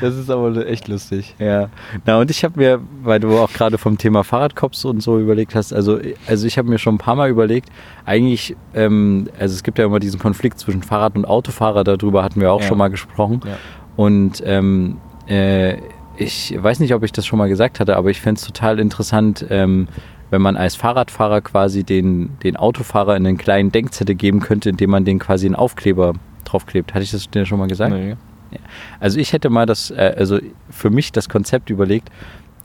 Das 0.00 0.14
ist 0.16 0.30
aber 0.30 0.66
echt 0.66 0.88
lustig. 0.88 1.34
Ja, 1.38 1.68
na 2.04 2.18
und 2.20 2.30
ich 2.30 2.44
habe 2.44 2.58
mir, 2.58 2.80
weil 3.02 3.20
du 3.20 3.36
auch 3.38 3.52
gerade 3.52 3.78
vom 3.78 3.98
Thema 3.98 4.24
Fahrradcops 4.24 4.84
und 4.84 5.02
so 5.02 5.18
überlegt 5.18 5.54
hast, 5.54 5.72
also, 5.72 5.98
also 6.26 6.46
ich 6.46 6.58
habe 6.58 6.68
mir 6.68 6.78
schon 6.78 6.96
ein 6.96 6.98
paar 6.98 7.14
Mal 7.16 7.30
überlegt, 7.30 7.68
eigentlich, 8.04 8.56
ähm, 8.74 9.28
also 9.38 9.54
es 9.54 9.62
gibt 9.62 9.78
ja 9.78 9.84
immer 9.84 10.00
diesen 10.00 10.18
Konflikt 10.20 10.58
zwischen 10.58 10.82
Fahrrad- 10.82 11.16
und 11.16 11.24
Autofahrer, 11.24 11.84
darüber 11.84 12.22
hatten 12.22 12.40
wir 12.40 12.52
auch 12.52 12.60
Ja. 12.60 12.66
schon 12.68 12.78
mal 12.78 12.88
gesprochen. 12.88 13.40
Ja. 13.44 13.56
Und 13.96 14.42
ähm, 14.44 14.98
äh, 15.28 15.76
ich 16.18 16.54
weiß 16.58 16.80
nicht, 16.80 16.94
ob 16.94 17.02
ich 17.02 17.12
das 17.12 17.26
schon 17.26 17.38
mal 17.38 17.48
gesagt 17.48 17.78
hatte, 17.80 17.96
aber 17.96 18.10
ich 18.10 18.20
fände 18.20 18.38
es 18.38 18.46
total 18.46 18.78
interessant, 18.78 19.44
ähm, 19.50 19.88
wenn 20.30 20.42
man 20.42 20.56
als 20.56 20.74
Fahrradfahrer 20.76 21.40
quasi 21.40 21.84
den, 21.84 22.36
den 22.42 22.56
Autofahrer 22.56 23.16
in 23.16 23.26
einen 23.26 23.36
kleinen 23.38 23.70
Denkzettel 23.70 24.14
geben 24.16 24.40
könnte, 24.40 24.70
indem 24.70 24.90
man 24.90 25.04
den 25.04 25.18
quasi 25.18 25.46
einen 25.46 25.54
Aufkleber 25.54 26.14
draufklebt. 26.44 26.94
Hatte 26.94 27.04
ich 27.04 27.10
das 27.12 27.30
dir 27.30 27.46
schon 27.46 27.58
mal 27.58 27.68
gesagt? 27.68 27.92
Nee. 27.92 28.16
Also 29.00 29.18
ich 29.18 29.32
hätte 29.32 29.50
mal 29.50 29.66
das, 29.66 29.90
äh, 29.90 30.14
also 30.16 30.38
für 30.70 30.90
mich 30.90 31.12
das 31.12 31.28
Konzept 31.28 31.70
überlegt, 31.70 32.08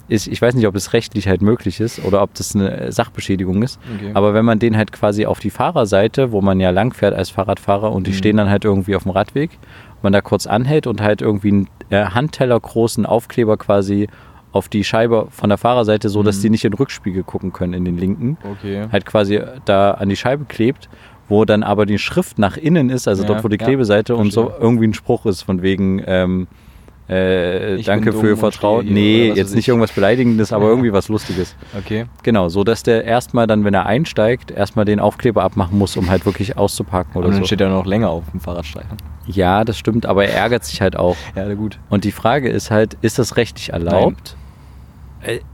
ist, 0.08 0.28
ich 0.28 0.42
weiß 0.42 0.56
nicht, 0.56 0.68
ob 0.68 0.76
es 0.76 0.92
rechtlich 0.94 1.28
halt 1.30 1.42
möglich 1.42 1.80
ist 1.80 2.04
oder 2.04 2.22
ob 2.22 2.34
das 2.34 2.54
eine 2.54 2.92
Sachbeschädigung 2.92 3.64
ist, 3.64 3.80
Okay. 3.96 4.12
aber 4.14 4.34
wenn 4.34 4.44
man 4.44 4.60
den 4.60 4.76
halt 4.76 4.92
quasi 4.92 5.26
auf 5.26 5.40
die 5.40 5.50
Fahrerseite, 5.52 6.32
wo 6.34 6.42
man 6.42 6.60
ja 6.60 6.70
lang 6.72 6.94
fährt 6.94 7.14
als 7.14 7.30
Fahrradfahrer 7.30 7.92
und 7.94 8.08
die 8.08 8.12
Mhm. 8.12 8.16
stehen 8.16 8.38
dann 8.38 8.50
halt 8.50 8.66
irgendwie 8.66 8.96
auf 8.96 9.04
dem 9.04 9.12
Radweg, 9.12 9.52
man 10.02 10.12
da 10.12 10.20
kurz 10.22 10.48
anhält 10.48 10.86
und 10.88 11.02
halt 11.02 11.22
irgendwie 11.22 11.50
einen 11.50 11.68
äh, 11.92 12.06
Handteller 12.06 12.60
großen 12.60 13.06
Aufkleber 13.06 13.56
quasi 13.58 14.08
auf 14.52 14.68
die 14.68 14.84
Scheibe 14.84 15.28
von 15.30 15.48
der 15.48 15.58
Fahrerseite, 15.58 16.10
so 16.10 16.24
dass 16.24 16.38
Mhm. 16.40 16.42
die 16.42 16.50
nicht 16.50 16.66
in 16.66 16.72
den 16.72 16.78
Rückspiegel 16.78 17.24
gucken 17.24 17.54
können, 17.54 17.74
in 17.74 17.86
den 17.86 17.98
linken, 17.98 18.38
Okay. 18.44 18.88
halt 18.92 19.06
quasi 19.06 19.40
da 19.64 19.92
an 19.92 20.10
die 20.10 20.18
Scheibe 20.18 20.44
klebt, 20.44 20.90
wo 21.32 21.46
dann 21.46 21.64
aber 21.64 21.86
die 21.86 21.98
Schrift 21.98 22.38
nach 22.38 22.58
innen 22.58 22.90
ist, 22.90 23.08
also 23.08 23.24
Ja, 23.24 23.28
dort, 23.30 23.44
wo 23.44 23.48
die 23.48 23.58
Klebeseite 23.58 24.16
und 24.16 24.32
so 24.32 24.52
irgendwie 24.60 24.86
ein 24.88 24.94
Spruch 24.94 25.26
ist 25.26 25.42
von 25.42 25.62
wegen 25.62 26.02
ähm, 26.06 26.48
äh, 27.08 27.82
Danke 27.84 28.14
für 28.14 28.38
Vertrauen. 28.38 28.86
Nee, 28.86 29.32
jetzt 29.36 29.52
nicht 29.56 29.64
ich. 29.64 29.68
irgendwas 29.68 29.92
Beleidigendes, 29.92 30.54
aber 30.54 30.66
Ja. 30.66 30.70
irgendwie 30.72 30.94
was 30.94 31.10
Lustiges. 31.10 31.56
Okay. 31.78 32.06
Genau, 32.24 32.48
so 32.50 32.64
dass 32.64 32.84
der 32.84 33.04
erstmal 33.04 33.48
dann, 33.48 33.66
wenn 33.66 33.74
er 33.74 33.86
einsteigt, 33.86 34.52
erstmal 34.52 34.86
den 34.86 35.00
Aufkleber 35.00 35.44
abmachen 35.44 35.78
muss, 35.78 35.98
um 35.98 36.10
halt 36.10 36.26
wirklich 36.26 36.58
auszuparken 36.58 37.14
Und 37.16 37.24
oder 37.24 37.32
dann 37.32 37.40
so. 37.42 37.46
steht 37.48 37.62
er 37.62 37.70
noch 37.70 37.86
länger 37.86 38.10
auf 38.10 38.24
dem 38.32 38.40
Fahrradstreifen. 38.40 38.98
Ja, 39.26 39.64
das 39.66 39.78
stimmt, 39.78 40.06
aber 40.06 40.26
er 40.26 40.34
ärgert 40.36 40.64
sich 40.64 40.82
halt 40.82 40.96
auch. 40.96 41.18
Ja, 41.36 41.54
gut. 41.54 41.80
Und 41.90 42.04
die 42.04 42.12
Frage 42.12 42.50
ist 42.50 42.72
halt, 42.72 42.98
ist 43.02 43.20
das 43.20 43.36
rechtlich 43.38 43.74
erlaubt? 43.74 44.36
Äh, 44.38 44.41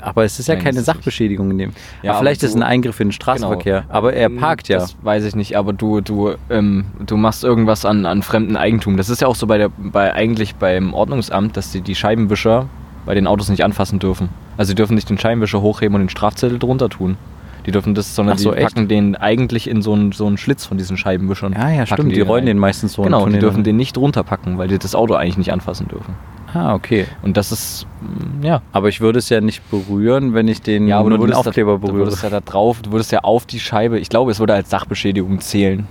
Aber 0.01 0.23
es 0.23 0.39
ist 0.39 0.47
ja 0.47 0.56
Nein, 0.56 0.63
keine 0.63 0.80
ist. 0.80 0.86
Sachbeschädigung 0.86 1.51
in 1.51 1.58
dem. 1.58 1.71
Ja, 2.01 2.12
aber 2.12 2.19
vielleicht 2.19 2.41
aber 2.41 2.45
ist 2.47 2.51
es 2.51 2.56
ein 2.56 2.62
du- 2.62 2.65
Eingriff 2.67 2.99
in 2.99 3.08
den 3.08 3.12
Straßenverkehr. 3.12 3.82
Genau. 3.82 3.93
Aber 3.93 4.13
er 4.13 4.27
Ähm, 4.30 4.38
parkt 4.38 4.67
ja. 4.69 4.80
Das 4.80 4.95
weiß 5.01 5.23
ich 5.25 5.36
nicht, 5.36 5.58
aber 5.58 5.73
du, 5.73 6.01
du, 6.01 6.34
ähm, 6.49 6.86
du 7.06 7.17
machst 7.17 7.43
irgendwas 7.43 7.86
an, 7.86 8.06
an 8.06 8.23
fremdem 8.23 8.56
Eigentum. 8.56 8.97
Das 8.97 9.10
ist 9.10 9.21
ja 9.21 9.27
auch 9.27 9.36
so 9.36 9.47
bei 9.47 9.58
der, 9.58 9.69
bei 9.77 10.13
eigentlich 10.13 10.56
beim 10.56 10.93
Ordnungsamt, 10.93 11.58
dass 11.58 11.71
die, 11.71 11.82
die 11.82 11.95
Scheibenwischer 11.95 12.67
bei 13.06 13.13
den 13.15 13.27
Autos 13.27 13.49
nicht 13.49 13.63
anfassen 13.63 13.99
dürfen. 13.99 14.30
Also 14.58 14.71
die 14.71 14.75
dürfen 14.75 14.95
nicht 14.95 15.10
den 15.10 15.17
Scheibenwischer 15.17 15.62
hochheben 15.62 15.95
und 15.95 16.01
den 16.01 16.10
Strafzettel 16.10 16.60
drunter 16.60 16.89
tun. 16.89 17.17
Die 17.65 17.71
dürfen 17.71 17.95
das, 17.95 18.15
sondern 18.15 18.38
so, 18.38 18.51
die 18.51 18.58
echt? 18.60 18.75
packen 18.75 18.88
den 18.88 19.17
eigentlich 19.17 19.69
in 19.69 19.82
so 19.82 19.91
einen, 19.93 20.13
so 20.13 20.25
einen 20.25 20.38
Schlitz 20.38 20.65
von 20.65 20.77
diesen 20.77 20.95
Scheibenwischern. 20.95 21.51
Ja, 21.51 21.69
ja, 21.69 21.75
Packen 21.80 21.88
stimmt. 21.88 22.12
Die 22.12 22.15
den 22.15 22.27
rollen 22.27 22.45
den 22.45 22.58
meistens 22.58 22.93
so. 22.93 23.01
und 23.01 23.08
Genau, 23.08 23.23
tun 23.25 23.34
die 23.34 23.39
dürfen 23.39 23.65
den 23.65 23.75
nicht 23.75 23.97
runterpacken, 23.97 24.58
weil 24.58 24.69
die 24.69 24.77
das 24.80 24.95
Auto 24.95 25.15
eigentlich 25.15 25.38
nicht 25.38 25.51
anfassen 25.51 25.89
dürfen. 25.89 26.13
Ah, 26.53 26.73
okay. 26.73 27.05
Und 27.23 27.36
das 27.38 27.51
ist, 27.51 27.86
mm, 28.01 28.43
ja. 28.43 28.62
Aber 28.71 28.88
ich 28.89 29.01
würde 29.01 29.19
es 29.19 29.29
ja 29.29 29.41
nicht 29.41 29.69
berühren, 29.69 30.33
wenn 30.33 30.47
ich 30.47 30.62
den, 30.62 30.88
Ja, 30.88 30.99
aber 30.99 31.10
nur 31.10 31.17
du 31.19 31.25
den 31.25 31.33
Aufkleber 31.36 31.73
da, 31.73 31.77
du 31.79 31.88
berühre. 31.88 32.05
würdest 32.07 32.23
ja 32.23 32.29
da 32.29 32.39
drauf, 32.39 32.81
du 32.81 32.91
würdest 32.91 33.12
ja 33.12 33.19
auf 33.19 33.45
die 33.45 33.60
Scheibe, 33.60 33.99
ich 33.99 34.10
glaube, 34.10 34.31
es 34.31 34.39
würde 34.39 34.53
als 34.53 34.69
Sachbeschädigung 34.69 35.39
zählen. 35.41 35.88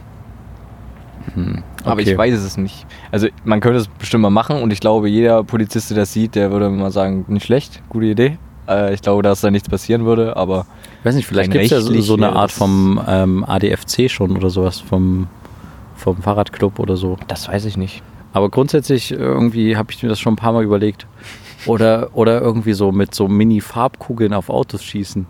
Hm, 1.34 1.62
Aber 1.84 2.00
okay. 2.00 2.12
ich 2.12 2.16
weiß 2.18 2.34
es 2.34 2.56
nicht. 2.56 2.86
Also 3.10 3.28
man 3.44 3.60
könnte 3.60 3.80
es 3.80 3.88
bestimmt 3.88 4.22
mal 4.22 4.30
machen 4.30 4.62
und 4.62 4.72
ich 4.72 4.80
glaube, 4.80 5.08
jeder 5.08 5.42
Polizist, 5.44 5.90
der 5.90 5.96
das 5.98 6.12
sieht, 6.12 6.34
der 6.34 6.50
würde 6.50 6.70
mal 6.70 6.90
sagen, 6.90 7.24
nicht 7.28 7.44
schlecht, 7.46 7.82
gute 7.88 8.06
Idee. 8.06 8.38
Äh, 8.68 8.94
ich 8.94 9.02
glaube, 9.02 9.22
dass 9.22 9.40
da 9.40 9.50
nichts 9.50 9.68
passieren 9.68 10.04
würde, 10.06 10.36
aber 10.36 10.66
Ich 11.00 11.04
weiß 11.04 11.14
nicht, 11.16 11.26
vielleicht 11.26 11.50
gibt 11.50 11.64
es 11.64 11.70
ja 11.70 11.80
so, 11.80 12.00
so 12.00 12.14
eine 12.14 12.32
Art 12.34 12.52
vom 12.52 13.00
ähm, 13.06 13.44
ADFC 13.44 14.08
schon 14.08 14.36
oder 14.36 14.50
sowas, 14.50 14.80
vom, 14.80 15.26
vom 15.96 16.16
Fahrradclub 16.22 16.78
oder 16.78 16.96
so. 16.96 17.16
das 17.28 17.48
weiß 17.48 17.64
ich 17.66 17.76
nicht. 17.76 18.02
Aber 18.32 18.50
grundsätzlich 18.50 19.12
irgendwie 19.12 19.76
habe 19.76 19.92
ich 19.92 20.02
mir 20.02 20.08
das 20.08 20.20
schon 20.20 20.34
ein 20.34 20.36
paar 20.36 20.52
Mal 20.52 20.64
überlegt. 20.64 21.06
Oder, 21.66 22.10
oder 22.14 22.40
irgendwie 22.40 22.74
so 22.74 22.92
mit 22.92 23.14
so 23.14 23.26
Mini-Farbkugeln 23.28 24.32
auf 24.32 24.50
Autos 24.50 24.84
schießen. 24.84 25.26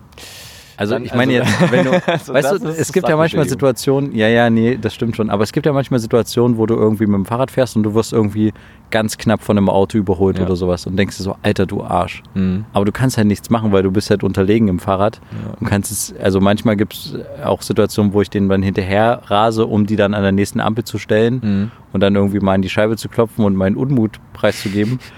Also 0.78 0.94
Dann- 0.94 1.04
ich 1.04 1.14
meine 1.14 1.40
also- 1.40 1.52
jetzt, 1.60 1.72
wenn 1.72 1.84
du, 1.84 1.90
Also 2.06 2.34
weißt 2.34 2.52
du, 2.64 2.68
es 2.68 2.92
gibt 2.92 3.08
ja 3.08 3.16
manchmal. 3.16 3.48
Situationen, 3.48 4.14
ja, 4.14 4.28
ja, 4.28 4.50
nee, 4.50 4.76
das 4.80 4.94
stimmt 4.94 5.16
schon, 5.16 5.30
aber 5.30 5.42
es 5.42 5.52
gibt 5.52 5.64
ja 5.66 5.72
manchmal 5.72 6.00
Situationen, 6.00 6.58
wo 6.58 6.66
du 6.66 6.74
irgendwie 6.74 7.06
mit 7.06 7.14
dem 7.14 7.24
Fahrrad 7.24 7.50
fährst 7.50 7.76
und 7.76 7.82
du 7.84 7.94
wirst 7.94 8.12
irgendwie 8.12 8.52
ganz 8.90 9.16
knapp 9.18 9.42
von 9.42 9.56
einem 9.56 9.68
Auto 9.68 9.96
überholt 9.98 10.38
Ja. 10.38 10.44
oder 10.44 10.54
sowas 10.56 10.86
und 10.86 10.96
denkst 10.96 11.16
dir 11.16 11.22
so, 11.22 11.36
Alter, 11.42 11.66
du 11.66 11.82
Arsch. 11.82 12.22
Mhm. 12.34 12.66
Aber 12.72 12.84
du 12.84 12.92
kannst 12.92 13.16
halt 13.16 13.26
nichts 13.26 13.48
machen, 13.50 13.72
weil 13.72 13.82
du 13.82 13.90
bist 13.90 14.10
halt 14.10 14.22
unterlegen 14.22 14.68
im 14.68 14.78
Fahrrad 14.78 15.20
Ja. 15.32 15.54
und 15.58 15.66
kannst 15.66 15.90
es, 15.90 16.14
also 16.22 16.40
manchmal 16.40 16.76
gibt 16.76 16.92
es 16.94 17.14
auch 17.44 17.62
Situationen, 17.62 18.12
wo 18.12 18.20
ich 18.20 18.30
den 18.30 18.48
dann 18.48 18.62
hinterher 18.62 19.22
rase, 19.26 19.66
um 19.66 19.86
die 19.86 19.96
dann 19.96 20.12
an 20.14 20.22
der 20.22 20.32
nächsten 20.32 20.60
Ampel 20.60 20.84
zu 20.84 20.98
stellen 20.98 21.40
Mhm. 21.42 21.70
und 21.92 22.00
dann 22.02 22.14
irgendwie 22.14 22.40
mal 22.40 22.54
in 22.54 22.62
die 22.62 22.68
Scheibe 22.68 22.96
zu 22.96 23.08
klopfen 23.08 23.44
und 23.44 23.56
meinen 23.56 23.76
Unmut 23.76 24.18
preiszugeben. 24.34 24.98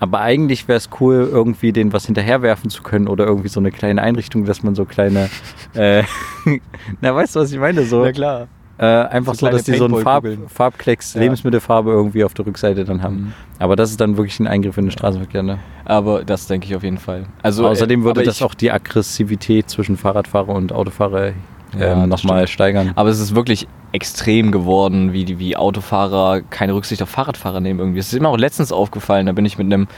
Aber 0.00 0.20
eigentlich 0.20 0.68
wäre 0.68 0.76
es 0.76 0.88
cool, 1.00 1.28
irgendwie 1.30 1.72
den 1.72 1.92
was 1.92 2.06
hinterherwerfen 2.06 2.70
zu 2.70 2.82
können 2.82 3.08
oder 3.08 3.26
irgendwie 3.26 3.48
so 3.48 3.60
eine 3.60 3.70
kleine 3.70 4.02
Einrichtung, 4.02 4.44
dass 4.44 4.62
man 4.62 4.74
so 4.74 4.84
kleine, 4.84 5.28
äh, 5.74 6.02
na 7.00 7.14
weißt 7.14 7.36
du, 7.36 7.40
was 7.40 7.52
ich 7.52 7.58
meine? 7.58 7.84
So, 7.84 8.04
Na 8.04 8.12
klar. 8.12 8.48
äh, 8.78 8.84
einfach 8.84 9.34
So 9.34 9.46
so, 9.46 9.52
dass 9.52 9.64
die 9.64 9.74
so 9.74 9.86
einen 9.86 9.96
Farb. 10.02 10.24
Farbklecks, 10.48 11.14
Ja. 11.14 11.20
Lebensmittelfarbe 11.22 11.90
irgendwie 11.90 12.22
auf 12.24 12.34
der 12.34 12.46
Rückseite 12.46 12.84
dann 12.84 13.02
haben. 13.02 13.16
Mhm. 13.16 13.32
Aber 13.58 13.74
das 13.76 13.90
ist 13.90 14.00
dann 14.00 14.16
wirklich 14.16 14.38
ein 14.38 14.46
Eingriff 14.46 14.78
in 14.78 14.84
den 14.86 14.90
Straßenverkehr. 14.92 15.42
Ne? 15.42 15.58
Aber 15.84 16.24
das 16.24 16.46
denke 16.46 16.66
ich 16.68 16.76
auf 16.76 16.84
jeden 16.84 16.98
Fall. 16.98 17.24
Also, 17.42 17.66
Außerdem 17.66 18.02
äh, 18.02 18.04
würde 18.04 18.22
das 18.22 18.40
auch 18.42 18.54
die 18.54 18.70
Aggressivität 18.70 19.68
zwischen 19.68 19.96
Fahrradfahrer 19.96 20.50
und 20.54 20.72
Autofahrer 20.72 21.32
Ja, 21.78 21.92
ähm, 21.92 22.08
nochmal 22.08 22.46
steigern. 22.46 22.92
Aber 22.94 23.08
es 23.08 23.18
ist 23.18 23.34
wirklich 23.34 23.66
extrem 23.92 24.52
geworden, 24.52 25.12
wie, 25.12 25.24
die, 25.24 25.38
wie 25.38 25.56
Autofahrer 25.56 26.42
keine 26.42 26.74
Rücksicht 26.74 27.02
auf 27.02 27.08
Fahrradfahrer 27.08 27.60
nehmen 27.60 27.80
irgendwie. 27.80 27.98
Es 27.98 28.12
ist 28.12 28.20
mir 28.20 28.28
auch 28.28 28.38
letztens 28.38 28.72
aufgefallen, 28.72 29.26
da 29.26 29.32
bin 29.32 29.44
ich 29.44 29.58
mit 29.58 29.66
einem 29.66 29.88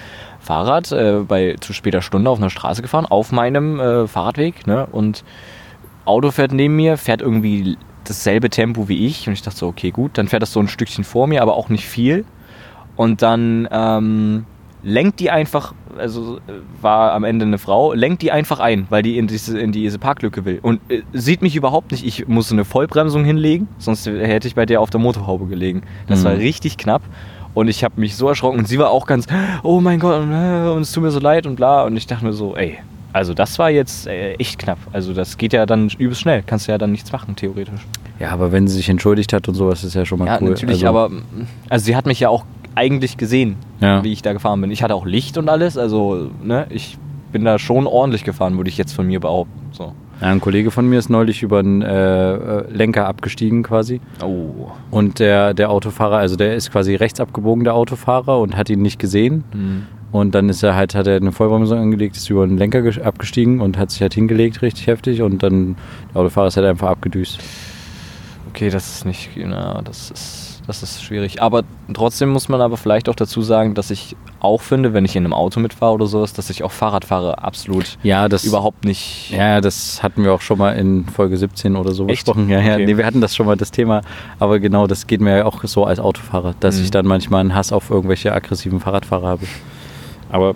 Fahrrad 0.40 0.90
äh, 0.92 1.20
bei 1.26 1.56
zu 1.61 1.72
später 1.72 2.02
Stunde 2.02 2.30
auf 2.30 2.38
einer 2.38 2.50
Straße 2.50 2.83
gefahren, 2.83 3.06
auf 3.06 3.33
meinem 3.33 3.78
äh, 3.78 4.06
Fahrradweg, 4.06 4.66
ne? 4.66 4.87
Und 4.90 5.24
Auto 6.04 6.30
fährt 6.30 6.52
neben 6.52 6.76
mir, 6.76 6.96
fährt 6.96 7.20
irgendwie 7.20 7.76
dasselbe 8.04 8.50
Tempo 8.50 8.88
wie 8.88 9.06
ich. 9.06 9.26
Und 9.26 9.35
ich 9.35 9.42
dachte 9.42 9.59
so, 9.59 9.66
okay, 9.68 9.90
gut, 9.90 10.18
dann 10.18 10.28
fährt 10.28 10.42
das 10.42 10.52
so 10.52 10.61
ein 10.61 10.68
Stückchen 10.68 11.04
vor 11.04 11.26
mir, 11.26 11.42
aber 11.42 11.56
auch 11.56 11.68
nicht 11.68 11.87
viel. 11.87 12.24
Und 12.96 13.22
dann 13.22 13.68
ähm, 13.70 14.46
lenkt 14.83 15.20
die 15.20 15.30
einfach, 15.30 15.74
also 15.98 16.38
war 16.81 17.12
am 17.12 17.24
Ende 17.24 17.44
eine 17.44 17.59
Frau, 17.59 17.92
lenkt 17.92 18.22
die 18.22 18.33
einfach 18.33 18.61
ein, 18.61 18.87
weil 18.90 19.03
die 19.03 19.18
in 19.18 19.26
diese, 19.26 19.59
in 19.59 19.72
diese 19.72 19.98
Parklücke 19.98 20.44
will. 20.44 20.59
Und 20.62 20.81
äh, 20.90 21.03
sieht 21.12 21.42
mich 21.42 21.57
überhaupt 21.57 21.92
nicht. 21.92 22.05
Ich 22.07 22.26
musste 22.29 22.55
eine 22.55 22.64
Vollbremsung 22.64 23.24
hinlegen, 23.24 23.68
sonst 23.79 24.07
hätte 24.07 24.48
ich 24.48 24.55
bei 24.55 24.66
der 24.66 24.81
auf 24.81 24.90
der 24.90 25.00
Motorhaube 25.00 25.46
gelegen. 25.46 25.83
Das 26.07 26.20
Mhm. 26.20 26.24
war 26.24 26.33
richtig 26.37 26.76
knapp. 26.79 27.03
Und 27.53 27.66
ich 27.68 27.83
habe 27.83 28.00
mich 28.00 28.14
so 28.16 28.29
erschrocken 28.29 28.61
und 28.61 28.68
sie 28.68 28.79
war 28.79 28.90
auch 28.90 29.07
ganz, 29.07 29.26
oh 29.64 29.81
mein 29.81 29.98
Gott, 29.98 30.22
und, 30.22 30.33
äh, 30.33 30.68
und 30.70 30.83
es 30.83 30.92
tut 30.92 31.03
mir 31.03 31.11
so 31.11 31.18
leid 31.18 31.46
und 31.46 31.57
bla. 31.57 31.83
Und 31.85 31.96
ich 31.96 32.07
dachte 32.07 32.24
mir 32.24 32.33
so, 32.33 32.55
ey, 32.57 32.79
also 33.12 33.35
das 33.35 33.59
war 33.59 33.70
jetzt 33.70 34.07
äh, 34.07 34.35
echt 34.35 34.61
knapp. 34.61 34.79
Also 34.92 35.12
das 35.12 35.37
geht 35.37 35.53
ja 35.53 35.66
dann 35.66 35.88
übelst 35.98 36.20
schnell. 36.20 36.44
Kannst 36.46 36.68
du 36.68 36.72
ja 36.72 36.79
dann 36.79 36.92
nichts 36.92 37.11
machen, 37.11 37.35
theoretisch. 37.35 37.81
Ja, 38.20 38.31
aber 38.31 38.53
wenn 38.53 38.68
sie 38.68 38.76
sich 38.76 38.88
entschuldigt 38.88 39.33
hat 39.33 39.48
und 39.48 39.55
sowas, 39.57 39.83
ist 39.83 39.94
ja 39.94 40.05
schon 40.05 40.20
mal 40.20 40.26
Ja, 40.26 40.38
cool. 40.40 40.50
natürlich, 40.50 40.87
also, 40.87 40.87
aber 40.87 41.11
also 41.68 41.85
sie 41.85 41.96
hat 41.96 42.07
mich 42.07 42.20
ja 42.20 42.29
auch 42.29 42.44
eigentlich 42.80 43.18
gesehen, 43.18 43.56
Ja. 43.80 44.02
wie 44.02 44.12
ich 44.12 44.22
da 44.22 44.32
gefahren 44.32 44.60
bin. 44.62 44.70
Ich 44.70 44.82
hatte 44.82 44.94
auch 44.94 45.04
Licht 45.04 45.36
und 45.36 45.48
alles, 45.50 45.76
also 45.76 46.30
ne, 46.42 46.66
ich 46.70 46.96
bin 47.30 47.44
da 47.44 47.58
schon 47.58 47.86
ordentlich 47.86 48.24
gefahren, 48.24 48.56
würde 48.56 48.70
ich 48.70 48.78
jetzt 48.78 48.92
von 48.92 49.06
mir 49.06 49.20
behaupten. 49.20 49.60
So. 49.72 49.92
Ja, 50.20 50.28
ein 50.28 50.40
Kollege 50.40 50.70
von 50.70 50.88
mir 50.88 50.98
ist 50.98 51.08
neulich 51.10 51.42
über 51.42 51.58
einen 51.60 51.82
äh, 51.82 52.34
äh, 52.34 52.70
Lenker 52.72 53.06
abgestiegen 53.06 53.62
quasi. 53.62 54.00
Oh. 54.22 54.70
Und 54.90 55.18
der, 55.18 55.54
der 55.54 55.70
Autofahrer, 55.70 56.16
also 56.16 56.36
der 56.36 56.54
ist 56.56 56.72
quasi 56.72 56.94
rechts 56.94 57.20
abgebogen, 57.20 57.64
der 57.64 57.74
Autofahrer, 57.74 58.38
und 58.40 58.56
hat 58.56 58.68
ihn 58.70 58.82
nicht 58.82 58.98
gesehen. 58.98 59.44
Hm. 59.52 59.86
Und 60.12 60.34
dann 60.34 60.48
ist 60.48 60.62
er 60.62 60.74
halt, 60.74 60.94
hat 60.94 61.06
er 61.06 61.16
eine 61.16 61.32
Vollbremsung 61.32 61.78
angelegt, 61.78 62.16
ist 62.16 62.28
über 62.30 62.46
den 62.46 62.58
Lenker 62.58 62.82
abgestiegen 63.04 63.60
und 63.60 63.78
hat 63.78 63.90
sich 63.92 64.02
halt 64.02 64.12
hingelegt, 64.14 64.60
richtig 64.60 64.88
heftig. 64.88 65.22
Und 65.22 65.42
dann 65.42 65.76
der 66.12 66.22
Autofahrer 66.22 66.48
ist 66.48 66.56
halt 66.56 66.66
einfach 66.66 66.88
abgedüst. 66.88 67.38
Okay, 68.50 68.70
das 68.70 68.96
ist 68.96 69.06
nicht, 69.06 69.30
na, 69.36 69.80
das 69.82 70.10
ist, 70.10 70.49
das 70.80 70.92
ist 70.92 71.02
schwierig. 71.02 71.42
Aber 71.42 71.62
trotzdem 71.92 72.28
muss 72.30 72.48
man 72.48 72.61
aber 72.61 72.76
vielleicht 72.76 73.09
auch 73.09 73.14
dazu 73.14 73.42
sagen, 73.42 73.74
dass 73.74 73.90
ich 73.90 74.16
auch 74.40 74.61
finde, 74.61 74.92
wenn 74.94 75.04
ich 75.04 75.16
in 75.16 75.24
einem 75.24 75.33
Auto 75.35 75.59
mitfahre 75.61 75.92
oder 75.94 76.06
sowas, 76.06 76.33
dass 76.33 76.48
ich 76.50 76.62
auch 76.62 76.70
Fahrradfahrer 76.70 77.42
absolut 77.44 77.98
Ja, 78.02 78.28
das 78.28 78.44
überhaupt 78.44 78.85
nicht. 78.85 79.30
Ja, 79.30 79.61
das 79.61 80.02
hatten 80.02 80.24
wir 80.24 80.33
auch 80.33 80.40
schon 80.40 80.59
mal 80.59 80.72
in 80.72 81.04
Folge 81.06 81.37
17 81.37 81.76
oder 81.76 81.92
so 81.92 82.06
Echt? 82.06 82.24
besprochen. 82.26 82.48
Ja, 82.48 82.61
ja, 82.61 82.74
Okay. 82.74 82.87
nee, 82.87 82.96
wir 82.96 83.04
hatten 83.06 83.20
das 83.20 83.35
schon 83.37 83.46
mal 83.46 83.56
das 83.56 83.70
Thema, 83.70 84.00
aber 84.38 84.59
genau, 84.61 84.87
das 84.87 85.06
geht 85.06 85.20
mir 85.20 85.38
ja 85.38 85.44
auch 85.44 85.62
so 85.64 85.85
als 85.85 86.00
Autofahrer, 86.00 86.54
dass 86.61 86.76
Mhm. 86.78 86.85
ich 86.85 86.90
dann 86.90 87.06
manchmal 87.06 87.40
einen 87.40 87.54
Hass 87.54 87.72
auf 87.72 87.90
irgendwelche 87.90 88.33
aggressiven 88.33 88.80
Fahrradfahrer 88.80 89.26
habe. 89.28 89.46
Aber 90.30 90.54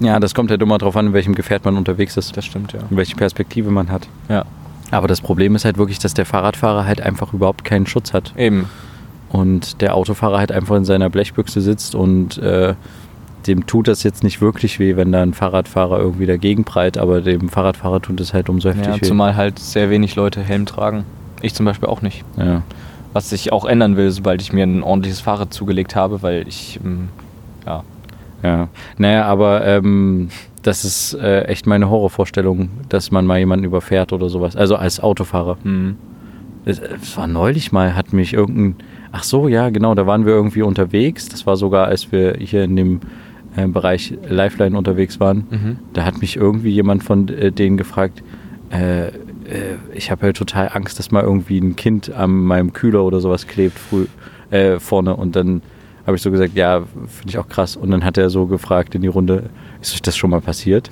ja, 0.00 0.18
das 0.20 0.34
kommt 0.34 0.50
ja 0.50 0.56
immer 0.56 0.76
darauf 0.78 0.96
an, 0.96 1.06
in 1.08 1.12
welchem 1.12 1.34
Gefährt 1.34 1.64
man 1.64 1.76
unterwegs 1.76 2.16
ist 2.16 2.36
Das 2.36 2.44
stimmt, 2.44 2.72
ja. 2.72 2.80
und 2.90 2.96
welche 2.96 3.14
Perspektive 3.14 3.70
man 3.70 3.90
hat. 3.90 4.08
Ja, 4.28 4.44
Aber 4.90 5.08
das 5.08 5.20
Problem 5.20 5.54
ist 5.56 5.64
halt 5.64 5.78
wirklich, 5.78 5.98
dass 5.98 6.14
der 6.14 6.26
Fahrradfahrer 6.26 6.84
halt 6.84 7.00
einfach 7.00 7.32
überhaupt 7.32 7.64
keinen 7.64 7.86
Schutz 7.86 8.12
hat. 8.12 8.32
eben. 8.36 8.68
Und 9.34 9.80
der 9.80 9.96
Autofahrer 9.96 10.38
halt 10.38 10.52
einfach 10.52 10.76
in 10.76 10.84
seiner 10.84 11.10
Blechbüchse 11.10 11.60
sitzt 11.60 11.96
und 11.96 12.38
äh, 12.38 12.74
dem 13.48 13.66
tut 13.66 13.88
das 13.88 14.04
jetzt 14.04 14.22
nicht 14.22 14.40
wirklich 14.40 14.78
weh, 14.78 14.94
wenn 14.96 15.10
da 15.10 15.22
ein 15.22 15.34
Fahrradfahrer 15.34 15.98
irgendwie 15.98 16.26
dagegen 16.26 16.62
prallt, 16.62 16.96
aber 16.98 17.20
dem 17.20 17.48
Fahrradfahrer 17.48 18.00
tut 18.00 18.20
es 18.20 18.32
halt 18.32 18.48
umso 18.48 18.68
heftig 18.68 18.86
Ja, 18.86 18.94
weh. 18.94 19.00
zumal 19.06 19.34
halt 19.34 19.58
sehr 19.58 19.90
wenig 19.90 20.14
Leute 20.14 20.40
Helm 20.40 20.66
tragen. 20.66 21.04
Ich 21.42 21.52
zum 21.52 21.66
Beispiel 21.66 21.88
auch 21.88 22.00
nicht. 22.00 22.24
Ja. 22.38 22.62
Was 23.12 23.30
sich 23.30 23.52
auch 23.52 23.64
ändern 23.64 23.96
will, 23.96 24.10
sobald 24.12 24.40
ich 24.40 24.52
mir 24.52 24.62
ein 24.64 24.84
ordentliches 24.84 25.20
Fahrrad 25.20 25.52
zugelegt 25.52 25.96
habe, 25.96 26.22
weil 26.22 26.46
ich, 26.46 26.78
ähm, 26.84 27.08
ja, 27.66 27.82
Ja, 28.44 28.68
naja, 28.98 29.24
aber 29.24 29.66
ähm, 29.66 30.28
das 30.62 30.84
ist 30.84 31.14
äh, 31.14 31.42
echt 31.46 31.66
meine 31.66 31.90
Horrorvorstellung, 31.90 32.68
dass 32.88 33.10
man 33.10 33.26
mal 33.26 33.38
jemanden 33.40 33.64
überfährt 33.64 34.12
oder 34.12 34.28
sowas. 34.28 34.54
Also 34.54 34.76
als 34.76 35.00
Autofahrer. 35.00 35.58
hm, 35.64 35.96
Es, 36.64 36.78
es 36.78 37.16
war 37.16 37.26
neulich 37.26 37.72
mal, 37.72 37.96
hat 37.96 38.12
mich 38.12 38.32
irgendein. 38.32 38.76
Ach 39.16 39.22
so, 39.22 39.46
ja, 39.46 39.70
genau, 39.70 39.94
da 39.94 40.08
waren 40.08 40.26
wir 40.26 40.32
irgendwie 40.32 40.62
unterwegs. 40.62 41.28
Das 41.28 41.46
war 41.46 41.56
sogar, 41.56 41.86
als 41.86 42.10
wir 42.10 42.34
hier 42.36 42.64
in 42.64 42.74
dem 42.74 43.00
äh, 43.54 43.64
Bereich 43.68 44.12
Lifeline 44.28 44.76
unterwegs 44.76 45.20
waren. 45.20 45.46
Mhm. 45.48 45.78
Da 45.92 46.04
hat 46.04 46.20
mich 46.20 46.36
irgendwie 46.36 46.70
jemand 46.70 47.04
von 47.04 47.28
äh, 47.28 47.52
denen 47.52 47.76
gefragt, 47.76 48.24
äh, 48.72 49.06
äh, 49.06 49.10
ich 49.94 50.10
habe 50.10 50.22
halt 50.22 50.36
total 50.36 50.68
Angst, 50.72 50.98
dass 50.98 51.12
mal 51.12 51.22
irgendwie 51.22 51.60
ein 51.60 51.76
Kind 51.76 52.12
an 52.12 52.32
meinem 52.32 52.72
Kühler 52.72 53.04
oder 53.04 53.20
sowas 53.20 53.46
klebt 53.46 53.78
früh, 53.78 54.06
äh, 54.50 54.80
vorne. 54.80 55.14
Und 55.14 55.36
dann 55.36 55.62
habe 56.08 56.16
ich 56.16 56.22
so 56.22 56.32
gesagt, 56.32 56.56
ja, 56.56 56.80
finde 56.80 57.28
ich 57.28 57.38
auch 57.38 57.48
krass. 57.48 57.76
Und 57.76 57.92
dann 57.92 58.04
hat 58.04 58.18
er 58.18 58.30
so 58.30 58.46
gefragt 58.46 58.96
in 58.96 59.02
die 59.02 59.08
Runde, 59.08 59.44
ist 59.80 59.94
euch 59.94 60.02
das 60.02 60.16
schon 60.16 60.30
mal 60.30 60.40
passiert? 60.40 60.90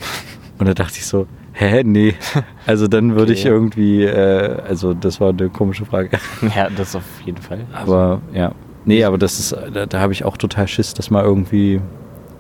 Und 0.61 0.69
da 0.69 0.75
dachte 0.75 0.99
ich 0.99 1.07
so, 1.07 1.27
hä, 1.53 1.83
nee. 1.85 2.15
Also 2.67 2.87
dann 2.89 3.17
würde 3.17 3.33
ich 3.33 3.41
Okay. 3.41 3.49
irgendwie, 3.49 4.05
äh, 4.05 4.57
also 4.69 4.95
das 4.95 5.21
war 5.21 5.31
eine 5.31 5.49
komische 5.49 5.85
Frage. 5.85 6.11
ja, 6.57 6.71
das 6.71 6.95
auf 6.95 7.05
jeden 7.25 7.43
Fall. 7.43 7.67
Aber 7.75 8.21
ja, 8.33 8.53
nee, 8.85 9.03
aber 9.05 9.19
das 9.19 9.39
ist, 9.41 9.57
da, 9.75 9.87
da 9.87 10.01
habe 10.01 10.13
ich 10.13 10.25
auch 10.25 10.37
total 10.37 10.69
Schiss, 10.69 10.95
dass 10.95 11.11
mal 11.11 11.25
irgendwie, 11.25 11.81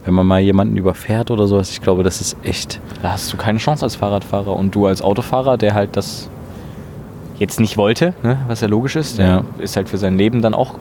wenn 0.04 0.14
man 0.14 0.26
mal 0.26 0.40
jemanden 0.40 0.76
überfährt 0.76 1.30
oder 1.30 1.46
sowas, 1.48 1.70
ich 1.70 1.80
glaube, 1.80 2.02
das 2.04 2.20
ist 2.20 2.36
echt, 2.44 2.80
Da 3.02 3.12
hast 3.12 3.32
du 3.32 3.36
keine 3.36 3.58
Chance 3.58 3.84
als 3.84 3.96
Fahrradfahrer 3.96 4.54
und 4.54 4.74
du 4.74 4.86
als 4.86 5.02
Autofahrer, 5.02 5.56
der 5.58 5.74
halt 5.74 5.96
das 5.96 6.28
jetzt 7.38 7.58
nicht 7.58 7.76
wollte, 7.76 8.14
ne, 8.22 8.38
was 8.46 8.60
ja 8.60 8.68
logisch 8.68 8.94
ist, 8.96 9.18
der 9.18 9.26
Ja. 9.26 9.44
ist 9.58 9.76
halt 9.76 9.88
für 9.88 9.98
sein 9.98 10.16
Leben 10.16 10.40
dann 10.42 10.54
auch 10.54 10.74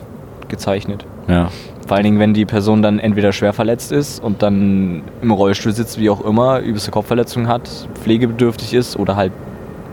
gezeichnet. 0.49 1.05
ja, 1.27 1.49
Vor 1.91 1.97
allen 1.97 2.05
Dingen, 2.05 2.19
wenn 2.19 2.33
die 2.33 2.45
Person 2.45 2.81
dann 2.81 2.99
entweder 2.99 3.33
schwer 3.33 3.51
verletzt 3.51 3.91
ist 3.91 4.23
und 4.23 4.41
dann 4.43 5.01
im 5.21 5.29
Rollstuhl 5.31 5.73
sitzt, 5.73 5.99
wie 5.99 6.09
auch 6.09 6.23
immer, 6.23 6.61
übelste 6.61 6.89
Kopfverletzung 6.89 7.49
hat, 7.49 7.67
pflegebedürftig 7.95 8.73
ist 8.73 8.95
oder 8.97 9.17
halt 9.17 9.33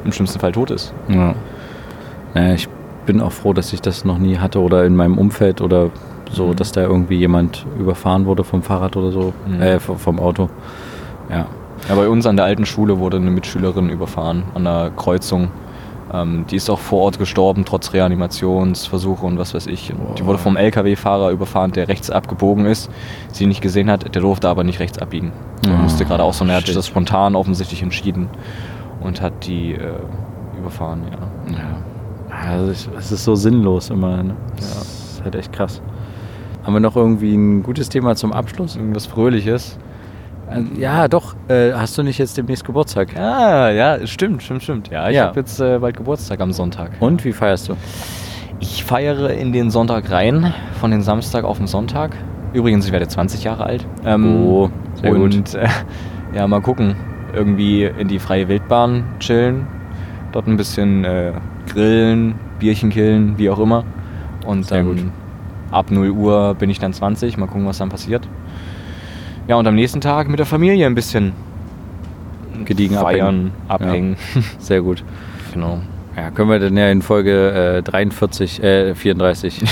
im 0.04 0.12
schlimmsten 0.12 0.38
Fall 0.38 0.52
tot 0.52 0.70
ist. 0.70 0.94
ja. 1.08 1.34
Naja, 2.34 2.54
ich 2.54 2.68
bin 3.04 3.20
auch 3.20 3.32
froh, 3.32 3.52
dass 3.52 3.72
ich 3.72 3.80
das 3.82 4.04
noch 4.04 4.18
nie 4.18 4.38
hatte 4.38 4.60
oder 4.60 4.84
in 4.84 4.94
meinem 4.94 5.18
Umfeld 5.18 5.60
oder 5.60 5.90
so, 6.30 6.46
Mhm. 6.46 6.54
dass 6.54 6.70
da 6.70 6.82
irgendwie 6.82 7.16
jemand 7.16 7.66
überfahren 7.80 8.26
wurde 8.26 8.44
vom 8.44 8.62
Fahrrad 8.62 8.96
oder 8.96 9.10
so, 9.10 9.32
Mhm. 9.48 9.60
äh, 9.60 9.80
vom, 9.80 10.20
Auto. 10.20 10.50
Ja, 11.28 11.46
Ja, 11.88 11.94
bei 11.96 12.08
uns 12.08 12.26
an 12.26 12.36
der 12.36 12.44
alten 12.44 12.64
Schule 12.64 13.00
wurde 13.00 13.16
eine 13.16 13.32
Mitschülerin 13.32 13.88
überfahren 13.90 14.44
an 14.54 14.68
einer 14.68 14.90
Kreuzung. 14.90 15.48
Ähm, 16.12 16.46
die 16.50 16.56
ist 16.56 16.70
auch 16.70 16.78
vor 16.78 17.02
Ort 17.02 17.18
gestorben, 17.18 17.64
trotz 17.64 17.92
Reanimationsversuche 17.92 19.26
und 19.26 19.38
was 19.38 19.54
weiß 19.54 19.66
ich. 19.66 19.92
Und 19.92 20.18
die 20.18 20.24
wurde 20.24 20.38
vom 20.38 20.56
LKW-Fahrer 20.56 21.30
überfahren, 21.30 21.72
der 21.72 21.88
rechts 21.88 22.10
abgebogen 22.10 22.64
ist, 22.66 22.90
sie 23.32 23.46
nicht 23.46 23.60
gesehen 23.60 23.90
hat, 23.90 24.14
der 24.14 24.22
durfte 24.22 24.48
aber 24.48 24.64
nicht 24.64 24.80
rechts 24.80 24.98
abbiegen. 24.98 25.32
Er 25.66 25.74
Ah, 25.74 25.82
musste 25.82 26.04
gerade 26.04 26.22
auch 26.22 26.32
so, 26.32 26.44
und 26.44 26.50
er 26.50 26.56
hat 26.56 26.74
das 26.74 26.86
spontan 26.86 27.36
offensichtlich 27.36 27.82
entschieden 27.82 28.28
und 29.00 29.20
hat 29.20 29.46
die 29.46 29.74
äh, 29.74 29.92
überfahren, 30.58 31.02
ja. 31.10 31.52
ja. 31.58 32.48
Also 32.50 32.88
es 32.96 33.12
ist 33.12 33.24
so 33.24 33.34
sinnlos 33.34 33.90
immer. 33.90 34.22
Ne? 34.22 34.34
Das 34.56 35.12
ist 35.12 35.22
halt 35.24 35.34
echt 35.34 35.52
krass. 35.52 35.82
Haben 36.62 36.74
wir 36.74 36.80
noch 36.80 36.96
irgendwie 36.96 37.34
ein 37.34 37.62
gutes 37.62 37.88
Thema 37.88 38.14
zum 38.16 38.32
Abschluss? 38.32 38.76
Irgendwas 38.76 39.06
Fröhliches. 39.06 39.78
Äh, 40.50 40.80
Ja, 40.80 41.08
doch. 41.08 41.34
Äh, 41.48 41.72
hast 41.72 41.96
du 41.98 42.02
nicht 42.02 42.18
jetzt 42.18 42.36
demnächst 42.36 42.64
Geburtstag? 42.64 43.16
Ah, 43.16 43.70
ja, 43.70 44.06
stimmt, 44.06 44.42
stimmt, 44.42 44.62
stimmt. 44.62 44.88
Ja, 44.90 45.08
ich 45.08 45.16
Ja. 45.16 45.26
habe 45.26 45.40
jetzt 45.40 45.60
äh, 45.60 45.78
bald 45.78 45.96
Geburtstag 45.96 46.40
am 46.40 46.52
Sonntag. 46.52 46.90
Und 47.00 47.24
wie 47.24 47.32
feierst 47.32 47.68
du? 47.68 47.74
Ich 48.60 48.84
feiere 48.84 49.30
in 49.30 49.52
den 49.52 49.70
Sonntag 49.70 50.10
rein, 50.10 50.52
von 50.80 50.90
den 50.90 51.02
Samstag 51.02 51.44
auf 51.44 51.58
den 51.58 51.66
Sonntag. 51.66 52.16
Übrigens, 52.54 52.86
ich 52.86 52.92
werde 52.92 53.06
20 53.06 53.44
Jahre 53.44 53.64
alt. 53.64 53.86
Ähm, 54.04 54.44
Oh, 54.46 54.70
sehr 55.00 55.12
und 55.12 55.20
gut. 55.36 55.54
Äh, 55.54 55.68
ja, 56.34 56.46
mal 56.46 56.60
gucken. 56.60 56.96
Irgendwie 57.34 57.84
in 57.84 58.08
die 58.08 58.18
freie 58.18 58.48
Wildbahn 58.48 59.04
chillen. 59.20 59.66
Dort 60.32 60.46
ein 60.46 60.56
bisschen 60.56 61.04
äh, 61.04 61.32
grillen, 61.72 62.34
Bierchen 62.58 62.90
killen, 62.90 63.36
wie 63.38 63.48
auch 63.50 63.58
immer. 63.58 63.84
Und 64.46 64.64
Sehr 64.64 64.78
dann 64.78 64.86
gut. 64.86 65.04
ab 65.70 65.90
0 65.90 66.10
Uhr 66.10 66.54
bin 66.54 66.70
ich 66.70 66.78
dann 66.78 66.92
20. 66.92 67.36
Mal 67.36 67.46
gucken, 67.46 67.66
was 67.66 67.78
dann 67.78 67.90
passiert. 67.90 68.26
Ja, 69.48 69.56
und 69.56 69.66
am 69.66 69.74
nächsten 69.74 70.00
Tag 70.02 70.28
mit 70.28 70.38
der 70.38 70.46
Familie 70.46 70.86
ein 70.86 70.94
bisschen 70.94 71.32
Gediegen 72.66 72.96
feiern, 72.98 73.52
abhängen. 73.66 74.16
abhängen. 74.16 74.44
Sehr 74.58 74.82
gut. 74.82 75.02
genau. 75.54 75.80
Ja, 76.16 76.30
können 76.30 76.50
wir 76.50 76.58
dann 76.58 76.76
ja 76.76 76.90
in 76.90 77.00
Folge 77.00 77.78
äh, 77.78 77.82
43, 77.82 78.62
äh, 78.62 78.94
34. 78.94 79.62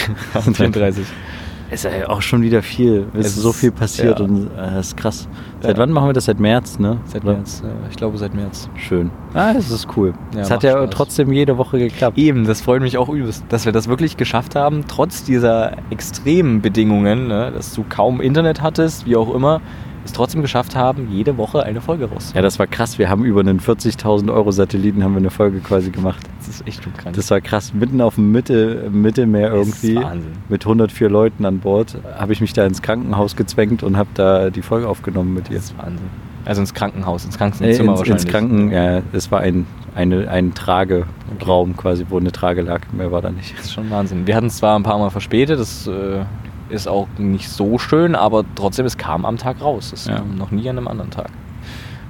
34. 0.53 1.07
Ist 1.71 1.85
ja 1.85 2.09
auch 2.09 2.23
schon 2.23 2.43
wieder 2.43 2.63
viel. 2.63 3.07
Es 3.15 3.27
Es 3.27 3.37
ist 3.37 3.43
so 3.43 3.53
viel 3.53 3.73
passiert 3.73 4.19
ja. 4.21 4.25
und 4.25 4.47
äh, 4.47 4.75
das 4.77 4.89
ist 4.89 4.97
krass. 4.97 5.29
Seit 5.61 5.77
Ja. 5.77 5.83
wann 5.83 5.91
machen 5.91 6.09
wir 6.09 6.13
das? 6.13 6.27
Seit 6.27 6.39
März, 6.39 6.79
ne? 6.79 6.99
Seit 7.07 7.25
Oder? 7.25 7.35
März. 7.35 7.63
äh, 7.65 7.89
Ich 7.91 7.97
glaube 7.97 8.17
seit 8.19 8.35
März. 8.35 8.69
Schön. 8.77 9.11
Ah, 9.35 9.53
das 9.53 9.71
ist 9.71 9.89
cool. 9.97 10.15
Ja, 10.35 10.43
es 10.43 10.51
hat 10.51 10.63
ja 10.63 10.73
Spaß. 10.73 10.91
trotzdem 10.91 11.33
jede 11.33 11.59
Woche 11.59 11.79
geklappt. 11.79 12.17
Eben, 12.19 12.45
das 12.47 12.61
freut 12.61 12.83
mich 12.83 12.97
auch 12.99 13.09
übelst, 13.09 13.45
dass 13.49 13.65
wir 13.67 13.73
das 13.73 13.89
wirklich 13.89 14.17
geschafft 14.17 14.55
haben, 14.55 14.85
trotz 14.87 15.25
dieser 15.25 15.73
extremen 15.91 16.61
Bedingungen, 16.63 17.27
ne, 17.27 17.51
dass 17.53 17.75
du 17.75 17.85
kaum 17.89 18.21
Internet 18.21 18.63
hattest, 18.63 19.07
wie 19.07 19.17
auch 19.17 19.35
immer, 19.35 19.61
es 20.07 20.13
trotzdem 20.13 20.43
geschafft 20.43 20.75
haben, 20.75 21.09
jede 21.11 21.37
Woche 21.37 21.63
eine 21.63 21.81
Folge 21.81 22.07
raus. 22.07 22.33
Ja, 22.35 22.43
das 22.43 22.59
war 22.59 22.67
krass. 22.67 22.99
Wir 22.99 23.09
haben 23.11 23.25
über 23.25 23.41
einen 23.41 23.61
40.000 23.61 24.33
Euro 24.33 24.51
Satelliten 24.51 25.05
haben 25.05 25.13
wir 25.13 25.19
eine 25.19 25.31
Folge 25.31 25.59
quasi 25.61 25.91
gemacht. 25.91 26.21
das 26.39 26.49
ist 26.49 26.67
echt 26.67 26.83
schon 26.85 26.95
krank. 26.95 27.15
Das 27.17 27.31
war 27.31 27.41
krass. 27.41 27.75
Mitten 27.75 28.01
auf 28.01 28.15
dem 28.17 28.33
Mitte, 28.33 28.89
Mittelmeer 28.91 29.51
Das 29.51 29.69
ist 29.69 29.85
irgendwie. 29.85 30.03
Wahnsinn. 30.05 30.33
Mit 30.49 30.65
104 30.65 31.09
Leuten 31.11 31.45
an 31.45 31.61
Bord 31.61 31.99
habe 32.19 32.33
ich 32.33 32.41
mich 32.41 32.53
da 32.53 32.65
ins 32.67 32.83
Krankenhaus 32.83 33.37
gezwängt 33.37 33.83
und 33.83 33.97
habe 33.97 34.09
da 34.15 34.51
die 34.51 34.63
Folge 34.63 34.89
aufgenommen 34.89 35.35
mit 35.35 35.51
ihr. 35.51 35.57
das 35.57 35.67
ist 35.67 35.79
Wahnsinn. 35.79 36.09
Also 36.45 36.61
ins 36.61 36.75
Krankenhaus, 36.75 37.25
ins 37.25 37.35
Äh, 37.35 37.39
Krankenzimmer 37.39 37.93
ins, 37.93 37.99
wahrscheinlich. 37.99 38.25
ins 38.25 38.33
Kranken, 38.33 38.71
ja, 38.71 39.03
es 39.13 39.33
war 39.33 39.41
ein, 39.41 39.67
eine, 39.97 40.31
ein 40.31 40.55
Trageraum 40.55 41.77
quasi, 41.77 42.07
wo 42.09 42.19
eine 42.19 42.31
Trage 42.31 42.63
lag. 42.63 42.83
Mehr 42.93 43.11
war 43.11 43.21
da 43.21 43.31
nicht. 43.31 43.53
Das 43.59 43.67
ist 43.67 43.73
schon 43.73 43.91
Wahnsinn. 43.91 44.27
Wir 44.29 44.37
hatten 44.37 44.47
es 44.47 44.59
zwar 44.59 44.79
ein 44.79 44.85
paar 44.85 44.99
Mal 44.99 45.11
verspätet, 45.11 45.59
das 45.59 45.89
äh, 45.89 46.21
ist 46.69 46.89
auch 46.89 47.09
nicht 47.19 47.49
so 47.49 47.79
schön, 47.79 48.15
aber 48.15 48.45
trotzdem, 48.55 48.87
es 48.87 48.97
kam 48.97 49.25
am 49.25 49.37
Tag 49.37 49.61
raus. 49.61 49.93
Es 49.93 50.07
Ja. 50.07 50.17
kam 50.17 50.37
noch 50.37 50.51
nie 50.51 50.69
an 50.69 50.79
einem 50.79 50.89
anderen 50.89 51.11
Tag. 51.11 51.31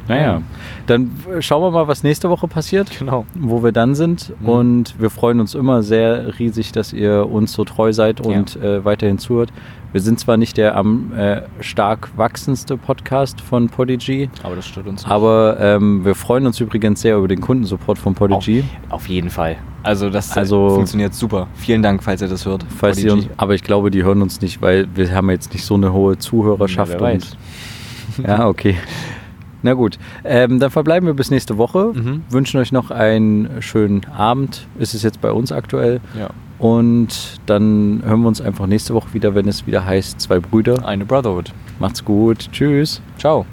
Naja, 0.08 0.42
dann 0.86 1.10
äh, 1.36 1.42
schauen 1.42 1.62
wir 1.62 1.70
mal, 1.70 1.88
was 1.88 2.02
nächste 2.02 2.30
Woche 2.30 2.46
passiert. 2.48 2.90
Genau. 2.98 3.26
wo 3.34 3.62
wir 3.62 3.72
dann 3.72 3.94
sind. 3.94 4.32
Mhm. 4.40 4.48
Und 4.48 4.94
wir 5.00 5.10
freuen 5.10 5.40
uns 5.40 5.54
immer 5.54 5.82
sehr 5.82 6.38
riesig, 6.38 6.72
dass 6.72 6.92
ihr 6.92 7.28
uns 7.30 7.52
so 7.52 7.64
treu 7.64 7.92
seid 7.92 8.20
und 8.20 8.56
äh, 8.56 8.84
weiterhin 8.84 9.18
zuhört. 9.18 9.52
Wir 9.92 10.00
sind 10.02 10.20
zwar 10.20 10.36
nicht 10.36 10.56
der 10.58 10.76
am 10.76 11.12
äh, 11.16 11.42
stark 11.60 12.10
wachsendste 12.16 12.76
Podcast 12.76 13.40
von 13.40 13.68
Podigy, 13.68 14.28
Aber 14.42 14.54
das 14.56 14.66
stört 14.66 14.86
uns 14.88 15.02
nicht. 15.04 15.10
aber 15.10 15.56
ähm, 15.58 16.04
wir 16.04 16.14
freuen 16.14 16.46
uns 16.46 16.60
übrigens 16.60 17.00
sehr 17.00 17.16
über 17.16 17.28
den 17.28 17.40
Kundensupport 17.40 17.96
von 17.98 18.14
Podigy. 18.14 18.64
Auf, 18.88 18.92
auf 18.94 19.08
jeden 19.08 19.30
Fall. 19.30 19.56
Also 19.82 20.10
das 20.10 20.36
Also- 20.36 20.64
also, 20.64 20.74
funktioniert 20.76 21.14
super. 21.14 21.46
Vielen 21.54 21.82
Dank, 21.82 22.02
falls 22.02 22.20
ihr 22.20 22.28
das 22.28 22.44
hört. 22.44 22.66
Falls 22.76 23.02
ihr 23.02 23.12
uns, 23.12 23.28
aber 23.38 23.54
ich 23.54 23.62
glaube, 23.62 23.90
die 23.90 24.02
hören 24.02 24.20
uns 24.20 24.40
nicht, 24.42 24.60
weil 24.60 24.86
wir 24.94 25.10
haben 25.14 25.30
jetzt 25.30 25.52
nicht 25.54 25.64
so 25.64 25.74
eine 25.74 25.92
hohe 25.92 26.18
Zuhörerschaft. 26.18 26.92
Ja, 26.92 27.00
wer 27.00 27.06
weiß. 27.14 27.36
Und, 28.18 28.26
ja, 28.26 28.46
okay. 28.48 28.76
Na 29.66 29.74
gut, 29.74 29.98
ähm, 30.22 30.61
dann 30.61 30.70
verbleiben 30.70 31.09
wir 31.09 31.14
bis 31.14 31.33
nächste 31.33 31.59
Woche. 31.59 31.90
Mhm. 31.92 32.22
Wünschen 32.31 32.61
euch 32.61 32.70
noch 32.70 32.92
einen 32.92 33.61
schönen 33.61 34.05
Abend. 34.16 34.68
Ist 34.79 34.94
es 34.94 35.02
jetzt 35.02 35.20
bei 35.20 35.33
uns 35.33 35.50
aktuell. 35.50 36.00
Ja. 36.16 36.31
Und 36.61 37.40
dann 37.46 38.00
hören 38.05 38.20
wir 38.20 38.29
uns 38.29 38.40
einfach 38.40 38.68
nächste 38.68 38.94
Woche 38.94 39.12
wieder, 39.12 39.35
wenn 39.35 39.48
es 39.48 39.66
wieder 39.66 39.85
heißt 39.85 40.20
Zwei 40.20 40.38
Brüder. 40.38 40.87
Eine 40.87 41.05
Brotherhood. 41.05 41.52
Macht's 41.81 42.05
gut. 42.05 42.48
Tschüss. 42.52 43.02
Ciao. 43.18 43.44